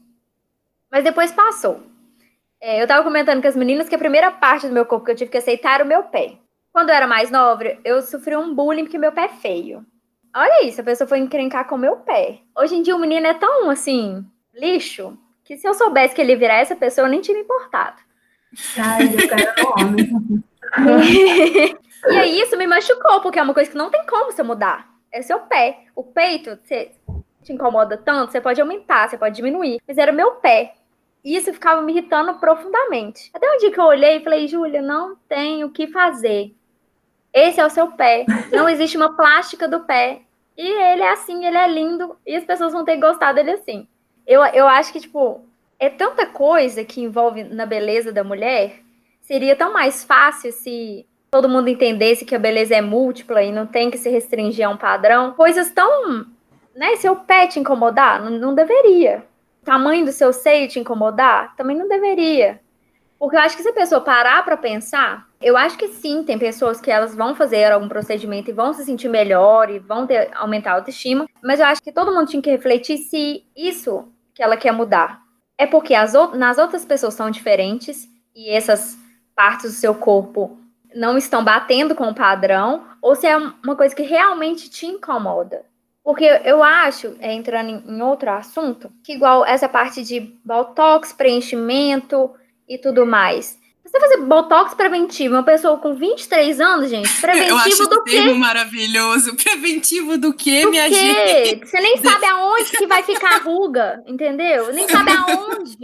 Mas 0.90 1.02
depois 1.02 1.32
passou. 1.32 1.80
É, 2.60 2.82
eu 2.82 2.86
tava 2.86 3.02
comentando 3.02 3.40
com 3.40 3.48
as 3.48 3.56
meninas 3.56 3.88
que 3.88 3.94
a 3.94 3.98
primeira 3.98 4.30
parte 4.30 4.66
do 4.66 4.74
meu 4.74 4.84
corpo 4.84 5.06
que 5.06 5.12
eu 5.12 5.16
tive 5.16 5.30
que 5.30 5.38
aceitar 5.38 5.76
era 5.76 5.84
o 5.84 5.86
meu 5.86 6.02
pé. 6.02 6.34
Quando 6.70 6.90
eu 6.90 6.94
era 6.94 7.06
mais 7.06 7.30
nova, 7.30 7.64
eu 7.82 8.02
sofri 8.02 8.36
um 8.36 8.54
bullying 8.54 8.84
porque 8.84 8.98
meu 8.98 9.12
pé 9.12 9.24
é 9.24 9.28
feio. 9.28 9.86
Olha 10.36 10.66
isso, 10.66 10.82
a 10.82 10.84
pessoa 10.84 11.08
foi 11.08 11.18
encrencar 11.18 11.66
com 11.66 11.76
o 11.76 11.78
meu 11.78 11.96
pé. 11.96 12.40
Hoje 12.54 12.74
em 12.74 12.82
dia 12.82 12.94
o 12.94 12.98
menino 12.98 13.26
é 13.26 13.32
tão, 13.32 13.70
assim, 13.70 14.22
lixo, 14.52 15.16
que 15.42 15.56
se 15.56 15.66
eu 15.66 15.72
soubesse 15.72 16.14
que 16.14 16.20
ele 16.20 16.36
virar 16.36 16.56
essa 16.56 16.76
pessoa, 16.76 17.06
eu 17.06 17.10
nem 17.10 17.22
tinha 17.22 17.38
me 17.38 17.42
importado. 17.42 18.02
Ai, 18.76 19.06
eu 19.06 19.28
quero 19.28 19.54
homem. 19.78 20.44
e 22.08 22.16
aí 22.16 22.40
isso 22.40 22.56
me 22.56 22.66
machucou, 22.66 23.20
porque 23.20 23.38
é 23.38 23.42
uma 23.42 23.54
coisa 23.54 23.70
que 23.70 23.76
não 23.76 23.90
tem 23.90 24.04
como 24.06 24.32
você 24.32 24.42
mudar. 24.42 24.88
É 25.12 25.22
seu 25.22 25.40
pé. 25.40 25.84
O 25.94 26.02
peito, 26.02 26.58
você 26.62 26.92
te 27.42 27.52
incomoda 27.52 27.96
tanto, 27.96 28.32
você 28.32 28.40
pode 28.40 28.60
aumentar, 28.60 29.08
você 29.08 29.18
pode 29.18 29.36
diminuir. 29.36 29.80
Mas 29.86 29.98
era 29.98 30.10
meu 30.10 30.32
pé. 30.32 30.74
E 31.24 31.36
isso 31.36 31.52
ficava 31.52 31.80
me 31.80 31.92
irritando 31.92 32.34
profundamente. 32.34 33.30
Até 33.32 33.50
um 33.50 33.58
dia 33.58 33.70
que 33.70 33.80
eu 33.80 33.84
olhei 33.84 34.16
e 34.16 34.24
falei, 34.24 34.46
Júlia, 34.46 34.82
não 34.82 35.16
tem 35.28 35.64
o 35.64 35.70
que 35.70 35.86
fazer. 35.86 36.54
Esse 37.32 37.60
é 37.60 37.66
o 37.66 37.70
seu 37.70 37.92
pé. 37.92 38.26
Não 38.52 38.68
existe 38.68 38.96
uma 38.96 39.16
plástica 39.16 39.66
do 39.66 39.80
pé. 39.80 40.22
E 40.56 40.66
ele 40.66 41.02
é 41.02 41.10
assim, 41.10 41.44
ele 41.44 41.56
é 41.56 41.66
lindo. 41.66 42.16
E 42.26 42.36
as 42.36 42.44
pessoas 42.44 42.72
vão 42.72 42.84
ter 42.84 42.96
gostado 42.96 43.36
dele 43.36 43.52
assim. 43.52 43.88
Eu, 44.26 44.44
eu 44.46 44.68
acho 44.68 44.92
que, 44.92 45.00
tipo, 45.00 45.44
é 45.78 45.88
tanta 45.88 46.26
coisa 46.26 46.84
que 46.84 47.00
envolve 47.00 47.42
na 47.44 47.66
beleza 47.66 48.12
da 48.12 48.22
mulher. 48.22 48.80
Seria 49.24 49.56
tão 49.56 49.72
mais 49.72 50.04
fácil 50.04 50.52
se 50.52 51.06
todo 51.30 51.48
mundo 51.48 51.68
entendesse 51.68 52.26
que 52.26 52.34
a 52.34 52.38
beleza 52.38 52.74
é 52.74 52.82
múltipla 52.82 53.42
e 53.42 53.50
não 53.50 53.66
tem 53.66 53.90
que 53.90 53.96
se 53.96 54.10
restringir 54.10 54.66
a 54.66 54.70
um 54.70 54.76
padrão. 54.76 55.32
Coisas 55.32 55.70
tão. 55.70 56.26
Né? 56.76 56.96
Seu 56.96 57.16
pé 57.16 57.46
te 57.46 57.58
incomodar? 57.58 58.22
Não, 58.22 58.30
não 58.30 58.54
deveria. 58.54 59.24
O 59.62 59.64
tamanho 59.64 60.04
do 60.04 60.12
seu 60.12 60.30
seio 60.32 60.68
te 60.68 60.78
incomodar? 60.78 61.56
Também 61.56 61.76
não 61.76 61.88
deveria. 61.88 62.60
Porque 63.18 63.36
eu 63.36 63.40
acho 63.40 63.56
que 63.56 63.62
se 63.62 63.70
a 63.70 63.74
pessoa 63.74 64.02
parar 64.02 64.44
para 64.44 64.58
pensar, 64.58 65.26
eu 65.40 65.56
acho 65.56 65.78
que 65.78 65.88
sim, 65.88 66.22
tem 66.22 66.38
pessoas 66.38 66.78
que 66.78 66.90
elas 66.90 67.14
vão 67.14 67.34
fazer 67.34 67.72
algum 67.72 67.88
procedimento 67.88 68.50
e 68.50 68.52
vão 68.52 68.74
se 68.74 68.84
sentir 68.84 69.08
melhor 69.08 69.70
e 69.70 69.78
vão 69.78 70.06
ter, 70.06 70.30
aumentar 70.34 70.72
a 70.72 70.74
autoestima, 70.74 71.26
mas 71.42 71.60
eu 71.60 71.66
acho 71.66 71.82
que 71.82 71.92
todo 71.92 72.12
mundo 72.12 72.28
tinha 72.28 72.42
que 72.42 72.50
refletir 72.50 72.98
se 72.98 73.44
isso 73.56 74.12
que 74.34 74.42
ela 74.42 74.56
quer 74.56 74.72
mudar 74.72 75.24
é 75.56 75.66
porque 75.66 75.94
as, 75.94 76.12
nas 76.34 76.58
outras 76.58 76.84
pessoas 76.84 77.14
são 77.14 77.30
diferentes 77.30 78.08
e 78.34 78.50
essas 78.50 78.98
partes 79.34 79.72
do 79.72 79.76
seu 79.76 79.94
corpo 79.94 80.58
não 80.94 81.18
estão 81.18 81.42
batendo 81.42 81.94
com 81.94 82.08
o 82.08 82.14
padrão, 82.14 82.84
ou 83.02 83.16
se 83.16 83.26
é 83.26 83.36
uma 83.36 83.74
coisa 83.76 83.94
que 83.94 84.02
realmente 84.02 84.70
te 84.70 84.86
incomoda. 84.86 85.64
Porque 86.02 86.24
eu 86.44 86.62
acho, 86.62 87.16
é, 87.18 87.32
entrando 87.32 87.70
em, 87.70 87.96
em 87.96 88.02
outro 88.02 88.30
assunto, 88.30 88.92
que 89.02 89.14
igual 89.14 89.44
essa 89.44 89.68
parte 89.68 90.04
de 90.04 90.20
botox, 90.44 91.12
preenchimento, 91.12 92.30
e 92.68 92.78
tudo 92.78 93.06
mais. 93.06 93.58
Você 93.94 94.00
fazer 94.00 94.16
botox 94.22 94.74
preventivo, 94.74 95.34
uma 95.36 95.44
pessoa 95.44 95.78
com 95.78 95.94
23 95.94 96.60
anos, 96.60 96.90
gente, 96.90 97.08
preventivo 97.20 97.50
Eu 97.52 97.56
acho 97.58 97.86
do 97.88 98.02
quê? 98.02 98.10
termo 98.10 98.34
maravilhoso. 98.34 99.36
Preventivo 99.38 100.18
do 100.18 100.34
quê, 100.34 100.62
Do 100.62 100.70
minha 100.72 100.88
quê? 100.88 100.94
gente? 100.94 101.66
Você 101.68 101.80
nem 101.80 101.96
sabe 101.98 102.26
aonde 102.26 102.70
que 102.72 102.88
vai 102.88 103.04
ficar 103.04 103.36
a 103.36 103.38
ruga, 103.38 104.02
entendeu? 104.04 104.72
Nem 104.72 104.88
sabe 104.88 105.12
aonde. 105.12 105.76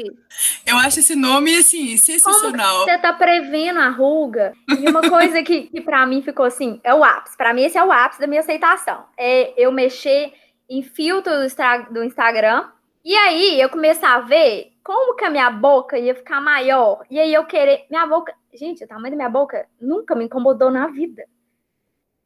Eu 0.66 0.76
acho 0.78 0.98
esse 0.98 1.14
nome, 1.14 1.56
assim, 1.56 1.86
Como 1.86 1.98
sensacional. 1.98 2.84
você 2.84 2.98
tá 2.98 3.12
prevendo 3.12 3.78
a 3.78 3.88
ruga? 3.90 4.54
E 4.68 4.88
uma 4.88 5.02
coisa 5.08 5.40
que, 5.44 5.68
que 5.68 5.80
para 5.80 6.04
mim 6.04 6.20
ficou 6.20 6.44
assim, 6.46 6.80
é 6.82 6.92
o 6.92 7.04
ápice. 7.04 7.36
Pra 7.36 7.54
mim 7.54 7.62
esse 7.62 7.78
é 7.78 7.84
o 7.84 7.92
ápice 7.92 8.20
da 8.20 8.26
minha 8.26 8.40
aceitação. 8.40 9.04
É 9.16 9.54
eu 9.56 9.70
mexer 9.70 10.32
em 10.68 10.82
filtro 10.82 11.32
do 11.92 12.02
Instagram 12.02 12.64
e 13.04 13.14
aí 13.16 13.60
eu 13.60 13.68
começar 13.68 14.14
a 14.14 14.20
ver 14.20 14.72
como 14.84 15.14
que 15.16 15.24
a 15.24 15.30
minha 15.30 15.50
boca 15.50 15.98
ia 15.98 16.14
ficar 16.14 16.40
maior. 16.40 17.02
E 17.10 17.18
aí 17.18 17.32
eu 17.32 17.44
querer. 17.44 17.86
Minha 17.90 18.06
boca. 18.06 18.34
Gente, 18.52 18.84
o 18.84 18.88
tamanho 18.88 19.10
da 19.10 19.16
minha 19.16 19.28
boca 19.28 19.66
nunca 19.80 20.14
me 20.14 20.24
incomodou 20.24 20.70
na 20.70 20.88
vida. 20.88 21.24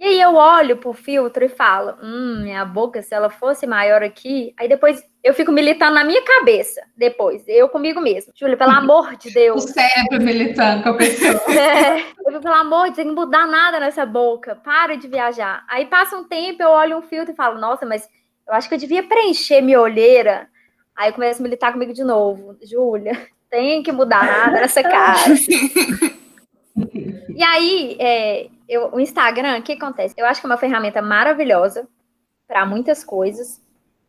E 0.01 0.05
aí 0.07 0.21
eu 0.21 0.35
olho 0.35 0.77
pro 0.79 0.93
filtro 0.93 1.45
e 1.45 1.49
falo: 1.49 1.97
hum, 2.03 2.43
minha 2.43 2.65
boca, 2.65 3.01
se 3.03 3.15
ela 3.15 3.31
fosse 3.31 3.67
maior 3.67 4.03
aqui. 4.03 4.53
Aí 4.57 4.69
depois 4.69 5.03
eu 5.23 5.33
fico 5.33 5.53
militando 5.53 5.95
na 5.95 6.05
minha 6.05 6.23
cabeça. 6.23 6.83
Depois, 6.97 7.45
eu 7.47 7.69
comigo 7.69 8.01
mesmo. 8.01 8.33
Júlia, 8.35 8.57
pelo 8.57 8.73
amor 8.73 9.17
de 9.17 9.29
O 9.33 9.33
Deus. 9.33 9.65
cérebro 9.65 10.21
militando 10.21 10.83
com 10.83 10.89
a 10.91 10.95
pessoa. 10.97 11.41
É, 11.49 12.01
eu 12.01 12.33
fico, 12.33 12.41
pelo 12.43 12.55
amor 12.55 12.91
de 12.91 12.97
Deus, 12.97 13.07
não 13.09 13.15
mudar 13.15 13.47
nada 13.47 13.79
nessa 13.79 14.05
boca. 14.05 14.57
Para 14.57 14.97
de 14.97 15.07
viajar. 15.07 15.65
Aí 15.69 15.87
passa 15.87 16.17
um 16.17 16.25
tempo, 16.25 16.63
eu 16.63 16.71
olho 16.71 16.99
um 16.99 17.03
filtro 17.03 17.33
e 17.33 17.37
falo: 17.37 17.61
nossa, 17.61 17.87
mas 17.87 18.09
eu 18.49 18.55
acho 18.55 18.69
que 18.69 18.75
eu 18.75 18.79
devia 18.79 19.03
preencher 19.05 19.61
minha 19.61 19.81
olheira. 19.81 20.49
Aí 20.97 21.11
eu 21.11 21.15
começo 21.15 21.41
a 21.41 21.43
militar 21.43 21.73
comigo 21.73 21.93
de 21.93 22.05
novo. 22.05 22.57
Júlia, 22.63 23.27
tem 23.51 23.83
que 23.83 23.93
mudar 23.93 24.25
nada 24.25 24.61
nessa 24.61 24.83
cara. 24.83 25.35
E 27.37 27.43
aí, 27.43 27.97
é, 28.01 28.47
eu- 28.69 28.91
o 28.93 29.01
Instagram, 29.01 29.59
o 29.59 29.63
que 29.63 29.73
acontece? 29.73 30.15
Eu 30.17 30.27
acho 30.27 30.41
que 30.41 30.47
é 30.47 30.51
uma 30.51 30.57
ferramenta 30.57 31.01
maravilhosa 31.03 31.89
para 32.47 32.65
muitas 32.67 33.03
coisas 33.05 33.61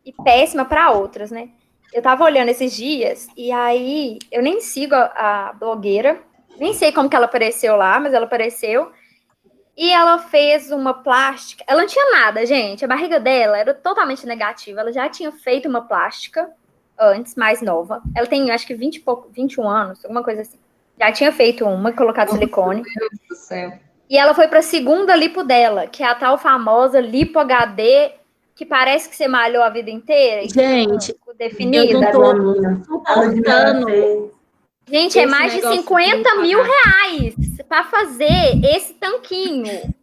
e 0.06 0.12
péssima 0.24 0.66
para 0.66 0.92
outras, 0.92 1.32
né? 1.32 1.50
Eu 1.94 2.02
tava 2.02 2.24
olhando 2.24 2.50
esses 2.50 2.76
dias 2.76 3.28
e 3.38 3.52
aí 3.52 4.20
eu 4.32 4.42
nem 4.42 4.60
sigo 4.60 4.94
a, 4.96 5.50
a 5.50 5.54
blogueira, 5.54 6.20
nem 6.58 6.74
sei 6.74 6.92
como 6.92 7.10
que 7.10 7.16
ela 7.16 7.26
apareceu 7.26 7.76
lá, 7.76 8.00
mas 8.00 8.14
ela 8.14 8.26
apareceu. 8.26 8.92
E 9.78 9.92
ela 9.92 10.18
fez 10.20 10.72
uma 10.72 10.94
plástica. 10.94 11.64
Ela 11.68 11.82
não 11.82 11.88
tinha 11.88 12.12
nada, 12.12 12.46
gente. 12.46 12.86
A 12.86 12.88
barriga 12.88 13.20
dela 13.20 13.58
era 13.58 13.74
totalmente 13.74 14.26
negativa. 14.26 14.80
Ela 14.80 14.92
já 14.92 15.10
tinha 15.10 15.32
feito 15.34 15.68
uma 15.68 15.82
plástica 15.82 16.50
antes, 17.00 17.36
mais 17.36 17.62
nova. 17.62 18.02
Ela 18.16 18.28
tem, 18.28 18.52
acho 18.52 18.66
que 18.66 18.74
20 18.74 18.96
e 18.96 19.00
pouco, 19.00 19.30
21 19.32 19.68
anos, 19.68 20.04
alguma 20.04 20.24
coisa 20.24 20.42
assim. 20.42 20.58
Já 21.00 21.12
tinha 21.12 21.32
feito 21.32 21.66
uma, 21.66 21.92
colocado 21.92 22.32
silicone. 22.32 22.82
Meu 22.82 23.10
Deus 23.10 23.22
do 23.30 23.36
céu. 23.36 23.74
E 24.10 24.18
ela 24.18 24.34
foi 24.34 24.48
para 24.48 24.60
a 24.60 24.64
segunda 24.64 25.16
lipo 25.16 25.44
dela, 25.44 25.88
que 25.88 26.04
é 26.04 26.08
a 26.08 26.16
tal 26.16 26.38
famosa 26.38 27.00
lipo 27.00 27.40
HD, 27.40 28.12
que 28.56 28.66
parece 28.66 29.10
que 29.10 29.16
você 29.16 29.28
malhou 29.28 29.64
a 29.64 29.70
vida 29.70 29.90
inteira. 29.90 30.48
Gente, 30.48 31.16
definida. 31.38 31.86
eu 31.86 32.00
não 32.00 32.12
tô 32.12 32.86
suportando. 32.86 34.32
Gente, 34.88 35.18
é 35.18 35.24
esse 35.24 35.32
mais 35.32 35.52
de 35.52 35.58
negócio 35.58 35.82
50 35.82 36.30
de 36.30 36.42
mil 36.42 36.60
reais 36.62 37.36
para 37.68 37.84
fazer 37.86 38.64
esse 38.64 38.94
tanquinho. 38.94 39.94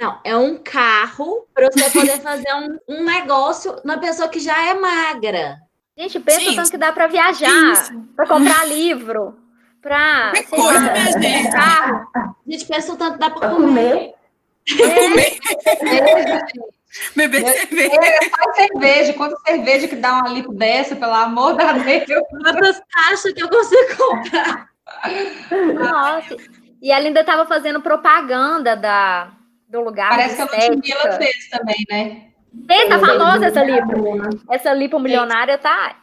Não, 0.00 0.18
é 0.24 0.34
um 0.34 0.56
carro 0.56 1.46
para 1.54 1.70
você 1.70 1.90
poder 1.90 2.20
fazer 2.20 2.52
um, 2.54 2.78
um 2.88 3.04
negócio 3.04 3.76
na 3.84 3.98
pessoa 3.98 4.28
que 4.28 4.40
já 4.40 4.70
é 4.70 4.74
magra. 4.74 5.58
Gente, 5.96 6.20
pensa 6.20 6.54
tanto 6.56 6.70
que 6.70 6.78
dá 6.78 6.92
para 6.92 7.06
viajar, 7.06 7.90
para 8.16 8.26
comprar 8.26 8.66
livro, 8.66 9.38
para 9.80 10.32
Que 10.32 10.42
coisa, 10.44 10.80
minha 10.80 11.20
gente. 11.20 11.50
carro. 11.52 12.06
A 12.14 12.34
gente 12.50 12.64
pensa 12.64 12.92
o 12.92 12.96
tanto 12.96 13.14
que 13.14 13.18
dá 13.18 13.30
para 13.30 13.50
comer. 13.50 14.14
comer. 14.66 14.94
Comer, 14.98 15.38
É, 15.82 16.40
beber 17.16 17.46
cerveja. 17.46 18.00
Faz 18.30 18.56
cerveja. 18.56 19.12
Quanto 19.14 19.40
cerveja 19.42 19.88
que 19.88 19.96
dá 19.96 20.14
uma 20.14 20.28
lipo 20.28 20.52
dessa, 20.54 20.96
pelo 20.96 21.12
amor 21.12 21.56
da 21.56 21.72
Deus. 21.72 22.22
Quantas 22.30 22.82
caixas 22.90 23.32
que 23.32 23.42
eu 23.42 23.48
consigo 23.48 23.96
comprar? 23.96 24.68
Nossa. 25.74 26.36
E 26.80 26.90
ela 26.90 27.06
ainda 27.06 27.20
estava 27.20 27.46
fazendo 27.46 27.80
propaganda 27.80 28.74
da, 28.76 29.30
do 29.68 29.80
lugar 29.80 30.10
Parece 30.10 30.36
que 30.36 30.42
a 30.42 30.68
Ludmilla 30.68 31.12
fez 31.12 31.48
também, 31.48 31.84
né? 31.88 32.31
Ei, 32.68 32.88
tá 32.88 32.98
famosa 32.98 33.46
essa 33.46 33.62
lipo. 33.62 33.86
Bruna. 33.86 34.30
Essa 34.50 34.72
lipo 34.74 34.98
milionária 34.98 35.56
tá. 35.58 35.96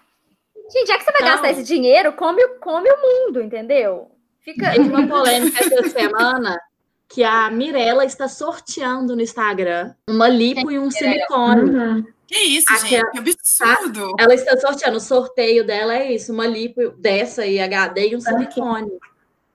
Gente, 0.71 0.87
já 0.87 0.97
que 0.97 1.03
você 1.03 1.11
vai 1.11 1.21
Não. 1.21 1.27
gastar 1.29 1.51
esse 1.51 1.63
dinheiro, 1.63 2.13
come, 2.13 2.43
o- 2.43 2.59
come 2.59 2.87
o 2.89 2.97
mundo, 3.01 3.41
entendeu? 3.41 4.11
Fica. 4.41 4.71
Teve 4.71 4.89
uma 4.89 5.07
polêmica 5.07 5.63
essa 5.63 5.89
semana 5.89 6.59
que 7.07 7.23
a 7.23 7.49
Mirella 7.49 8.05
está 8.05 8.27
sorteando 8.27 9.15
no 9.15 9.21
Instagram 9.21 9.93
uma 10.07 10.27
lipo 10.27 10.69
e 10.71 10.77
um 10.77 10.91
silicone. 10.91 11.69
Uhum. 11.71 12.05
Que 12.27 12.37
isso, 12.37 12.67
Aquela- 12.71 12.87
gente? 12.87 13.11
Que 13.11 13.17
absurdo. 13.17 14.15
Ela 14.19 14.33
está 14.35 14.55
sorteando. 14.57 14.97
O 14.97 15.01
sorteio 15.01 15.65
dela 15.65 15.95
é 15.95 16.11
isso: 16.13 16.31
uma 16.31 16.45
lipo 16.45 16.89
dessa 16.91 17.45
e 17.47 17.59
HD 17.59 18.09
e 18.09 18.15
um 18.15 18.21
silicone. 18.21 18.91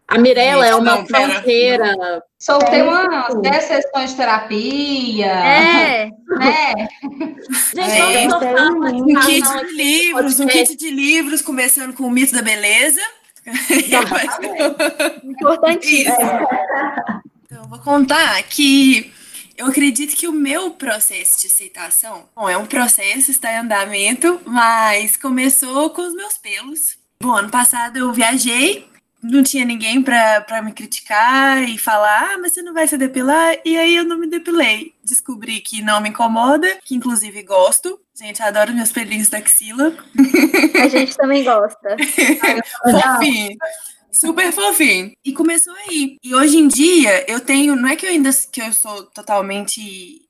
A 0.07 0.19
Mirella 0.19 0.67
é 0.67 0.75
uma 0.75 0.97
não, 0.97 1.07
fronteira. 1.07 2.23
Soltei 2.39 2.81
É 2.81 2.85
umas 2.85 3.29
isso. 3.29 3.41
10 3.41 3.65
sessões 3.65 4.11
de 4.11 4.17
terapia. 4.17 5.27
É, 5.27 6.11
Né? 6.39 6.87
Gente, 7.75 7.91
É, 7.91 8.27
vamos 8.29 8.33
sortear 8.33 8.73
um 8.73 8.77
uma 8.77 8.91
Um 8.91 9.21
kit 9.21 9.49
de 9.49 9.75
livros, 9.75 10.41
um 10.41 10.47
kit 10.47 10.77
de 10.77 10.91
livros, 10.91 11.43
começando 11.43 11.95
com 11.95 12.05
o 12.05 12.11
mito 12.11 12.35
da 12.35 12.43
beleza. 12.43 13.01
importantíssimo. 15.25 16.17
Então, 17.45 17.63
eu 17.63 17.69
vou 17.69 17.79
contar 17.79 18.43
que 18.43 19.13
eu 19.57 19.67
acredito 19.67 20.17
que 20.17 20.27
o 20.27 20.33
meu 20.33 20.71
processo 20.73 21.41
de 21.41 21.47
aceitação, 21.47 22.29
bom, 22.35 22.49
é 22.49 22.57
um 22.57 22.67
processo, 22.67 23.31
está 23.31 23.53
em 23.53 23.59
andamento, 23.59 24.41
mas 24.45 25.17
começou 25.17 25.91
com 25.91 26.03
os 26.03 26.15
meus 26.15 26.37
pelos. 26.39 26.99
Bom, 27.21 27.33
ano 27.37 27.51
passado 27.51 27.97
eu 27.97 28.13
viajei, 28.13 28.87
não 29.25 29.43
tinha 29.43 29.65
ninguém 29.65 30.03
pra, 30.03 30.43
pra 30.43 30.61
me 30.61 30.73
criticar 30.73 31.63
e 31.67 31.79
falar, 31.79 32.35
ah, 32.35 32.39
mas 32.39 32.53
você 32.53 32.63
não 32.63 32.75
vai 32.75 32.87
se 32.87 32.99
depilar? 32.99 33.57
E 33.65 33.77
aí 33.77 33.97
eu 33.97 34.05
não 34.05 34.19
me 34.19 34.27
depilei. 34.27 34.93
Descobri 35.03 35.61
que 35.61 35.83
não 35.83 36.01
me 36.01 36.11
incomoda, 36.11 36.69
que 36.85 36.95
inclusive 36.95 37.43
gosto. 37.43 37.99
Gente, 38.15 38.43
adoro 38.43 38.75
meus 38.75 38.93
pelinhos 38.93 39.29
da 39.29 39.39
axila. 39.39 39.95
A 40.83 40.89
gente 40.89 41.17
também 41.17 41.43
gosta. 41.43 41.97
Fofinho. 42.85 43.57
Super 44.13 44.53
fofinho. 44.53 45.13
E 45.25 45.33
começou 45.33 45.75
aí. 45.75 46.19
E 46.23 46.33
hoje 46.37 46.57
em 46.57 46.69
dia, 46.69 47.29
eu 47.29 47.41
tenho. 47.41 47.75
Não 47.75 47.89
é 47.89 47.97
que 47.97 48.07
eu 48.07 48.11
ainda 48.11 48.31
que 48.53 48.63
eu 48.63 48.73
sou 48.73 49.03
totalmente 49.07 50.24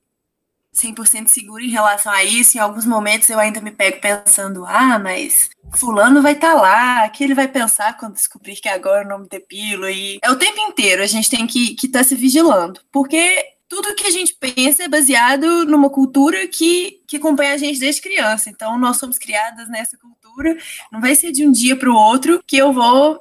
100% 0.75 1.29
segura 1.29 1.62
em 1.62 1.70
relação 1.70 2.12
a 2.12 2.25
isso. 2.25 2.57
Em 2.57 2.61
alguns 2.61 2.85
momentos 2.85 3.29
eu 3.31 3.39
ainda 3.39 3.61
me 3.61 3.70
pego 3.70 4.01
pensando: 4.01 4.64
ah, 4.66 4.99
mas 4.99 5.51
Fulano 5.77 6.20
vai 6.20 6.33
estar 6.33 6.55
tá 6.55 6.61
lá, 6.61 7.09
que 7.09 7.22
ele 7.25 7.35
vai 7.35 7.49
pensar 7.49 7.97
quando 7.97 8.14
descobrir 8.14 8.57
que 8.57 8.68
agora 8.68 9.05
o 9.05 9.09
nome 9.09 9.29
depilo. 9.29 9.89
E 9.89 10.18
é 10.22 10.31
o 10.31 10.39
tempo 10.39 10.61
inteiro 10.61 11.03
a 11.03 11.07
gente 11.07 11.31
tem 11.31 11.47
que 11.47 11.75
estar 11.75 12.01
tá 12.01 12.05
se 12.05 12.14
vigilando. 12.14 12.81
Porque 12.93 13.55
tudo 13.68 13.95
que 13.95 14.07
a 14.07 14.11
gente 14.11 14.37
pensa 14.39 14.85
é 14.85 14.89
baseado 14.89 15.64
numa 15.64 15.91
cultura 15.91 16.47
que, 16.47 17.01
que 17.07 17.16
acompanha 17.16 17.55
a 17.55 17.59
gente 17.59 17.81
desde 17.81 18.03
criança. 18.03 18.51
Então, 18.51 18.79
nós 18.79 18.99
somos 18.99 19.18
criadas 19.18 19.68
nessa 19.68 19.97
cultura. 19.97 20.57
Não 20.93 21.01
vai 21.01 21.14
ser 21.14 21.33
de 21.33 21.47
um 21.47 21.51
dia 21.51 21.77
para 21.77 21.91
o 21.91 21.97
outro 21.97 22.43
que 22.47 22.57
eu 22.57 22.72
vou 22.72 23.20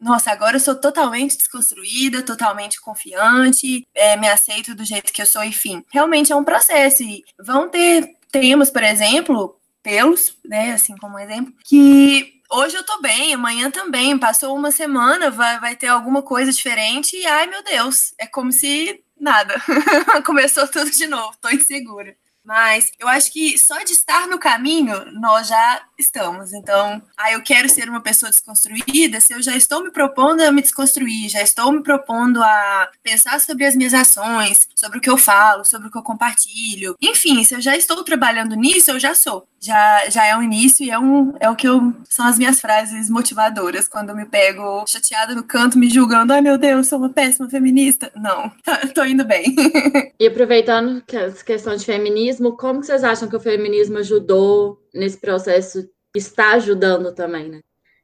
nossa, 0.00 0.30
agora 0.30 0.56
eu 0.56 0.60
sou 0.60 0.74
totalmente 0.74 1.36
desconstruída, 1.36 2.22
totalmente 2.22 2.80
confiante, 2.80 3.86
é, 3.94 4.16
me 4.16 4.28
aceito 4.28 4.74
do 4.74 4.84
jeito 4.84 5.12
que 5.12 5.20
eu 5.20 5.26
sou, 5.26 5.42
enfim. 5.42 5.84
Realmente 5.92 6.32
é 6.32 6.36
um 6.36 6.44
processo. 6.44 7.02
E 7.02 7.24
vão 7.38 7.68
ter 7.68 8.16
temas, 8.30 8.70
por 8.70 8.82
exemplo, 8.82 9.58
pelos, 9.82 10.36
né, 10.44 10.72
assim 10.72 10.96
como 10.96 11.18
exemplo, 11.18 11.52
que 11.64 12.34
hoje 12.50 12.76
eu 12.76 12.84
tô 12.84 13.00
bem, 13.00 13.34
amanhã 13.34 13.70
também, 13.70 14.18
passou 14.18 14.56
uma 14.56 14.70
semana, 14.70 15.30
vai, 15.30 15.58
vai 15.60 15.76
ter 15.76 15.88
alguma 15.88 16.22
coisa 16.22 16.52
diferente 16.52 17.16
e, 17.16 17.26
ai 17.26 17.46
meu 17.46 17.62
Deus, 17.62 18.14
é 18.18 18.26
como 18.26 18.52
se 18.52 19.02
nada, 19.20 19.54
começou 20.24 20.66
tudo 20.68 20.90
de 20.90 21.06
novo, 21.06 21.36
tô 21.40 21.48
insegura. 21.50 22.14
Mas 22.48 22.90
eu 22.98 23.06
acho 23.06 23.30
que 23.30 23.58
só 23.58 23.76
de 23.84 23.92
estar 23.92 24.26
no 24.26 24.38
caminho, 24.38 25.04
nós 25.20 25.48
já 25.48 25.82
estamos. 25.98 26.54
Então, 26.54 27.02
ah, 27.14 27.30
eu 27.30 27.42
quero 27.42 27.68
ser 27.68 27.90
uma 27.90 28.00
pessoa 28.00 28.30
desconstruída, 28.30 29.20
se 29.20 29.34
eu 29.34 29.42
já 29.42 29.54
estou 29.54 29.84
me 29.84 29.90
propondo 29.90 30.40
a 30.40 30.50
me 30.50 30.62
desconstruir, 30.62 31.28
já 31.28 31.42
estou 31.42 31.70
me 31.70 31.82
propondo 31.82 32.42
a 32.42 32.90
pensar 33.02 33.38
sobre 33.38 33.66
as 33.66 33.76
minhas 33.76 33.92
ações, 33.92 34.66
sobre 34.74 34.96
o 34.96 35.00
que 35.02 35.10
eu 35.10 35.18
falo, 35.18 35.62
sobre 35.62 35.88
o 35.88 35.90
que 35.90 35.98
eu 35.98 36.02
compartilho. 36.02 36.96
Enfim, 37.02 37.44
se 37.44 37.54
eu 37.54 37.60
já 37.60 37.76
estou 37.76 38.02
trabalhando 38.02 38.56
nisso, 38.56 38.92
eu 38.92 38.98
já 38.98 39.14
sou. 39.14 39.46
Já, 39.60 40.08
já 40.08 40.24
é 40.24 40.36
um 40.36 40.42
início 40.42 40.84
e 40.84 40.90
é, 40.90 40.98
um, 40.98 41.34
é 41.40 41.50
o 41.50 41.56
que 41.56 41.66
eu. 41.66 41.92
São 42.08 42.26
as 42.26 42.38
minhas 42.38 42.60
frases 42.60 43.10
motivadoras 43.10 43.88
quando 43.88 44.10
eu 44.10 44.16
me 44.16 44.24
pego 44.24 44.84
chateada 44.86 45.34
no 45.34 45.42
canto, 45.42 45.78
me 45.78 45.90
julgando. 45.90 46.32
Ai 46.32 46.40
meu 46.40 46.56
Deus, 46.56 46.86
sou 46.86 46.98
uma 46.98 47.08
péssima 47.08 47.48
feminista. 47.48 48.10
Não, 48.14 48.52
tô 48.94 49.04
indo 49.04 49.24
bem. 49.24 49.54
e 50.18 50.26
aproveitando 50.26 51.02
essa 51.12 51.44
questão 51.44 51.74
de 51.74 51.84
feminismo, 51.84 52.56
como 52.56 52.82
vocês 52.82 53.02
acham 53.02 53.28
que 53.28 53.36
o 53.36 53.40
feminismo 53.40 53.98
ajudou 53.98 54.80
nesse 54.94 55.18
processo, 55.18 55.88
está 56.14 56.52
ajudando 56.52 57.12
também, 57.12 57.48
né? 57.48 57.60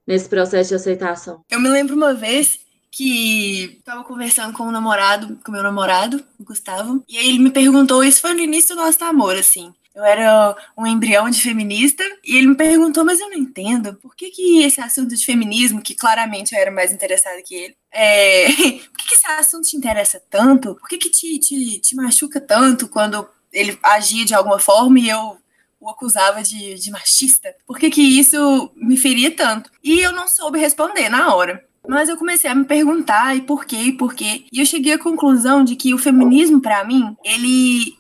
Nesse 0.07 0.28
processo 0.28 0.70
de 0.70 0.74
aceitação? 0.74 1.42
Eu 1.50 1.61
me 1.61 1.68
lembro 1.68 1.94
uma 1.94 2.12
vez 2.12 2.59
que 2.90 3.76
estava 3.78 4.05
conversando 4.05 4.52
com 4.52 4.64
um 4.64 4.70
namorado, 4.70 5.36
com 5.44 5.50
meu 5.50 5.62
namorado, 5.62 6.22
o 6.38 6.44
Gustavo, 6.44 7.02
e 7.09 7.18
aí 7.18 7.28
ele 7.28 7.40
me 7.40 7.50
perguntou, 7.50 8.05
isso 8.05 8.20
foi 8.20 8.34
no 8.34 8.40
início 8.40 8.76
do 8.76 8.82
nosso 8.82 9.00
namoro, 9.00 9.38
assim. 9.38 9.74
Eu 9.95 10.05
era 10.05 10.57
um 10.76 10.86
embrião 10.86 11.30
de 11.30 11.40
feminista 11.40 12.03
e 12.24 12.36
ele 12.36 12.49
me 12.49 12.57
perguntou, 12.57 13.05
mas 13.05 13.20
eu 13.20 13.30
não 13.30 13.36
entendo, 13.36 13.95
por 13.95 14.16
que, 14.16 14.30
que 14.30 14.62
esse 14.62 14.80
assunto 14.80 15.14
de 15.14 15.24
feminismo, 15.24 15.80
que 15.80 15.95
claramente 15.95 16.55
eu 16.55 16.61
era 16.61 16.70
mais 16.70 16.92
interessada 16.92 17.40
que 17.42 17.55
ele, 17.55 17.76
é, 17.92 18.47
por 18.90 18.99
que, 18.99 19.09
que 19.09 19.14
esse 19.14 19.26
assunto 19.26 19.68
te 19.68 19.76
interessa 19.76 20.20
tanto? 20.28 20.74
Por 20.74 20.88
que, 20.88 20.99
que 20.99 21.11
te, 21.11 21.38
te, 21.38 21.78
te 21.78 21.95
machuca 21.95 22.40
tanto 22.40 22.88
quando 22.88 23.28
ele 23.53 23.78
agia 23.82 24.24
de 24.24 24.34
alguma 24.34 24.59
forma 24.59 24.99
e 24.99 25.09
eu 25.09 25.38
o 25.84 25.90
acusava 25.90 26.42
de, 26.42 26.74
de 26.74 26.90
machista. 26.90 27.55
Por 27.66 27.78
que, 27.78 27.90
que 27.90 28.01
isso 28.01 28.70
me 28.74 28.97
feria 28.97 29.30
tanto? 29.30 29.70
E 29.82 30.01
eu 30.01 30.12
não 30.12 30.26
soube 30.26 30.59
responder 30.59 31.11
na 31.11 31.34
hora. 31.34 31.62
Mas 31.86 32.09
eu 32.09 32.16
comecei 32.16 32.49
a 32.49 32.55
me 32.55 32.64
perguntar 32.64 33.36
e 33.36 33.42
por 33.42 33.66
quê, 33.66 33.76
e 33.76 33.92
por 33.92 34.14
quê. 34.14 34.47
E 34.51 34.61
eu 34.61 34.66
cheguei 34.66 34.95
à 34.95 34.99
conclusão 34.99 35.62
de 35.62 35.76
que 35.76 35.92
o 35.92 35.99
feminismo, 35.99 36.61
para 36.62 36.82
mim, 36.84 37.14
ele 37.22 37.99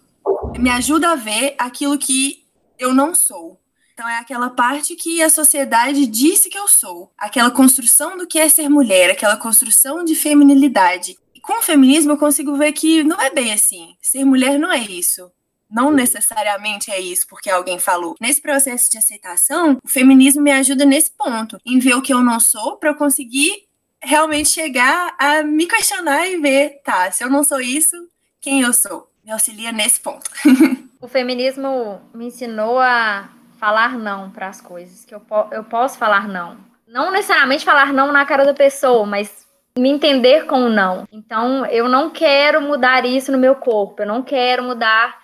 me 0.58 0.70
ajuda 0.70 1.10
a 1.12 1.16
ver 1.16 1.54
aquilo 1.58 1.98
que 1.98 2.44
eu 2.78 2.94
não 2.94 3.14
sou. 3.14 3.60
Então 3.92 4.08
é 4.08 4.18
aquela 4.18 4.50
parte 4.50 4.96
que 4.96 5.22
a 5.22 5.30
sociedade 5.30 6.06
disse 6.06 6.50
que 6.50 6.58
eu 6.58 6.66
sou. 6.66 7.12
Aquela 7.16 7.50
construção 7.50 8.16
do 8.16 8.26
que 8.26 8.38
é 8.38 8.48
ser 8.48 8.68
mulher, 8.68 9.10
aquela 9.10 9.36
construção 9.36 10.04
de 10.04 10.14
feminilidade. 10.14 11.16
E 11.34 11.40
com 11.40 11.60
o 11.60 11.62
feminismo 11.62 12.12
eu 12.12 12.18
consigo 12.18 12.56
ver 12.56 12.72
que 12.72 13.04
não 13.04 13.20
é 13.20 13.30
bem 13.30 13.52
assim. 13.52 13.96
Ser 14.02 14.24
mulher 14.24 14.58
não 14.58 14.72
é 14.72 14.80
isso 14.80 15.30
não 15.74 15.90
necessariamente 15.90 16.92
é 16.92 17.00
isso 17.00 17.26
porque 17.26 17.50
alguém 17.50 17.80
falou. 17.80 18.14
Nesse 18.20 18.40
processo 18.40 18.88
de 18.88 18.96
aceitação, 18.96 19.78
o 19.82 19.88
feminismo 19.88 20.40
me 20.40 20.52
ajuda 20.52 20.84
nesse 20.84 21.10
ponto, 21.10 21.58
em 21.66 21.80
ver 21.80 21.94
o 21.94 22.02
que 22.02 22.14
eu 22.14 22.22
não 22.22 22.38
sou 22.38 22.76
para 22.76 22.90
eu 22.90 22.94
conseguir 22.94 23.66
realmente 24.00 24.50
chegar 24.50 25.16
a 25.18 25.42
me 25.42 25.66
questionar 25.66 26.28
e 26.28 26.36
ver, 26.36 26.80
tá, 26.84 27.10
se 27.10 27.24
eu 27.24 27.30
não 27.30 27.42
sou 27.42 27.60
isso, 27.60 27.96
quem 28.40 28.60
eu 28.60 28.72
sou? 28.72 29.10
Me 29.24 29.32
auxilia 29.32 29.72
nesse 29.72 30.00
ponto. 30.00 30.30
o 31.00 31.08
feminismo 31.08 32.00
me 32.12 32.26
ensinou 32.26 32.78
a 32.78 33.30
falar 33.58 33.96
não 33.98 34.30
para 34.30 34.48
as 34.48 34.60
coisas, 34.60 35.04
que 35.04 35.14
eu, 35.14 35.20
po 35.20 35.48
eu 35.50 35.64
posso 35.64 35.96
falar 35.96 36.28
não. 36.28 36.58
Não 36.86 37.10
necessariamente 37.10 37.64
falar 37.64 37.92
não 37.92 38.12
na 38.12 38.26
cara 38.26 38.44
da 38.44 38.52
pessoa, 38.52 39.06
mas 39.06 39.46
me 39.78 39.88
entender 39.88 40.44
com 40.44 40.66
o 40.66 40.68
não. 40.68 41.08
Então, 41.10 41.64
eu 41.66 41.88
não 41.88 42.10
quero 42.10 42.60
mudar 42.60 43.06
isso 43.06 43.32
no 43.32 43.38
meu 43.38 43.54
corpo, 43.54 44.02
eu 44.02 44.06
não 44.06 44.22
quero 44.22 44.62
mudar 44.62 45.18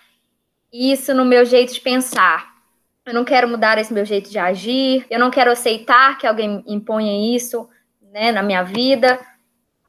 isso 0.73 1.13
no 1.13 1.25
meu 1.25 1.45
jeito 1.45 1.75
de 1.75 1.81
pensar. 1.81 2.51
Eu 3.05 3.13
não 3.13 3.25
quero 3.25 3.47
mudar 3.49 3.77
esse 3.77 3.93
meu 3.93 4.07
jeito 4.07 4.31
de 4.31 4.39
agir, 4.39 5.07
eu 5.11 5.19
não 5.19 5.31
quero 5.31 5.51
aceitar 5.51 6.17
que 6.17 6.27
alguém 6.27 6.65
imponha 6.67 7.37
isso 7.37 7.69
né, 8.11 8.33
na 8.33 8.43
minha 8.43 8.63
vida. 8.63 9.21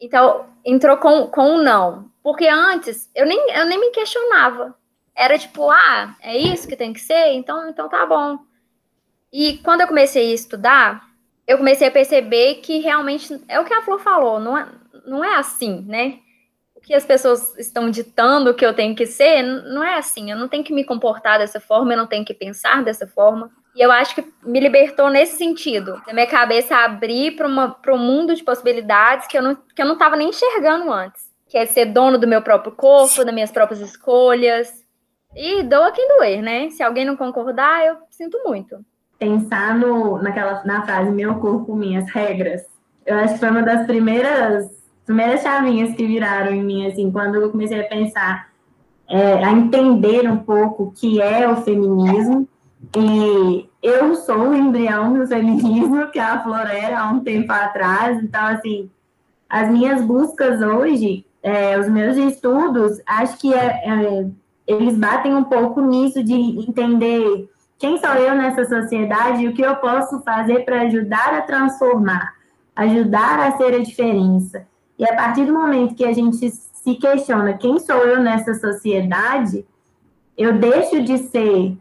Então, 0.01 0.45
entrou 0.65 0.97
com, 0.97 1.27
com 1.27 1.55
um 1.55 1.63
não. 1.63 2.10
Porque 2.23 2.47
antes 2.47 3.09
eu 3.15 3.25
nem, 3.25 3.51
eu 3.51 3.65
nem 3.65 3.79
me 3.79 3.91
questionava. 3.91 4.75
Era 5.15 5.37
tipo, 5.37 5.69
ah, 5.69 6.15
é 6.21 6.37
isso 6.37 6.67
que 6.67 6.75
tem 6.75 6.93
que 6.93 6.99
ser? 6.99 7.33
Então, 7.33 7.69
então 7.69 7.89
tá 7.89 8.05
bom. 8.05 8.39
E 9.31 9.57
quando 9.59 9.81
eu 9.81 9.87
comecei 9.87 10.31
a 10.31 10.35
estudar, 10.35 11.03
eu 11.47 11.57
comecei 11.57 11.87
a 11.87 11.91
perceber 11.91 12.55
que 12.55 12.79
realmente 12.79 13.41
é 13.47 13.59
o 13.59 13.65
que 13.65 13.73
a 13.73 13.81
Flor 13.81 13.99
falou, 13.99 14.39
não 14.39 14.57
é, 14.57 14.67
não 15.05 15.23
é 15.23 15.35
assim, 15.35 15.81
né? 15.87 16.19
que 16.83 16.93
as 16.93 17.05
pessoas 17.05 17.57
estão 17.57 17.89
ditando 17.89 18.53
que 18.53 18.65
eu 18.65 18.73
tenho 18.73 18.95
que 18.95 19.05
ser, 19.05 19.43
não 19.43 19.83
é 19.83 19.97
assim. 19.97 20.31
Eu 20.31 20.37
não 20.37 20.47
tenho 20.47 20.63
que 20.63 20.73
me 20.73 20.83
comportar 20.83 21.37
dessa 21.37 21.59
forma, 21.59 21.93
eu 21.93 21.97
não 21.97 22.07
tenho 22.07 22.25
que 22.25 22.33
pensar 22.33 22.83
dessa 22.83 23.07
forma. 23.07 23.51
E 23.75 23.81
eu 23.81 23.91
acho 23.91 24.15
que 24.15 24.25
me 24.43 24.59
libertou 24.59 25.09
nesse 25.09 25.37
sentido. 25.37 26.01
Minha 26.11 26.27
cabeça 26.27 26.75
abrir 26.75 27.37
para 27.37 27.47
um 27.47 27.97
mundo 27.97 28.35
de 28.35 28.43
possibilidades 28.43 29.27
que 29.27 29.37
eu 29.37 29.41
não 29.41 29.93
estava 29.93 30.17
nem 30.17 30.29
enxergando 30.29 30.91
antes. 30.91 31.30
Que 31.51 31.57
é 31.57 31.65
ser 31.65 31.85
dono 31.85 32.17
do 32.17 32.25
meu 32.25 32.41
próprio 32.41 32.71
corpo, 32.71 33.25
das 33.25 33.33
minhas 33.33 33.51
próprias 33.51 33.81
escolhas. 33.81 34.71
E 35.35 35.63
doa 35.63 35.91
quem 35.91 36.07
doer, 36.15 36.41
né? 36.41 36.69
Se 36.69 36.81
alguém 36.81 37.03
não 37.03 37.17
concordar, 37.17 37.85
eu 37.85 37.97
sinto 38.09 38.41
muito. 38.45 38.79
Pensar 39.19 39.77
no, 39.77 40.21
naquela, 40.21 40.63
na 40.63 40.83
frase 40.85 41.11
meu 41.11 41.35
corpo, 41.35 41.75
minhas 41.75 42.09
regras. 42.09 42.63
Eu 43.05 43.17
acho 43.17 43.33
que 43.33 43.39
foi 43.41 43.49
uma 43.49 43.63
das 43.63 43.85
primeiras 43.85 44.81
primeiras 45.05 45.41
chavinhas 45.41 45.93
que 45.93 46.07
viraram 46.07 46.53
em 46.53 46.63
mim, 46.63 46.87
assim, 46.87 47.11
quando 47.11 47.35
eu 47.35 47.51
comecei 47.51 47.81
a 47.81 47.87
pensar, 47.87 48.49
é, 49.09 49.43
a 49.43 49.51
entender 49.51 50.29
um 50.29 50.37
pouco 50.37 50.83
o 50.83 50.91
que 50.91 51.21
é 51.21 51.49
o 51.49 51.57
feminismo. 51.57 52.47
E 52.95 53.69
eu 53.83 54.15
sou 54.15 54.49
o 54.49 54.55
embrião 54.55 55.13
do 55.13 55.27
feminismo, 55.27 56.07
que 56.07 56.19
a 56.19 56.41
Flor 56.41 56.65
era 56.67 57.01
há 57.01 57.11
um 57.11 57.19
tempo 57.19 57.51
atrás. 57.51 58.23
Então, 58.23 58.45
assim, 58.47 58.89
as 59.49 59.69
minhas 59.69 60.01
buscas 60.01 60.61
hoje, 60.61 61.25
é, 61.43 61.77
os 61.79 61.89
meus 61.89 62.17
estudos, 62.17 63.01
acho 63.05 63.37
que 63.37 63.53
é, 63.53 63.65
é, 63.85 64.27
eles 64.67 64.97
batem 64.97 65.35
um 65.35 65.43
pouco 65.43 65.81
nisso 65.81 66.23
de 66.23 66.33
entender 66.33 67.49
quem 67.77 67.97
sou 67.97 68.11
eu 68.11 68.35
nessa 68.35 68.63
sociedade 68.65 69.43
e 69.43 69.47
o 69.47 69.53
que 69.53 69.61
eu 69.61 69.75
posso 69.77 70.21
fazer 70.21 70.63
para 70.65 70.81
ajudar 70.81 71.33
a 71.33 71.41
transformar, 71.41 72.35
ajudar 72.75 73.39
a 73.39 73.57
ser 73.57 73.73
a 73.73 73.79
diferença. 73.79 74.67
E 74.99 75.03
a 75.03 75.15
partir 75.15 75.45
do 75.45 75.53
momento 75.53 75.95
que 75.95 76.05
a 76.05 76.13
gente 76.13 76.47
se 76.49 76.95
questiona 76.95 77.53
quem 77.53 77.79
sou 77.79 77.97
eu 77.97 78.21
nessa 78.21 78.53
sociedade, 78.53 79.65
eu 80.37 80.53
deixo 80.53 81.01
de 81.01 81.17
ser 81.17 81.75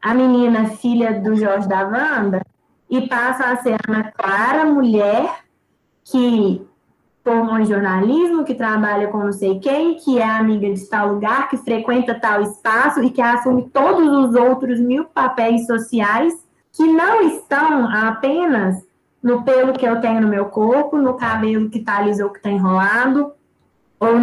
a 0.00 0.12
menina 0.12 0.66
filha 0.68 1.18
do 1.18 1.34
Jorge 1.34 1.66
da 1.66 1.86
Wanda 1.86 2.44
e 2.90 3.08
passo 3.08 3.42
a 3.42 3.56
ser 3.56 3.76
uma 3.88 4.04
clara 4.12 4.66
mulher 4.66 5.42
que 6.04 6.66
formou 7.24 7.58
em 7.58 7.64
jornalismo, 7.64 8.44
que 8.44 8.54
trabalha 8.54 9.08
com 9.08 9.18
não 9.18 9.32
sei 9.32 9.58
quem, 9.58 9.96
que 9.96 10.18
é 10.18 10.24
amiga 10.24 10.72
de 10.72 10.86
tal 10.86 11.14
lugar, 11.14 11.48
que 11.48 11.56
frequenta 11.56 12.14
tal 12.14 12.42
espaço 12.42 13.02
e 13.02 13.10
que 13.10 13.22
assume 13.22 13.70
todos 13.72 14.06
os 14.06 14.34
outros 14.36 14.78
mil 14.78 15.06
papéis 15.06 15.66
sociais 15.66 16.34
que 16.70 16.84
não 16.86 17.22
estão 17.22 17.88
apenas 17.88 18.84
no 19.22 19.42
pelo 19.42 19.72
que 19.72 19.86
eu 19.86 20.02
tenho 20.02 20.20
no 20.20 20.28
meu 20.28 20.46
corpo, 20.46 20.98
no 20.98 21.14
cabelo 21.14 21.70
que 21.70 21.78
está 21.78 22.02
liso 22.02 22.24
ou 22.24 22.30
que 22.30 22.36
está 22.36 22.50
enrolado, 22.50 23.32
ou 23.98 24.16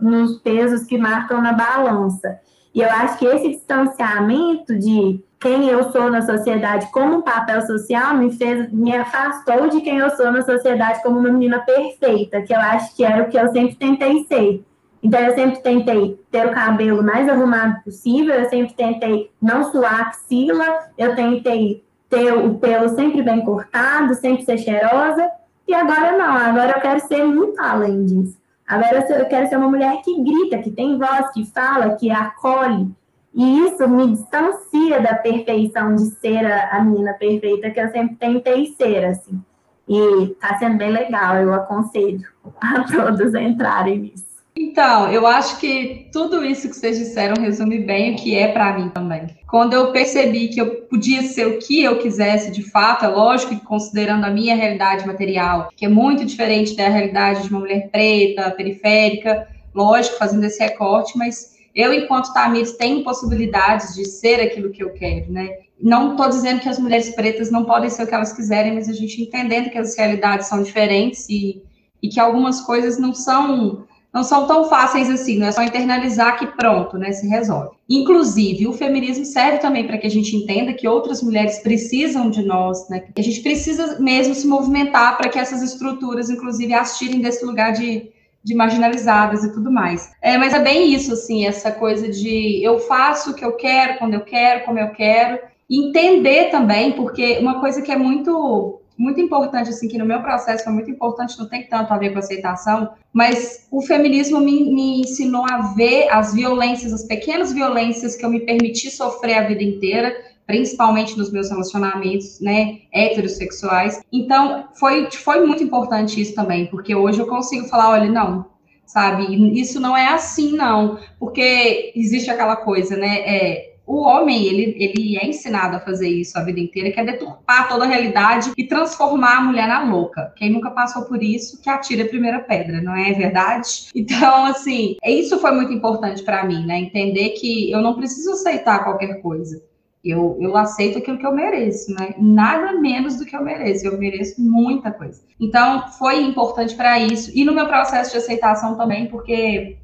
nos 0.00 0.38
pesos 0.38 0.84
que 0.84 0.98
marcam 0.98 1.40
na 1.40 1.52
balança. 1.52 2.40
E 2.74 2.80
eu 2.80 2.88
acho 2.88 3.18
que 3.18 3.26
esse 3.26 3.48
distanciamento 3.48 4.78
de 4.78 5.20
quem 5.40 5.68
eu 5.68 5.90
sou 5.90 6.10
na 6.10 6.22
sociedade 6.22 6.90
como 6.92 7.16
um 7.16 7.22
papel 7.22 7.62
social 7.66 8.14
me 8.14 8.30
fez, 8.30 8.70
me 8.70 8.94
afastou 8.94 9.68
de 9.68 9.80
quem 9.80 9.98
eu 9.98 10.10
sou 10.10 10.30
na 10.30 10.42
sociedade 10.42 11.02
como 11.02 11.18
uma 11.18 11.30
menina 11.30 11.60
perfeita, 11.60 12.42
que 12.42 12.52
eu 12.52 12.60
acho 12.60 12.94
que 12.94 13.02
era 13.02 13.22
o 13.22 13.28
que 13.28 13.38
eu 13.38 13.50
sempre 13.50 13.74
tentei 13.74 14.24
ser. 14.24 14.64
Então, 15.02 15.18
eu 15.18 15.34
sempre 15.34 15.60
tentei 15.60 16.20
ter 16.30 16.46
o 16.46 16.52
cabelo 16.52 17.02
mais 17.02 17.26
arrumado 17.26 17.82
possível, 17.82 18.34
eu 18.34 18.50
sempre 18.50 18.74
tentei 18.74 19.30
não 19.40 19.70
suar 19.70 20.08
axila, 20.08 20.90
eu 20.98 21.16
tentei 21.16 21.82
ter 22.10 22.32
o 22.34 22.58
pelo 22.58 22.90
sempre 22.90 23.22
bem 23.22 23.42
cortado, 23.42 24.14
sempre 24.14 24.44
ser 24.44 24.58
cheirosa, 24.58 25.30
e 25.66 25.72
agora 25.72 26.18
não, 26.18 26.36
agora 26.36 26.72
eu 26.76 26.80
quero 26.82 27.00
ser 27.00 27.24
muito 27.24 27.58
além 27.58 28.04
disso. 28.04 28.39
Agora 28.70 29.04
eu 29.18 29.26
quero 29.26 29.48
ser 29.48 29.56
uma 29.56 29.68
mulher 29.68 30.00
que 30.00 30.22
grita, 30.22 30.58
que 30.58 30.70
tem 30.70 30.96
voz, 30.96 31.28
que 31.32 31.44
fala, 31.44 31.96
que 31.96 32.08
acolhe. 32.08 32.88
E 33.34 33.66
isso 33.66 33.88
me 33.88 34.12
distancia 34.12 35.00
da 35.00 35.16
perfeição 35.16 35.96
de 35.96 36.04
ser 36.04 36.46
a, 36.46 36.76
a 36.76 36.84
menina 36.84 37.14
perfeita 37.14 37.68
que 37.70 37.80
eu 37.80 37.90
sempre 37.90 38.14
tentei 38.14 38.66
ser, 38.66 39.06
assim. 39.06 39.42
E 39.88 40.36
tá 40.40 40.56
sendo 40.56 40.78
bem 40.78 40.92
legal, 40.92 41.34
eu 41.38 41.52
aconselho 41.52 42.24
a 42.60 42.84
todos 42.86 43.34
entrarem 43.34 43.98
nisso. 43.98 44.29
Então, 44.62 45.10
eu 45.10 45.26
acho 45.26 45.58
que 45.58 46.06
tudo 46.12 46.44
isso 46.44 46.68
que 46.68 46.76
vocês 46.76 46.98
disseram 46.98 47.42
resume 47.42 47.78
bem 47.78 48.12
o 48.12 48.16
que 48.16 48.34
é 48.34 48.52
para 48.52 48.78
mim 48.78 48.90
também. 48.90 49.26
Quando 49.48 49.72
eu 49.72 49.90
percebi 49.90 50.48
que 50.48 50.60
eu 50.60 50.82
podia 50.82 51.22
ser 51.22 51.46
o 51.46 51.58
que 51.58 51.82
eu 51.82 51.98
quisesse 51.98 52.50
de 52.50 52.62
fato, 52.62 53.06
é 53.06 53.08
lógico 53.08 53.54
que 53.54 53.64
considerando 53.64 54.26
a 54.26 54.30
minha 54.30 54.54
realidade 54.54 55.06
material, 55.06 55.70
que 55.74 55.86
é 55.86 55.88
muito 55.88 56.26
diferente 56.26 56.76
da 56.76 56.90
realidade 56.90 57.44
de 57.44 57.48
uma 57.48 57.60
mulher 57.60 57.88
preta, 57.90 58.50
periférica, 58.50 59.48
lógico, 59.74 60.18
fazendo 60.18 60.44
esse 60.44 60.62
recorte, 60.62 61.16
mas 61.16 61.56
eu, 61.74 61.94
enquanto 61.94 62.34
Tamires, 62.34 62.76
tenho 62.76 63.02
possibilidades 63.02 63.94
de 63.94 64.04
ser 64.04 64.42
aquilo 64.42 64.70
que 64.70 64.84
eu 64.84 64.92
quero, 64.92 65.32
né? 65.32 65.56
Não 65.80 66.10
estou 66.10 66.28
dizendo 66.28 66.60
que 66.60 66.68
as 66.68 66.78
mulheres 66.78 67.08
pretas 67.14 67.50
não 67.50 67.64
podem 67.64 67.88
ser 67.88 68.02
o 68.02 68.06
que 68.06 68.14
elas 68.14 68.34
quiserem, 68.34 68.74
mas 68.74 68.90
a 68.90 68.92
gente 68.92 69.22
entendendo 69.22 69.70
que 69.70 69.78
as 69.78 69.96
realidades 69.96 70.48
são 70.48 70.62
diferentes 70.62 71.26
e, 71.30 71.62
e 72.02 72.10
que 72.10 72.20
algumas 72.20 72.60
coisas 72.60 72.98
não 72.98 73.14
são 73.14 73.88
não 74.12 74.24
são 74.24 74.46
tão 74.46 74.64
fáceis 74.68 75.08
assim, 75.08 75.38
não 75.38 75.46
é 75.46 75.52
só 75.52 75.62
internalizar 75.62 76.38
que 76.38 76.46
pronto, 76.46 76.98
né, 76.98 77.12
se 77.12 77.28
resolve. 77.28 77.70
Inclusive, 77.88 78.66
o 78.66 78.72
feminismo 78.72 79.24
serve 79.24 79.58
também 79.58 79.86
para 79.86 79.98
que 79.98 80.06
a 80.06 80.10
gente 80.10 80.36
entenda 80.36 80.72
que 80.72 80.88
outras 80.88 81.22
mulheres 81.22 81.60
precisam 81.60 82.28
de 82.28 82.42
nós, 82.42 82.88
né? 82.88 83.04
A 83.16 83.22
gente 83.22 83.40
precisa 83.40 83.98
mesmo 84.00 84.34
se 84.34 84.46
movimentar 84.46 85.16
para 85.16 85.28
que 85.28 85.38
essas 85.38 85.62
estruturas, 85.62 86.28
inclusive, 86.28 86.74
as 86.74 86.98
tirem 86.98 87.20
desse 87.20 87.44
lugar 87.44 87.72
de, 87.72 88.10
de 88.42 88.54
marginalizadas 88.54 89.44
e 89.44 89.52
tudo 89.52 89.70
mais. 89.70 90.10
É, 90.20 90.36
mas 90.36 90.54
é 90.54 90.60
bem 90.60 90.92
isso, 90.92 91.12
assim, 91.12 91.46
essa 91.46 91.70
coisa 91.70 92.08
de 92.08 92.62
eu 92.62 92.80
faço 92.80 93.30
o 93.30 93.34
que 93.34 93.44
eu 93.44 93.52
quero, 93.52 93.98
quando 93.98 94.14
eu 94.14 94.20
quero, 94.22 94.64
como 94.64 94.78
eu 94.78 94.90
quero. 94.90 95.38
Entender 95.68 96.50
também, 96.50 96.92
porque 96.92 97.38
uma 97.38 97.60
coisa 97.60 97.80
que 97.80 97.92
é 97.92 97.96
muito 97.96 98.79
muito 99.00 99.18
importante, 99.18 99.70
assim, 99.70 99.88
que 99.88 99.96
no 99.96 100.04
meu 100.04 100.20
processo 100.20 100.62
foi 100.62 100.74
muito 100.74 100.90
importante, 100.90 101.38
não 101.38 101.48
tem 101.48 101.66
tanto 101.66 101.90
a 101.90 101.96
ver 101.96 102.12
com 102.12 102.18
aceitação, 102.18 102.90
mas 103.14 103.66
o 103.70 103.80
feminismo 103.80 104.38
me, 104.40 104.74
me 104.74 105.00
ensinou 105.00 105.46
a 105.50 105.72
ver 105.74 106.06
as 106.10 106.34
violências, 106.34 106.92
as 106.92 107.04
pequenas 107.04 107.50
violências 107.50 108.14
que 108.14 108.26
eu 108.26 108.28
me 108.28 108.40
permiti 108.40 108.90
sofrer 108.90 109.38
a 109.38 109.48
vida 109.48 109.62
inteira, 109.62 110.14
principalmente 110.46 111.16
nos 111.16 111.32
meus 111.32 111.48
relacionamentos, 111.48 112.40
né, 112.42 112.80
heterossexuais. 112.92 114.02
Então, 114.12 114.68
foi, 114.78 115.10
foi 115.10 115.46
muito 115.46 115.64
importante 115.64 116.20
isso 116.20 116.34
também, 116.34 116.66
porque 116.66 116.94
hoje 116.94 117.20
eu 117.20 117.26
consigo 117.26 117.66
falar, 117.68 117.88
olha, 117.88 118.10
não, 118.10 118.50
sabe, 118.84 119.34
isso 119.58 119.80
não 119.80 119.96
é 119.96 120.08
assim, 120.08 120.52
não, 120.52 120.98
porque 121.18 121.90
existe 121.96 122.28
aquela 122.30 122.56
coisa, 122.56 122.98
né, 122.98 123.20
é, 123.20 123.76
o 123.86 124.02
homem, 124.02 124.46
ele, 124.46 124.76
ele 124.78 125.16
é 125.16 125.26
ensinado 125.26 125.76
a 125.76 125.80
fazer 125.80 126.08
isso 126.08 126.38
a 126.38 126.44
vida 126.44 126.60
inteira, 126.60 126.92
que 126.92 127.00
é 127.00 127.04
deturpar 127.04 127.68
toda 127.68 127.84
a 127.84 127.88
realidade 127.88 128.52
e 128.56 128.64
transformar 128.64 129.38
a 129.38 129.40
mulher 129.40 129.66
na 129.66 129.82
louca. 129.82 130.32
Quem 130.36 130.50
nunca 130.50 130.70
passou 130.70 131.02
por 131.06 131.22
isso, 131.22 131.60
que 131.60 131.68
atira 131.68 132.04
a 132.04 132.08
primeira 132.08 132.38
pedra, 132.38 132.80
não 132.80 132.94
é 132.94 133.12
verdade? 133.12 133.90
Então, 134.10 134.46
assim, 134.46 134.96
isso 135.04 135.38
foi 135.38 135.52
muito 135.52 135.72
importante 135.72 136.22
para 136.22 136.44
mim, 136.44 136.64
né? 136.66 136.80
Entender 136.80 137.30
que 137.30 137.70
eu 137.70 137.80
não 137.80 137.94
preciso 137.94 138.32
aceitar 138.32 138.82
qualquer 138.82 139.20
coisa. 139.20 139.62
Eu, 140.02 140.38
eu 140.40 140.56
aceito 140.56 140.98
aquilo 140.98 141.18
que 141.18 141.26
eu 141.26 141.34
mereço, 141.34 141.92
né? 141.94 142.14
Nada 142.18 142.72
menos 142.80 143.18
do 143.18 143.26
que 143.26 143.36
eu 143.36 143.44
mereço. 143.44 143.86
Eu 143.86 143.98
mereço 143.98 144.40
muita 144.40 144.90
coisa. 144.90 145.22
Então, 145.38 145.86
foi 145.92 146.22
importante 146.22 146.74
para 146.74 146.98
isso. 146.98 147.30
E 147.34 147.44
no 147.44 147.52
meu 147.52 147.66
processo 147.66 148.12
de 148.12 148.16
aceitação 148.16 148.76
também, 148.76 149.06
porque 149.06 149.76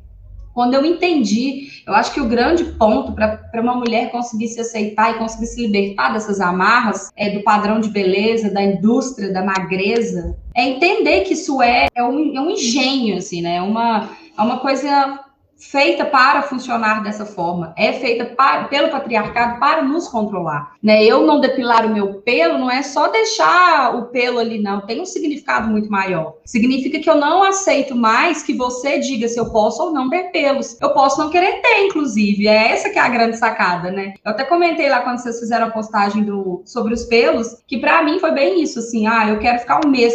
quando 0.57 0.73
eu 0.73 0.87
entendi, 0.87 1.69
eu 1.87 1.93
acho 1.93 2.15
que 2.15 2.21
o 2.21 2.27
grande 2.27 2.65
ponto 2.65 3.13
para 3.13 3.61
uma 3.61 3.75
mulher 3.75 4.11
conseguir 4.11 4.49
se 4.49 4.59
aceitar 4.59 5.11
e 5.11 5.19
conseguir 5.19 5.45
se 5.49 5.61
libertar 5.61 6.15
dessas 6.15 6.41
amarras 6.41 7.13
é, 7.15 7.29
do 7.29 7.43
padrão 7.43 7.79
de 7.79 7.91
beleza, 7.91 8.51
da 8.51 8.63
indústria, 8.63 9.31
da 9.31 9.45
magreza, 9.45 10.35
é 10.55 10.65
entender 10.65 11.25
que 11.25 11.35
isso 11.35 11.61
é, 11.61 11.89
é, 11.95 12.03
um, 12.03 12.35
é 12.35 12.41
um 12.41 12.49
engenho, 12.49 13.19
assim, 13.19 13.43
né? 13.43 13.57
É 13.57 13.61
uma, 13.61 14.09
é 14.39 14.41
uma 14.41 14.59
coisa 14.59 15.26
feita 15.59 16.05
para 16.05 16.43
funcionar 16.43 17.03
dessa 17.03 17.25
forma, 17.25 17.73
é 17.77 17.93
feita 17.95 18.27
para, 18.27 18.65
pelo 18.65 18.91
patriarcado 18.91 19.59
para 19.59 19.83
nos 19.83 20.07
controlar, 20.07 20.75
né? 20.83 21.03
Eu 21.03 21.27
não 21.27 21.41
depilar 21.41 21.87
o 21.87 21.93
meu 21.93 22.15
pelo 22.21 22.59
não 22.59 22.71
é 22.71 22.83
só 22.83 23.09
deixar 23.09 23.97
o 23.97 24.07
pelo 24.07 24.39
ali, 24.39 24.61
não, 24.61 24.83
tem 24.83 25.01
um 25.01 25.07
significado 25.07 25.69
muito 25.69 25.91
maior. 25.91 26.35
Significa 26.45 26.99
que 27.01 27.09
eu 27.09 27.17
não 27.17 27.43
aceito 27.43 27.97
mais 27.97 28.43
que 28.43 28.53
você 28.53 28.99
diga 28.99 29.29
se 29.29 29.39
eu 29.39 29.51
posso 29.51 29.83
ou 29.83 29.93
não 29.93 30.11
ter 30.11 30.31
pelos. 30.31 30.81
Eu 30.81 30.91
posso 30.91 31.19
não 31.19 31.31
querer 31.31 31.61
ter, 31.63 31.87
inclusive. 31.87 32.47
É 32.47 32.73
essa 32.73 32.91
que 32.91 32.99
é 32.99 33.03
a 33.03 33.09
grande 33.09 33.37
sacada, 33.37 33.91
né? 33.91 34.15
Eu 34.25 34.33
até 34.33 34.45
comentei 34.45 34.89
lá 34.89 35.01
quando 35.01 35.19
vocês 35.19 35.41
fizeram 35.41 35.69
a 35.69 35.71
postagem 35.71 36.23
do 36.23 36.63
sobre 36.65 36.93
os 36.93 37.05
pelos, 37.05 37.63
que 37.67 37.79
para 37.79 38.03
mim 38.03 38.19
foi 38.19 38.33
bem 38.33 38.63
isso, 38.63 38.79
assim, 38.79 39.07
ah, 39.07 39.29
eu 39.29 39.39
quero 39.39 39.59
ficar 39.59 39.81
um 39.85 39.89
mês 39.89 40.15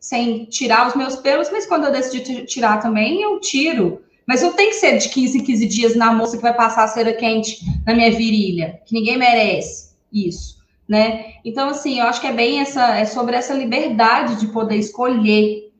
sem 0.00 0.46
tirar 0.46 0.88
os 0.88 0.96
meus 0.96 1.14
pelos, 1.16 1.50
mas 1.50 1.66
quando 1.66 1.84
eu 1.84 1.92
decidi 1.92 2.44
tirar 2.44 2.80
também, 2.80 3.22
eu 3.22 3.38
tiro. 3.38 4.02
Mas 4.26 4.42
não 4.42 4.52
tem 4.52 4.70
que 4.70 4.76
ser 4.76 4.98
de 4.98 5.08
15 5.08 5.38
em 5.38 5.44
15 5.44 5.66
dias 5.66 5.96
na 5.96 6.12
moça 6.12 6.36
que 6.36 6.42
vai 6.42 6.54
passar 6.54 6.84
a 6.84 6.88
cera 6.88 7.12
quente 7.12 7.60
na 7.86 7.94
minha 7.94 8.10
virilha, 8.10 8.80
que 8.86 8.94
ninguém 8.94 9.18
merece 9.18 9.92
isso, 10.12 10.58
né? 10.88 11.34
Então, 11.44 11.70
assim, 11.70 11.98
eu 11.98 12.06
acho 12.06 12.20
que 12.20 12.26
é 12.26 12.32
bem 12.32 12.60
essa, 12.60 12.96
é 12.96 13.04
sobre 13.04 13.36
essa 13.36 13.54
liberdade 13.54 14.36
de 14.36 14.46
poder 14.48 14.76
escolher, 14.76 15.72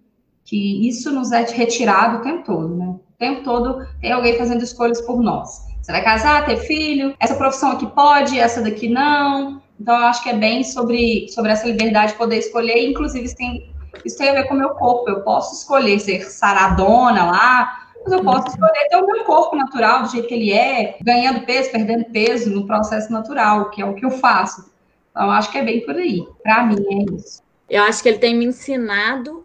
que 0.45 0.89
isso 0.89 1.11
nos 1.13 1.31
é 1.33 1.45
retirado 1.45 2.19
o 2.19 2.23
tempo 2.23 2.45
todo, 2.45 2.77
né? 2.77 2.87
O 2.87 3.01
tempo 3.19 3.45
todo 3.45 3.87
tem 4.01 4.13
alguém 4.13 4.37
fazendo 4.37 4.63
escolhas 4.63 5.01
por 5.01 5.23
nós. 5.23 5.61
Você 5.81 5.91
vai 5.91 6.03
casar, 6.03 6.47
ter 6.47 6.59
filho, 6.59 7.15
essa 7.19 7.35
profissão 7.35 7.73
aqui 7.73 7.87
pode, 7.87 8.39
essa 8.39 8.63
daqui 8.63 8.89
não. 8.89 9.61
Então, 9.81 9.97
eu 9.97 10.05
acho 10.05 10.23
que 10.23 10.31
é 10.31 10.37
bem 10.37 10.63
sobre, 10.63 11.29
sobre 11.29 11.51
essa 11.51 11.67
liberdade 11.67 12.13
de 12.13 12.19
poder 12.19 12.39
escolher, 12.39 12.89
inclusive 12.89 13.25
isso 13.25 13.37
tem, 13.37 13.73
isso 14.05 14.17
tem 14.17 14.29
a 14.29 14.33
ver 14.33 14.45
com 14.45 14.55
o 14.55 14.59
meu 14.59 14.71
corpo. 14.71 15.11
Eu 15.11 15.23
posso 15.23 15.57
escolher 15.57 15.99
ser 15.99 16.25
saradona 16.31 17.25
lá, 17.25 17.82
mas 18.05 18.13
eu 18.13 18.25
posso 18.25 18.49
escolher 18.49 18.89
ter 18.89 18.97
o 18.97 19.07
meu 19.07 19.25
corpo 19.25 19.57
natural, 19.57 20.03
do 20.03 20.11
jeito 20.11 20.29
que 20.29 20.35
ele 20.35 20.53
é, 20.53 20.97
ganhando 21.03 21.45
peso, 21.47 21.71
perdendo 21.71 22.05
peso 22.07 22.51
no 22.51 22.67
processo 22.67 23.13
natural, 23.13 23.71
que 23.71 23.83
é 23.83 23.87
o 23.87 23.95
que 23.95 24.05
eu 24.05 24.11
faço. 24.11 24.71
Então, 25.11 25.31
acho 25.31 25.51
que 25.51 25.59
é 25.59 25.65
bem 25.65 25.85
por 25.85 25.97
aí. 25.97 26.27
Para 26.43 26.67
mim, 26.67 26.85
é 26.91 27.15
isso. 27.15 27.43
Eu 27.69 27.83
acho 27.85 28.03
que 28.03 28.09
ele 28.09 28.19
tem 28.19 28.35
me 28.35 28.45
ensinado 28.45 29.45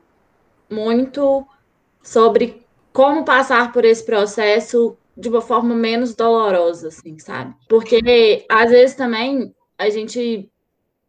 muito 0.70 1.46
sobre 2.02 2.66
como 2.92 3.24
passar 3.24 3.72
por 3.72 3.86
esse 3.86 4.06
processo 4.06 4.98
de 5.16 5.30
uma 5.30 5.42
forma 5.42 5.74
menos 5.76 6.16
dolorosa, 6.16 6.90
assim, 6.90 7.18
sabe? 7.20 7.56
Porque 7.68 8.46
às 8.50 8.70
vezes 8.70 8.96
também 8.96 9.54
a 9.78 9.90
gente 9.90 10.50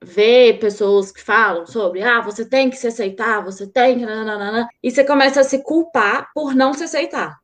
vê 0.02 0.56
pessoas 0.60 1.10
que 1.10 1.22
falam 1.22 1.66
sobre, 1.66 2.02
ah, 2.02 2.20
você 2.20 2.44
tem 2.44 2.70
que 2.70 2.76
se 2.76 2.86
aceitar, 2.86 3.44
você 3.44 3.66
tem 3.66 3.98
que. 3.98 4.06
Nananana, 4.06 4.68
e 4.82 4.90
você 4.90 5.04
começa 5.04 5.40
a 5.40 5.44
se 5.44 5.62
culpar 5.62 6.30
por 6.34 6.54
não 6.54 6.72
se 6.72 6.84
aceitar, 6.84 7.38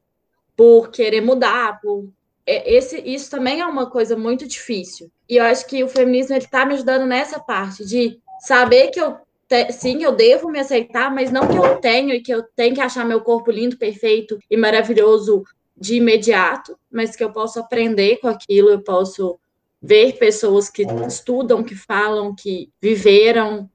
por 0.56 0.90
querer 0.90 1.20
mudar, 1.20 1.80
por. 1.80 2.08
É, 2.46 2.74
esse, 2.74 3.00
isso 3.00 3.30
também 3.30 3.60
é 3.60 3.66
uma 3.66 3.90
coisa 3.90 4.16
muito 4.16 4.46
difícil. 4.46 5.10
E 5.28 5.36
eu 5.36 5.44
acho 5.44 5.66
que 5.66 5.82
o 5.82 5.88
feminismo 5.88 6.36
está 6.36 6.64
me 6.66 6.74
ajudando 6.74 7.06
nessa 7.06 7.40
parte 7.40 7.84
de 7.84 8.18
saber 8.40 8.88
que 8.88 9.00
eu 9.00 9.16
te, 9.48 9.72
sim, 9.72 10.02
eu 10.02 10.12
devo 10.12 10.50
me 10.50 10.58
aceitar, 10.58 11.12
mas 11.12 11.30
não 11.30 11.48
que 11.48 11.56
eu 11.56 11.76
tenho 11.76 12.12
e 12.12 12.20
que 12.20 12.32
eu 12.32 12.42
tenho 12.54 12.74
que 12.74 12.80
achar 12.80 13.04
meu 13.04 13.20
corpo 13.20 13.50
lindo, 13.50 13.78
perfeito 13.78 14.38
e 14.50 14.56
maravilhoso 14.56 15.42
de 15.76 15.96
imediato, 15.96 16.78
mas 16.90 17.16
que 17.16 17.24
eu 17.24 17.32
posso 17.32 17.58
aprender 17.58 18.18
com 18.18 18.28
aquilo, 18.28 18.70
eu 18.70 18.80
posso 18.80 19.38
ver 19.84 20.14
pessoas 20.14 20.70
que 20.70 20.82
estudam, 21.06 21.62
que 21.62 21.74
falam, 21.74 22.34
que 22.34 22.70
viveram 22.80 23.68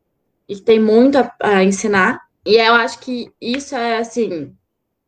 e 0.48 0.56
tem 0.60 0.80
muito 0.80 1.20
a, 1.20 1.32
a 1.40 1.64
ensinar. 1.64 2.20
E 2.44 2.56
eu 2.56 2.74
acho 2.74 3.00
que 3.00 3.32
isso 3.40 3.76
é 3.76 4.00
assim, 4.00 4.52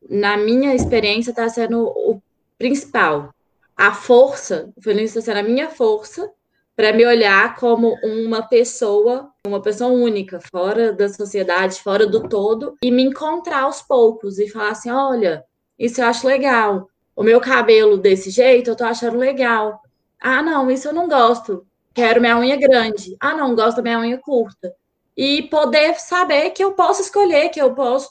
na 0.08 0.36
minha 0.36 0.72
experiência, 0.76 1.30
está 1.30 1.48
sendo 1.48 1.88
o 1.88 2.22
principal. 2.56 3.34
A 3.76 3.92
força, 3.92 4.72
o 4.76 4.80
feliz 4.80 5.10
está 5.10 5.20
sendo 5.20 5.44
a 5.44 5.48
minha 5.48 5.68
força 5.68 6.30
para 6.76 6.92
me 6.92 7.04
olhar 7.04 7.56
como 7.56 7.96
uma 8.04 8.42
pessoa, 8.42 9.28
uma 9.44 9.60
pessoa 9.60 9.90
única, 9.90 10.38
fora 10.52 10.92
da 10.92 11.08
sociedade, 11.08 11.80
fora 11.80 12.06
do 12.06 12.28
todo, 12.28 12.76
e 12.80 12.92
me 12.92 13.02
encontrar 13.02 13.62
aos 13.62 13.82
poucos 13.82 14.38
e 14.38 14.48
falar 14.48 14.70
assim: 14.70 14.90
olha, 14.90 15.44
isso 15.76 16.00
eu 16.00 16.06
acho 16.06 16.28
legal. 16.28 16.88
o 17.16 17.24
meu 17.24 17.40
cabelo 17.40 17.98
desse 17.98 18.30
jeito, 18.30 18.70
eu 18.70 18.76
tô 18.76 18.84
achando 18.84 19.18
legal. 19.18 19.81
Ah, 20.22 20.40
não, 20.42 20.70
isso 20.70 20.88
eu 20.88 20.92
não 20.92 21.08
gosto. 21.08 21.66
Quero 21.92 22.20
minha 22.20 22.38
unha 22.38 22.56
grande. 22.56 23.16
Ah, 23.20 23.34
não, 23.34 23.54
gosto 23.54 23.76
da 23.78 23.82
minha 23.82 23.98
unha 23.98 24.18
curta. 24.18 24.74
E 25.16 25.42
poder 25.42 25.98
saber 25.98 26.50
que 26.50 26.62
eu 26.62 26.72
posso 26.74 27.02
escolher, 27.02 27.48
que 27.50 27.60
eu 27.60 27.74
posso, 27.74 28.10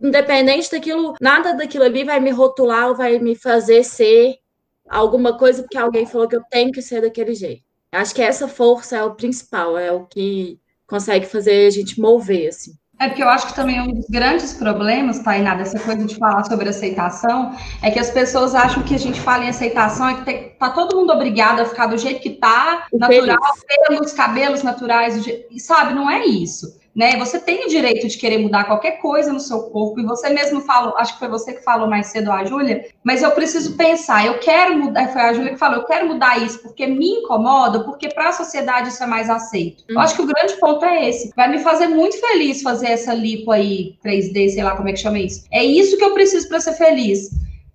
independente 0.00 0.70
daquilo, 0.70 1.14
nada 1.20 1.52
daquilo 1.52 1.84
ali 1.84 2.04
vai 2.04 2.20
me 2.20 2.30
rotular 2.30 2.88
ou 2.88 2.94
vai 2.94 3.18
me 3.18 3.34
fazer 3.34 3.84
ser 3.84 4.38
alguma 4.88 5.36
coisa 5.36 5.62
porque 5.62 5.76
alguém 5.76 6.06
falou 6.06 6.28
que 6.28 6.36
eu 6.36 6.42
tenho 6.48 6.72
que 6.72 6.80
ser 6.80 7.02
daquele 7.02 7.34
jeito. 7.34 7.64
Acho 7.92 8.14
que 8.14 8.22
essa 8.22 8.46
força 8.48 8.96
é 8.96 9.04
o 9.04 9.14
principal, 9.14 9.76
é 9.76 9.90
o 9.90 10.06
que 10.06 10.60
consegue 10.86 11.26
fazer 11.26 11.66
a 11.66 11.70
gente 11.70 12.00
mover, 12.00 12.48
assim. 12.48 12.72
É 12.98 13.08
porque 13.08 13.22
eu 13.22 13.28
acho 13.28 13.48
que 13.48 13.54
também 13.54 13.78
um 13.80 13.92
dos 13.92 14.06
grandes 14.08 14.54
problemas, 14.54 15.18
Tainá, 15.18 15.54
dessa 15.54 15.78
coisa 15.78 16.04
de 16.04 16.16
falar 16.16 16.44
sobre 16.44 16.68
aceitação, 16.68 17.54
é 17.82 17.90
que 17.90 17.98
as 17.98 18.10
pessoas 18.10 18.54
acham 18.54 18.82
que 18.82 18.94
a 18.94 18.98
gente 18.98 19.20
fala 19.20 19.44
em 19.44 19.48
aceitação 19.48 20.08
é 20.08 20.14
que 20.14 20.24
tem, 20.24 20.48
tá 20.58 20.70
todo 20.70 20.96
mundo 20.96 21.12
obrigado 21.12 21.60
a 21.60 21.66
ficar 21.66 21.86
do 21.86 21.98
jeito 21.98 22.20
que 22.22 22.30
tá, 22.30 22.86
natural, 22.92 23.38
pelos 23.88 24.12
cabelos 24.14 24.62
naturais, 24.62 25.22
sabe, 25.58 25.92
não 25.92 26.10
é 26.10 26.24
isso 26.24 26.85
né? 26.96 27.16
Você 27.18 27.38
tem 27.38 27.66
o 27.66 27.68
direito 27.68 28.08
de 28.08 28.16
querer 28.16 28.38
mudar 28.38 28.64
qualquer 28.64 28.92
coisa 28.92 29.30
no 29.30 29.38
seu 29.38 29.64
corpo, 29.64 30.00
e 30.00 30.04
você 30.04 30.30
mesmo 30.30 30.62
falou, 30.62 30.96
acho 30.96 31.12
que 31.12 31.18
foi 31.18 31.28
você 31.28 31.52
que 31.52 31.62
falou 31.62 31.86
mais 31.86 32.06
cedo, 32.06 32.32
a 32.32 32.42
Júlia, 32.42 32.86
mas 33.04 33.22
eu 33.22 33.30
preciso 33.32 33.76
pensar, 33.76 34.24
eu 34.24 34.38
quero 34.38 34.78
mudar, 34.78 35.12
foi 35.12 35.20
a 35.20 35.32
Júlia 35.34 35.52
que 35.52 35.58
falou, 35.58 35.80
eu 35.80 35.84
quero 35.84 36.08
mudar 36.08 36.42
isso 36.42 36.62
porque 36.62 36.86
me 36.86 37.18
incomoda, 37.18 37.84
porque 37.84 38.08
para 38.08 38.30
a 38.30 38.32
sociedade 38.32 38.88
isso 38.88 39.02
é 39.02 39.06
mais 39.06 39.28
aceito. 39.28 39.84
Eu 39.86 40.00
acho 40.00 40.16
que 40.16 40.22
o 40.22 40.26
grande 40.26 40.54
ponto 40.54 40.82
é 40.86 41.08
esse. 41.08 41.32
Vai 41.36 41.50
me 41.50 41.58
fazer 41.58 41.88
muito 41.88 42.18
feliz 42.18 42.62
fazer 42.62 42.86
essa 42.86 43.12
lipo 43.12 43.50
aí, 43.50 43.94
3D, 44.02 44.48
sei 44.48 44.62
lá 44.62 44.74
como 44.74 44.88
é 44.88 44.92
que 44.92 44.98
chama 44.98 45.18
isso. 45.18 45.44
É 45.52 45.62
isso 45.62 45.98
que 45.98 46.04
eu 46.04 46.14
preciso 46.14 46.48
para 46.48 46.60
ser 46.60 46.72
feliz 46.72 47.28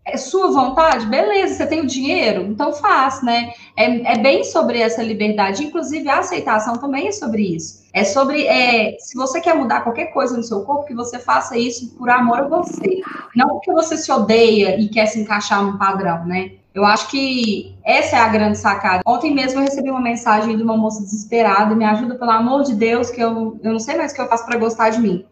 é 0.04 0.18
sua 0.18 0.52
vontade, 0.52 1.06
beleza, 1.06 1.54
você 1.54 1.68
tem 1.68 1.82
o 1.82 1.86
dinheiro, 1.86 2.42
então 2.42 2.74
faz, 2.74 3.22
né? 3.22 3.54
É, 3.78 4.14
é 4.14 4.18
bem 4.18 4.44
sobre 4.44 4.80
essa 4.80 5.04
liberdade, 5.04 5.64
inclusive 5.64 6.10
a 6.10 6.20
aceitação 6.20 6.78
também 6.78 7.08
é 7.08 7.12
sobre 7.12 7.44
isso. 7.56 7.81
É 7.94 8.06
sobre, 8.06 8.46
é, 8.48 8.98
se 9.00 9.16
você 9.16 9.42
quer 9.42 9.54
mudar 9.54 9.82
qualquer 9.82 10.08
coisa 10.08 10.38
no 10.38 10.44
seu 10.44 10.62
corpo, 10.62 10.86
que 10.86 10.96
você 10.96 11.20
faça 11.20 11.58
isso 11.58 11.94
por 11.98 12.10
amor 12.10 12.40
a 12.40 12.48
você. 12.48 13.02
Não 13.36 13.50
porque 13.50 13.72
você 13.72 13.98
se 13.98 14.12
odeia 14.12 14.80
e 14.80 14.88
quer 14.88 15.08
se 15.08 15.20
encaixar 15.20 15.62
num 15.64 15.78
padrão, 15.78 16.26
né? 16.26 16.54
Eu 16.74 16.86
acho 16.86 17.10
que 17.10 17.76
essa 17.84 18.16
é 18.16 18.20
a 18.20 18.30
grande 18.30 18.58
sacada. 18.58 19.02
Ontem 19.06 19.34
mesmo 19.34 19.60
eu 19.60 19.66
recebi 19.66 19.90
uma 19.90 20.00
mensagem 20.00 20.56
de 20.56 20.64
uma 20.64 20.78
moça 20.78 21.02
desesperada, 21.02 21.76
me 21.76 21.84
ajuda, 21.84 22.16
pelo 22.16 22.32
amor 22.32 22.64
de 22.64 22.76
Deus, 22.76 23.10
que 23.10 23.20
eu, 23.20 23.60
eu 23.62 23.74
não 23.74 23.80
sei 23.80 23.98
mais 23.98 24.14
o 24.14 24.16
que 24.16 24.22
eu 24.22 24.28
faço 24.28 24.46
para 24.46 24.58
gostar 24.58 24.90
de 24.90 25.00
mim. 25.00 25.26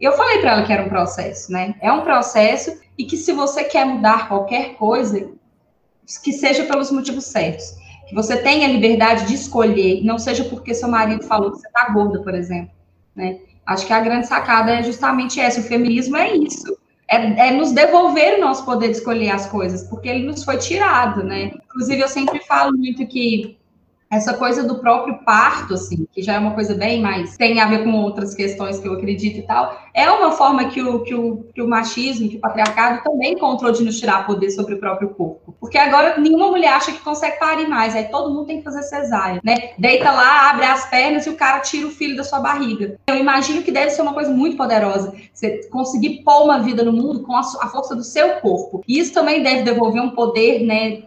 Eu 0.00 0.12
falei 0.12 0.38
para 0.38 0.52
ela 0.52 0.62
que 0.62 0.72
era 0.72 0.82
um 0.82 0.88
processo, 0.88 1.52
né? 1.52 1.74
É 1.82 1.92
um 1.92 2.00
processo 2.00 2.80
e 2.96 3.04
que 3.04 3.18
se 3.18 3.32
você 3.32 3.64
quer 3.64 3.84
mudar 3.84 4.26
qualquer 4.26 4.76
coisa, 4.76 5.28
que 6.24 6.32
seja 6.32 6.64
pelos 6.64 6.90
motivos 6.90 7.26
certos. 7.26 7.74
Que 8.10 8.14
você 8.16 8.36
tenha 8.36 8.66
liberdade 8.66 9.28
de 9.28 9.34
escolher, 9.34 10.02
não 10.02 10.18
seja 10.18 10.42
porque 10.42 10.74
seu 10.74 10.88
marido 10.88 11.22
falou 11.22 11.52
que 11.52 11.58
você 11.58 11.68
está 11.68 11.88
gorda, 11.90 12.20
por 12.20 12.34
exemplo. 12.34 12.72
Né? 13.14 13.38
Acho 13.64 13.86
que 13.86 13.92
a 13.92 14.00
grande 14.00 14.26
sacada 14.26 14.72
é 14.72 14.82
justamente 14.82 15.38
essa. 15.40 15.60
O 15.60 15.62
feminismo 15.62 16.16
é 16.16 16.34
isso. 16.34 16.76
É, 17.08 17.48
é, 17.48 17.50
nos 17.52 17.70
devolver 17.70 18.36
o 18.36 18.40
nosso 18.40 18.64
poder 18.64 18.88
de 18.88 18.96
escolher 18.96 19.30
as 19.30 19.46
coisas, 19.46 19.84
porque 19.84 20.08
ele 20.08 20.26
nos 20.26 20.42
foi 20.42 20.58
tirado, 20.58 21.22
né? 21.22 21.52
Inclusive, 21.66 22.02
eu 22.02 22.08
sempre 22.08 22.40
falo 22.40 22.76
muito 22.76 23.06
que 23.06 23.56
essa 24.10 24.34
coisa 24.34 24.64
do 24.64 24.80
próprio 24.80 25.18
parto, 25.24 25.74
assim, 25.74 26.04
que 26.10 26.20
já 26.20 26.34
é 26.34 26.38
uma 26.38 26.52
coisa 26.52 26.74
bem 26.74 27.00
mais 27.00 27.36
tem 27.36 27.60
a 27.60 27.68
ver 27.68 27.84
com 27.84 27.92
outras 28.02 28.34
questões 28.34 28.80
que 28.80 28.88
eu 28.88 28.94
acredito 28.94 29.38
e 29.38 29.42
tal, 29.42 29.78
é 29.94 30.10
uma 30.10 30.32
forma 30.32 30.68
que 30.68 30.82
o, 30.82 31.00
que 31.04 31.14
o, 31.14 31.44
que 31.54 31.62
o 31.62 31.68
machismo, 31.68 32.28
que 32.28 32.36
o 32.36 32.40
patriarcado 32.40 33.04
também 33.04 33.34
encontrou 33.34 33.70
de 33.70 33.84
nos 33.84 33.98
tirar 34.00 34.26
poder 34.26 34.50
sobre 34.50 34.74
o 34.74 34.80
próprio 34.80 35.10
corpo. 35.10 35.54
Porque 35.60 35.78
agora 35.78 36.18
nenhuma 36.20 36.48
mulher 36.48 36.72
acha 36.72 36.90
que 36.90 36.98
consegue 36.98 37.38
parir 37.38 37.68
mais, 37.68 37.94
aí 37.94 38.04
todo 38.04 38.34
mundo 38.34 38.46
tem 38.46 38.58
que 38.58 38.64
fazer 38.64 38.82
cesárea, 38.82 39.40
né? 39.44 39.70
Deita 39.78 40.10
lá, 40.10 40.50
abre 40.50 40.66
as 40.66 40.90
pernas 40.90 41.26
e 41.26 41.30
o 41.30 41.36
cara 41.36 41.60
tira 41.60 41.86
o 41.86 41.90
filho 41.90 42.16
da 42.16 42.24
sua 42.24 42.40
barriga. 42.40 42.96
Eu 43.06 43.16
imagino 43.16 43.62
que 43.62 43.70
deve 43.70 43.90
ser 43.90 44.02
uma 44.02 44.14
coisa 44.14 44.32
muito 44.32 44.56
poderosa, 44.56 45.14
você 45.32 45.68
conseguir 45.68 46.22
pôr 46.24 46.44
uma 46.44 46.58
vida 46.58 46.82
no 46.82 46.92
mundo 46.92 47.22
com 47.22 47.34
a, 47.34 47.40
a 47.40 47.68
força 47.68 47.94
do 47.94 48.02
seu 48.02 48.40
corpo. 48.40 48.82
E 48.88 48.98
isso 48.98 49.12
também 49.12 49.42
deve 49.42 49.62
devolver 49.62 50.02
um 50.02 50.10
poder, 50.10 50.64
né, 50.64 51.02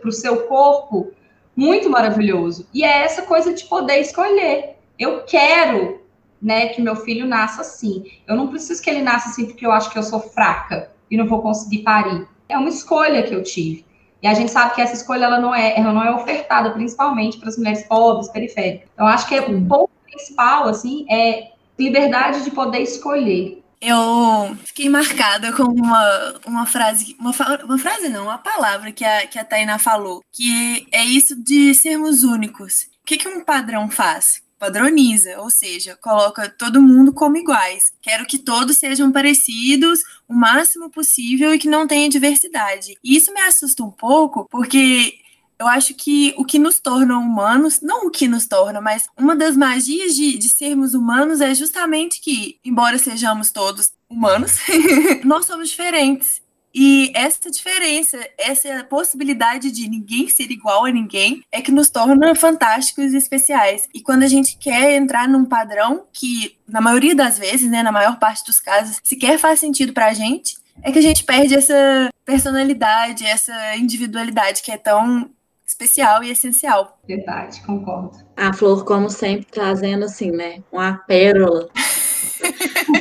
para 0.00 0.08
o 0.08 0.12
seu 0.12 0.42
corpo 0.48 1.12
muito 1.60 1.90
maravilhoso. 1.90 2.66
E 2.72 2.82
é 2.82 3.04
essa 3.04 3.20
coisa 3.20 3.52
de 3.52 3.64
poder 3.66 3.98
escolher. 3.98 4.76
Eu 4.98 5.24
quero, 5.24 6.00
né, 6.40 6.68
que 6.68 6.80
meu 6.80 6.96
filho 6.96 7.26
nasça 7.26 7.60
assim. 7.60 8.04
Eu 8.26 8.34
não 8.34 8.48
preciso 8.48 8.82
que 8.82 8.88
ele 8.88 9.02
nasça 9.02 9.28
assim 9.28 9.44
porque 9.44 9.66
eu 9.66 9.70
acho 9.70 9.90
que 9.90 9.98
eu 9.98 10.02
sou 10.02 10.20
fraca 10.20 10.90
e 11.10 11.18
não 11.18 11.26
vou 11.26 11.42
conseguir 11.42 11.80
parir. 11.80 12.26
É 12.48 12.56
uma 12.56 12.70
escolha 12.70 13.22
que 13.22 13.34
eu 13.34 13.42
tive. 13.42 13.84
E 14.22 14.26
a 14.26 14.32
gente 14.32 14.50
sabe 14.50 14.74
que 14.74 14.80
essa 14.80 14.94
escolha 14.94 15.26
ela 15.26 15.38
não 15.38 15.54
é, 15.54 15.78
ela 15.78 15.92
não 15.92 16.02
é 16.02 16.10
ofertada 16.14 16.70
principalmente 16.70 17.36
para 17.36 17.50
as 17.50 17.58
mulheres 17.58 17.82
pobres, 17.86 18.28
periféricas. 18.28 18.88
Então 18.94 19.06
acho 19.06 19.28
que 19.28 19.38
o 19.38 19.66
ponto 19.66 19.90
principal 20.06 20.66
assim 20.66 21.04
é 21.10 21.50
liberdade 21.78 22.42
de 22.42 22.50
poder 22.50 22.80
escolher 22.80 23.59
eu 23.80 24.56
fiquei 24.64 24.88
marcada 24.88 25.52
com 25.52 25.62
uma, 25.62 26.40
uma 26.46 26.66
frase, 26.66 27.16
uma, 27.18 27.32
uma 27.64 27.78
frase 27.78 28.08
não, 28.08 28.24
uma 28.24 28.38
palavra 28.38 28.92
que 28.92 29.04
a, 29.04 29.26
que 29.26 29.38
a 29.38 29.44
Tainá 29.44 29.78
falou, 29.78 30.22
que 30.32 30.86
é 30.92 31.02
isso 31.02 31.34
de 31.34 31.74
sermos 31.74 32.22
únicos. 32.22 32.84
O 33.02 33.06
que, 33.06 33.16
que 33.16 33.28
um 33.28 33.42
padrão 33.42 33.90
faz? 33.90 34.42
Padroniza, 34.58 35.40
ou 35.40 35.48
seja, 35.48 35.96
coloca 35.96 36.46
todo 36.46 36.82
mundo 36.82 37.14
como 37.14 37.38
iguais. 37.38 37.92
Quero 38.02 38.26
que 38.26 38.38
todos 38.38 38.76
sejam 38.76 39.10
parecidos 39.10 40.00
o 40.28 40.34
máximo 40.34 40.90
possível 40.90 41.54
e 41.54 41.58
que 41.58 41.68
não 41.68 41.86
tenha 41.86 42.10
diversidade. 42.10 42.94
E 43.02 43.16
isso 43.16 43.32
me 43.32 43.40
assusta 43.40 43.82
um 43.82 43.90
pouco, 43.90 44.46
porque 44.50 45.14
eu 45.60 45.68
acho 45.68 45.92
que 45.92 46.32
o 46.38 46.44
que 46.44 46.58
nos 46.58 46.80
torna 46.80 47.18
humanos, 47.18 47.82
não 47.82 48.06
o 48.06 48.10
que 48.10 48.26
nos 48.26 48.46
torna, 48.46 48.80
mas 48.80 49.06
uma 49.18 49.36
das 49.36 49.54
magias 49.54 50.16
de, 50.16 50.38
de 50.38 50.48
sermos 50.48 50.94
humanos 50.94 51.42
é 51.42 51.54
justamente 51.54 52.18
que, 52.22 52.58
embora 52.64 52.96
sejamos 52.96 53.50
todos 53.50 53.92
humanos, 54.08 54.56
nós 55.22 55.44
somos 55.44 55.68
diferentes. 55.68 56.40
E 56.74 57.12
essa 57.14 57.50
diferença, 57.50 58.16
essa 58.38 58.84
possibilidade 58.84 59.70
de 59.70 59.86
ninguém 59.86 60.28
ser 60.28 60.50
igual 60.50 60.86
a 60.86 60.90
ninguém, 60.90 61.42
é 61.52 61.60
que 61.60 61.72
nos 61.72 61.90
torna 61.90 62.34
fantásticos 62.34 63.12
e 63.12 63.16
especiais. 63.18 63.86
E 63.92 64.00
quando 64.00 64.22
a 64.22 64.28
gente 64.28 64.56
quer 64.56 64.96
entrar 64.96 65.28
num 65.28 65.44
padrão 65.44 66.06
que, 66.10 66.56
na 66.66 66.80
maioria 66.80 67.14
das 67.14 67.38
vezes, 67.38 67.70
né, 67.70 67.82
na 67.82 67.92
maior 67.92 68.18
parte 68.18 68.46
dos 68.46 68.60
casos, 68.60 68.98
sequer 69.04 69.38
faz 69.38 69.60
sentido 69.60 69.92
pra 69.92 70.14
gente, 70.14 70.56
é 70.82 70.90
que 70.90 70.98
a 70.98 71.02
gente 71.02 71.24
perde 71.24 71.54
essa 71.54 72.08
personalidade, 72.24 73.26
essa 73.26 73.76
individualidade 73.76 74.62
que 74.62 74.70
é 74.70 74.78
tão 74.78 75.28
especial 75.70 76.22
e 76.24 76.30
essencial. 76.30 76.98
Verdade, 77.06 77.62
concordo. 77.62 78.18
A 78.36 78.52
Flor, 78.52 78.84
como 78.84 79.08
sempre, 79.08 79.46
trazendo 79.46 80.04
assim, 80.04 80.32
né? 80.32 80.62
Uma 80.72 80.94
pérola. 80.94 81.68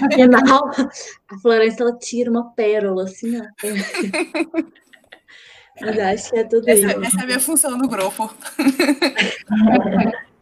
Afinal, 0.06 0.70
a 1.30 1.38
Florência 1.42 1.82
ela 1.84 1.98
tira 1.98 2.30
uma 2.30 2.52
pérola, 2.52 3.06
assim, 3.06 3.40
ó. 3.40 3.44
Mas 5.82 5.98
acho 6.00 6.30
que 6.30 6.38
é 6.38 6.44
tudo 6.44 6.70
essa, 6.70 6.88
isso. 6.88 7.04
Essa 7.04 7.20
é 7.20 7.24
a 7.24 7.26
minha 7.26 7.40
função 7.40 7.78
no 7.78 7.88
grupo. 7.88 8.32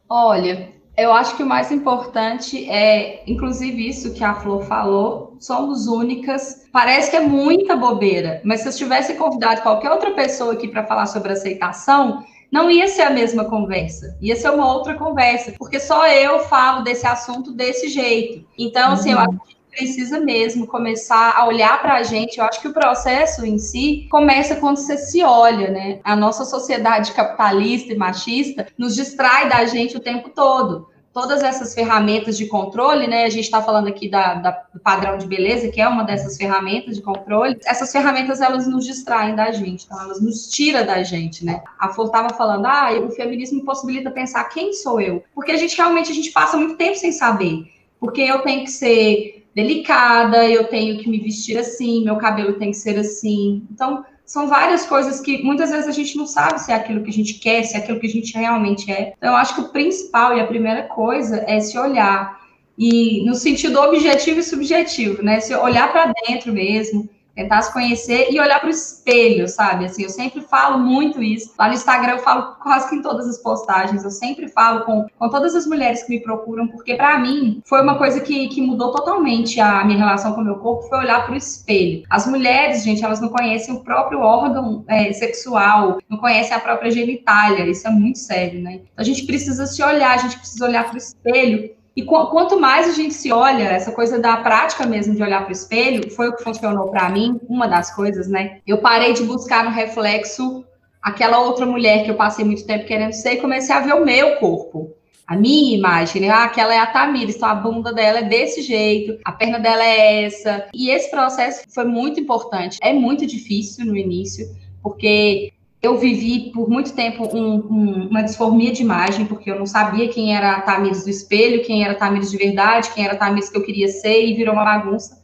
Olha, 0.10 0.74
eu 0.98 1.14
acho 1.14 1.38
que 1.38 1.44
o 1.44 1.46
mais 1.46 1.72
importante 1.72 2.68
é, 2.70 3.22
inclusive, 3.28 3.88
isso 3.88 4.14
que 4.14 4.24
a 4.24 4.34
Flor 4.34 4.64
falou, 4.64 5.36
somos 5.40 5.86
únicas. 5.86 6.66
Parece 6.72 7.12
que 7.12 7.18
é 7.18 7.20
muita 7.20 7.76
bobeira, 7.76 8.42
mas 8.44 8.62
se 8.62 8.70
eu 8.70 8.74
tivesse 8.74 9.14
convidado 9.14 9.62
qualquer 9.62 9.92
outra 9.92 10.12
pessoa 10.12 10.54
aqui 10.54 10.68
para 10.68 10.86
falar 10.86 11.06
sobre 11.06 11.34
aceitação, 11.34 12.24
não 12.52 12.72
ia 12.72 12.88
ser 12.88 13.04
a 13.04 13.10
mesma 13.12 13.46
conversa, 13.46 14.18
ia 14.22 14.36
ser 14.36 14.50
uma 14.50 14.74
outra 14.74 14.96
conversa, 14.96 15.54
porque 15.58 15.80
só 15.80 16.08
eu 16.08 16.40
falo 16.40 16.82
desse 16.82 17.06
assunto 17.06 17.52
desse 17.52 17.90
jeito. 17.90 18.44
Então, 18.58 18.94
assim, 18.94 19.14
uhum. 19.14 19.22
eu 19.22 19.30
acho 19.30 19.40
que 19.48 19.57
precisa 19.78 20.20
mesmo 20.20 20.66
começar 20.66 21.36
a 21.38 21.46
olhar 21.46 21.80
para 21.80 21.96
a 21.96 22.04
gente. 22.04 22.40
Eu 22.40 22.46
acho 22.46 22.60
que 22.60 22.68
o 22.68 22.74
processo 22.74 23.46
em 23.46 23.60
si 23.60 24.08
começa 24.10 24.56
quando 24.56 24.78
você 24.78 24.98
se 24.98 25.24
olha, 25.24 25.70
né? 25.70 26.00
A 26.04 26.16
nossa 26.16 26.44
sociedade 26.44 27.12
capitalista 27.12 27.94
e 27.94 27.98
machista 27.98 28.68
nos 28.76 28.96
distrai 28.96 29.48
da 29.48 29.66
gente 29.66 29.96
o 29.96 30.00
tempo 30.00 30.30
todo 30.30 30.88
todas 31.14 31.42
essas 31.42 31.74
ferramentas 31.74 32.38
de 32.38 32.46
controle, 32.46 33.08
né? 33.08 33.24
A 33.24 33.30
gente 33.30 33.46
está 33.46 33.60
falando 33.60 33.88
aqui 33.88 34.08
da, 34.08 34.36
da, 34.36 34.52
do 34.72 34.80
padrão 34.80 35.18
de 35.18 35.26
beleza, 35.26 35.68
que 35.70 35.82
é 35.82 35.88
uma 35.88 36.04
dessas 36.04 36.38
ferramentas 36.38 36.96
de 36.96 37.02
controle. 37.02 37.58
Essas 37.66 37.92
ferramentas 37.92 38.40
elas 38.40 38.68
nos 38.68 38.86
distraem 38.86 39.36
da 39.36 39.50
gente, 39.50 39.86
então 39.86 40.00
elas 40.00 40.22
nos 40.22 40.48
tiram 40.48 40.86
da 40.86 41.02
gente, 41.02 41.44
né? 41.44 41.64
A 41.80 41.90
Flor 41.90 42.06
estava 42.06 42.30
falando, 42.36 42.68
ah, 42.68 42.92
o 43.04 43.10
feminismo 43.10 43.66
possibilita 43.66 44.12
pensar 44.12 44.44
quem 44.44 44.74
sou 44.74 45.02
eu, 45.02 45.24
porque 45.34 45.52
a 45.52 45.58
gente 45.58 45.76
realmente 45.76 46.12
a 46.12 46.14
gente 46.14 46.30
passa 46.30 46.56
muito 46.56 46.76
tempo 46.76 46.96
sem 46.96 47.12
saber, 47.12 47.66
porque 48.00 48.22
eu 48.22 48.44
tenho 48.44 48.64
que 48.64 48.70
ser 48.70 49.37
delicada, 49.58 50.48
eu 50.48 50.66
tenho 50.66 51.00
que 51.00 51.10
me 51.10 51.18
vestir 51.18 51.58
assim, 51.58 52.06
meu 52.06 52.18
cabelo 52.18 52.54
tem 52.60 52.70
que 52.70 52.78
ser 52.78 52.96
assim, 53.00 53.66
então 53.72 54.06
são 54.24 54.48
várias 54.48 54.86
coisas 54.86 55.20
que 55.20 55.42
muitas 55.42 55.72
vezes 55.72 55.88
a 55.88 55.92
gente 55.92 56.16
não 56.16 56.28
sabe 56.28 56.62
se 56.62 56.72
é 56.72 56.76
aquilo 56.76 57.02
que 57.02 57.10
a 57.10 57.14
gente 57.14 57.34
quer, 57.36 57.64
se 57.64 57.76
é 57.76 57.80
aquilo 57.80 58.00
que 58.00 58.06
a 58.06 58.10
gente 58.10 58.38
realmente 58.38 58.92
é. 58.92 59.14
Então, 59.18 59.32
eu 59.32 59.36
acho 59.36 59.56
que 59.56 59.62
o 59.62 59.70
principal 59.70 60.38
e 60.38 60.42
a 60.42 60.46
primeira 60.46 60.84
coisa 60.84 61.44
é 61.48 61.60
se 61.60 61.76
olhar 61.76 62.40
e 62.78 63.26
no 63.26 63.34
sentido 63.34 63.80
objetivo 63.80 64.40
e 64.40 64.44
subjetivo, 64.44 65.24
né? 65.24 65.40
Se 65.40 65.56
olhar 65.56 65.92
para 65.92 66.14
dentro 66.28 66.54
mesmo, 66.54 67.10
tentar 67.38 67.62
se 67.62 67.72
conhecer 67.72 68.30
e 68.32 68.40
olhar 68.40 68.60
para 68.60 68.68
o 68.68 68.72
espelho, 68.72 69.48
sabe? 69.48 69.86
Assim, 69.86 70.02
eu 70.02 70.10
sempre 70.10 70.42
falo 70.42 70.80
muito 70.80 71.22
isso. 71.22 71.54
Lá 71.58 71.68
no 71.68 71.76
Instagram 71.76 72.14
eu 72.14 72.20
falo 72.20 72.56
quase 72.56 72.90
que 72.90 72.96
em 72.96 73.02
todas 73.04 73.30
as 73.30 73.38
postagens, 73.38 74.04
eu 74.04 74.10
sempre 74.10 74.48
falo 74.48 74.84
com, 74.86 75.06
com 75.18 75.30
todas 75.30 75.54
as 75.54 75.68
mulheres 75.68 76.02
que 76.02 76.10
me 76.10 76.20
procuram, 76.20 76.68
porque 76.68 76.96
para 76.96 77.20
mim 77.20 77.62
foi 77.64 77.84
uma 77.84 77.96
coisa 77.96 78.20
que, 78.22 78.48
que 78.48 78.60
mudou 78.60 78.92
totalmente 78.92 79.62
a 79.62 79.86
minha 79.86 80.00
relação 80.00 80.34
com 80.34 80.42
o 80.42 80.44
meu 80.44 80.56
corpo, 80.56 80.90
foi 80.90 80.98
olhar 80.98 81.26
para 81.26 81.36
o 81.36 81.38
espelho. 81.38 82.04
As 82.10 82.26
mulheres, 82.26 82.84
gente, 82.84 83.06
elas 83.06 83.22
não 83.22 83.30
conhecem 83.30 83.76
o 83.76 83.84
próprio 83.84 84.20
órgão 84.20 84.84
é, 84.88 85.14
sexual, 85.14 86.00
não 86.10 86.18
conhecem 86.18 86.58
a 86.58 86.60
própria 86.60 86.90
genitália, 86.90 87.70
isso 87.70 87.88
é 87.88 87.92
muito 87.92 88.18
sério, 88.18 88.60
né? 88.62 88.82
Então 88.82 88.88
a 88.98 89.04
gente 89.04 89.28
precisa 89.28 89.68
se 89.68 89.84
olhar, 89.84 90.16
a 90.16 90.18
gente 90.18 90.40
precisa 90.40 90.66
olhar 90.66 90.86
para 90.86 90.96
o 90.96 90.98
espelho 90.98 91.77
e 91.98 92.04
quanto 92.04 92.60
mais 92.60 92.88
a 92.88 92.92
gente 92.92 93.16
se 93.16 93.32
olha, 93.32 93.64
essa 93.64 93.92
coisa 93.92 94.20
da 94.20 94.38
prática 94.38 94.86
mesmo 94.86 95.16
de 95.16 95.24
olhar 95.24 95.42
para 95.42 95.50
o 95.50 95.52
espelho, 95.52 96.12
foi 96.12 96.30
o 96.30 96.36
que 96.36 96.44
funcionou 96.44 96.90
para 96.92 97.10
mim, 97.10 97.40
uma 97.50 97.68
das 97.68 97.90
coisas, 97.90 98.28
né? 98.28 98.60
Eu 98.68 98.78
parei 98.78 99.14
de 99.14 99.24
buscar 99.24 99.64
no 99.64 99.72
reflexo 99.72 100.64
aquela 101.02 101.40
outra 101.40 101.66
mulher 101.66 102.04
que 102.04 102.12
eu 102.12 102.16
passei 102.16 102.46
muito 102.46 102.68
tempo 102.68 102.86
querendo 102.86 103.14
ser 103.14 103.34
e 103.34 103.42
comecei 103.42 103.74
a 103.74 103.80
ver 103.80 103.96
o 103.96 104.06
meu 104.06 104.36
corpo. 104.36 104.94
A 105.26 105.36
minha 105.36 105.76
imagem, 105.76 106.22
né? 106.22 106.30
Ah, 106.30 106.44
aquela 106.44 106.72
é 106.72 106.78
a 106.78 106.86
Tamires, 106.86 107.36
então 107.36 107.50
a 107.50 107.56
bunda 107.56 107.92
dela 107.92 108.20
é 108.20 108.24
desse 108.24 108.62
jeito, 108.62 109.20
a 109.26 109.32
perna 109.32 109.60
dela 109.60 109.84
é 109.84 110.26
essa. 110.26 110.68
E 110.76 110.92
esse 110.92 111.10
processo 111.10 111.64
foi 111.74 111.86
muito 111.86 112.20
importante. 112.20 112.78
É 112.80 112.94
muito 112.94 113.26
difícil 113.26 113.88
no 113.88 113.98
início, 113.98 114.46
porque 114.84 115.52
eu 115.82 115.98
vivi 115.98 116.52
por 116.52 116.70
muito 116.70 116.94
tempo 116.94 117.28
um, 117.36 117.56
um, 117.56 118.08
uma 118.10 118.24
disformia 118.24 118.72
de 118.72 118.82
imagem, 118.82 119.26
porque 119.26 119.50
eu 119.50 119.60
não 119.60 119.66
sabia 119.66 120.10
quem 120.10 120.36
era 120.36 120.54
a 120.54 120.62
Tamires 120.62 121.04
do 121.04 121.10
espelho, 121.10 121.64
quem 121.64 121.84
era 121.84 121.94
a 121.94 121.96
Tamires 121.96 122.32
de 122.32 122.38
verdade, 122.38 122.92
quem 122.94 123.06
era 123.06 123.14
a 123.14 123.18
Tamires 123.18 123.50
que 123.50 123.58
eu 123.58 123.64
queria 123.64 123.88
ser, 123.88 124.26
e 124.26 124.34
virou 124.34 124.54
uma 124.54 124.66
bagunça. 124.66 125.22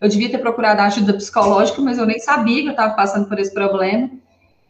Eu 0.00 0.08
devia 0.08 0.30
ter 0.30 0.38
procurado 0.38 0.80
ajuda 0.82 1.14
psicológica, 1.14 1.80
mas 1.82 1.98
eu 1.98 2.06
nem 2.06 2.18
sabia 2.18 2.62
que 2.62 2.68
eu 2.68 2.72
estava 2.72 2.94
passando 2.94 3.28
por 3.28 3.38
esse 3.38 3.52
problema. 3.52 4.10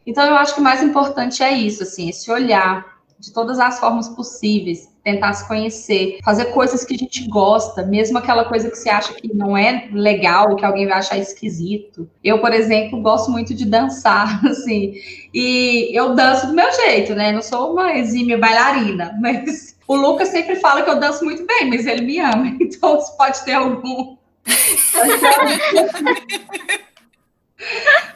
Então, 0.07 0.25
eu 0.25 0.37
acho 0.37 0.55
que 0.55 0.61
o 0.61 0.65
mais 0.65 0.83
importante 0.83 1.43
é 1.43 1.53
isso, 1.53 1.83
assim, 1.83 2.09
esse 2.09 2.31
olhar 2.31 2.97
de 3.19 3.33
todas 3.33 3.59
as 3.59 3.79
formas 3.79 4.09
possíveis, 4.09 4.89
tentar 5.07 5.33
se 5.35 5.47
conhecer, 5.47 6.19
fazer 6.25 6.47
coisas 6.47 6.85
que 6.85 6.93
a 6.97 6.99
gente 6.99 7.29
gosta, 7.29 7.87
mesmo 7.87 8.19
aquela 8.19 8.45
coisa 8.45 8.69
que 8.69 8.77
você 8.77 8.91
acha 8.91 9.15
que 9.15 9.33
não 9.33 9.57
é 9.57 9.89
legal, 9.93 10.57
que 10.57 10.65
alguém 10.65 10.85
vai 10.85 10.99
achar 10.99 11.17
esquisito. 11.17 12.11
Eu, 12.25 12.41
por 12.41 12.53
exemplo, 12.53 13.01
gosto 13.01 13.31
muito 13.31 13.55
de 13.55 13.65
dançar, 13.65 14.43
assim, 14.45 14.95
e 15.33 15.97
eu 15.97 16.17
danço 16.17 16.49
do 16.49 16.55
meu 16.55 16.73
jeito, 16.73 17.15
né? 17.15 17.31
Não 17.31 17.41
sou 17.41 17.73
uma 17.73 17.97
exímia 17.97 18.37
bailarina, 18.37 19.17
mas 19.23 19.79
o 19.87 19.95
Lucas 19.95 20.27
sempre 20.31 20.57
fala 20.57 20.83
que 20.83 20.91
eu 20.91 20.99
danço 20.99 21.25
muito 21.25 21.47
bem, 21.47 21.71
mas 21.71 21.87
ele 21.87 22.03
me 22.03 22.19
ama, 22.19 22.49
então 22.61 23.01
se 23.01 23.17
pode 23.17 23.45
ter 23.45 23.53
algum. 23.53 24.17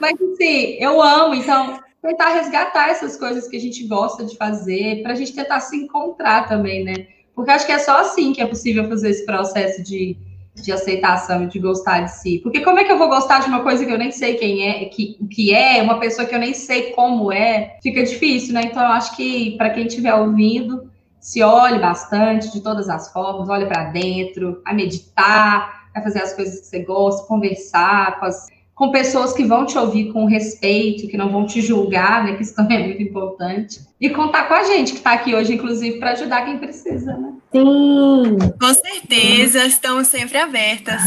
mas 0.01 0.15
assim, 0.21 0.77
eu 0.81 1.01
amo, 1.01 1.37
então 1.37 1.79
tentar 2.03 2.31
resgatar 2.31 2.89
essas 2.89 3.17
coisas 3.17 3.47
que 3.47 3.57
a 3.57 3.61
gente 3.61 3.87
gosta 3.87 4.25
de 4.25 4.37
fazer, 4.37 5.03
para 5.03 5.13
a 5.13 5.15
gente 5.15 5.35
tentar 5.35 5.61
se 5.61 5.77
encontrar 5.77 6.49
também, 6.49 6.85
né? 6.85 7.07
Porque 7.35 7.51
acho 7.51 7.67
que 7.67 7.73
é 7.73 7.79
só 7.79 8.01
assim 8.01 8.33
que 8.33 8.41
é 8.41 8.47
possível 8.47 8.89
fazer 8.89 9.11
esse 9.11 9.25
processo 9.25 9.83
de, 9.83 10.17
de 10.55 10.73
aceitação, 10.73 11.47
de 11.47 11.59
gostar 11.59 12.01
de 12.01 12.13
si. 12.13 12.39
Porque 12.43 12.61
como 12.61 12.79
é 12.79 12.85
que 12.85 12.93
eu 12.93 12.99
vou 12.99 13.09
gostar 13.09 13.41
de 13.41 13.49
uma 13.49 13.63
coisa 13.63 13.85
que 13.85 13.93
eu 13.93 13.99
nem 13.99 14.11
sei 14.11 14.35
quem 14.35 14.69
é, 14.69 14.85
que, 14.87 15.17
que 15.31 15.55
é, 15.55 15.83
uma 15.83 15.99
pessoa 15.99 16.27
que 16.27 16.35
eu 16.35 16.39
nem 16.39 16.55
sei 16.55 16.93
como 16.93 17.31
é? 17.31 17.79
Fica 17.83 18.03
difícil, 18.03 18.55
né? 18.55 18.63
Então, 18.65 18.83
eu 18.83 18.89
acho 18.89 19.17
que 19.17 19.57
para 19.57 19.71
quem 19.71 19.87
estiver 19.87 20.15
ouvindo, 20.15 20.91
se 21.19 21.43
olhe 21.43 21.79
bastante, 21.79 22.51
de 22.53 22.63
todas 22.63 22.89
as 22.89 23.13
formas, 23.13 23.49
olhe 23.49 23.67
para 23.67 23.85
dentro, 23.91 24.61
a 24.65 24.73
meditar, 24.73 25.89
a 25.95 26.01
fazer 26.03 26.23
as 26.23 26.33
coisas 26.33 26.61
que 26.61 26.67
você 26.67 26.83
gosta, 26.83 27.27
conversar 27.27 28.19
com 28.19 28.27
as 28.27 28.49
com 28.81 28.91
pessoas 28.91 29.35
que 29.35 29.45
vão 29.45 29.67
te 29.67 29.77
ouvir 29.77 30.11
com 30.11 30.25
respeito, 30.25 31.07
que 31.07 31.19
não 31.19 31.31
vão 31.31 31.45
te 31.45 31.61
julgar, 31.61 32.25
né? 32.25 32.35
Que 32.35 32.43
isso 32.43 32.57
também 32.57 32.79
é 32.79 32.87
muito 32.87 33.03
importante. 33.03 33.79
E 34.01 34.09
contar 34.09 34.49
com 34.49 34.55
a 34.55 34.65
gente, 34.65 34.93
que 34.93 34.97
está 34.97 35.13
aqui 35.13 35.35
hoje, 35.35 35.53
inclusive, 35.53 35.99
para 35.99 36.13
ajudar 36.13 36.47
quem 36.47 36.57
precisa, 36.57 37.15
né? 37.15 37.35
Sim! 37.53 38.39
Com 38.59 38.73
certeza, 38.73 39.67
estamos 39.67 40.07
sempre 40.07 40.39
abertas. 40.39 41.03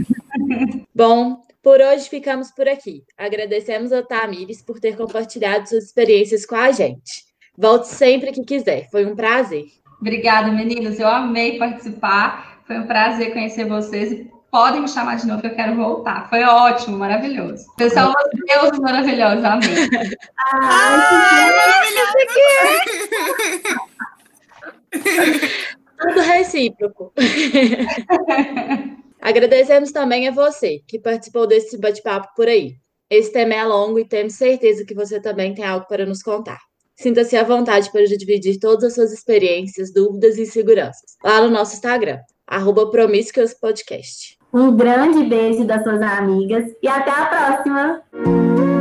Bom, 0.94 1.40
por 1.62 1.80
hoje 1.80 2.10
ficamos 2.10 2.50
por 2.50 2.68
aqui. 2.68 3.04
Agradecemos 3.16 3.90
a 3.90 4.02
Tamires 4.02 4.60
por 4.60 4.78
ter 4.78 4.94
compartilhado 4.94 5.66
suas 5.66 5.84
experiências 5.84 6.44
com 6.44 6.56
a 6.56 6.72
gente. 6.72 7.24
Volte 7.56 7.88
sempre 7.88 8.32
que 8.32 8.44
quiser, 8.44 8.90
foi 8.90 9.06
um 9.06 9.16
prazer. 9.16 9.64
Obrigada, 9.98 10.52
meninas. 10.52 11.00
Eu 11.00 11.08
amei 11.08 11.56
participar. 11.56 12.60
Foi 12.66 12.78
um 12.78 12.86
prazer 12.86 13.32
conhecer 13.32 13.66
vocês 13.66 14.26
podem 14.52 14.82
me 14.82 14.88
chamar 14.88 15.16
de 15.16 15.26
novo 15.26 15.40
que 15.40 15.46
eu 15.46 15.54
quero 15.54 15.74
voltar. 15.74 16.28
Foi 16.28 16.44
ótimo, 16.44 16.98
maravilhoso. 16.98 17.64
Vocês 17.76 17.94
são 17.94 18.10
umas 18.10 18.28
deusas 18.46 18.78
maravilhosas, 18.78 19.42
amei. 19.42 19.88
ah, 20.52 20.98
Tudo 25.98 26.20
recíproco. 26.20 27.12
Agradecemos 29.22 29.90
também 29.90 30.28
a 30.28 30.32
você 30.32 30.82
que 30.86 30.98
participou 30.98 31.46
desse 31.46 31.78
bate-papo 31.78 32.28
por 32.36 32.46
aí. 32.46 32.76
Esse 33.08 33.32
tema 33.32 33.54
é 33.54 33.64
longo 33.64 33.98
e 33.98 34.06
temos 34.06 34.34
certeza 34.34 34.84
que 34.84 34.94
você 34.94 35.18
também 35.20 35.54
tem 35.54 35.64
algo 35.64 35.86
para 35.86 36.04
nos 36.04 36.22
contar. 36.22 36.58
Sinta-se 36.94 37.36
à 37.36 37.42
vontade 37.42 37.90
para 37.90 38.04
dividir 38.04 38.58
todas 38.58 38.84
as 38.84 38.94
suas 38.94 39.12
experiências, 39.12 39.92
dúvidas 39.92 40.36
e 40.36 40.42
inseguranças 40.42 41.16
lá 41.24 41.40
no 41.40 41.50
nosso 41.50 41.74
Instagram, 41.74 42.18
arroba 42.46 42.90
Podcast. 43.60 44.41
Um 44.52 44.76
grande 44.76 45.24
beijo 45.24 45.64
das 45.64 45.82
suas 45.82 46.02
amigas 46.02 46.64
e 46.82 46.86
até 46.86 47.10
a 47.10 47.26
próxima! 47.26 48.71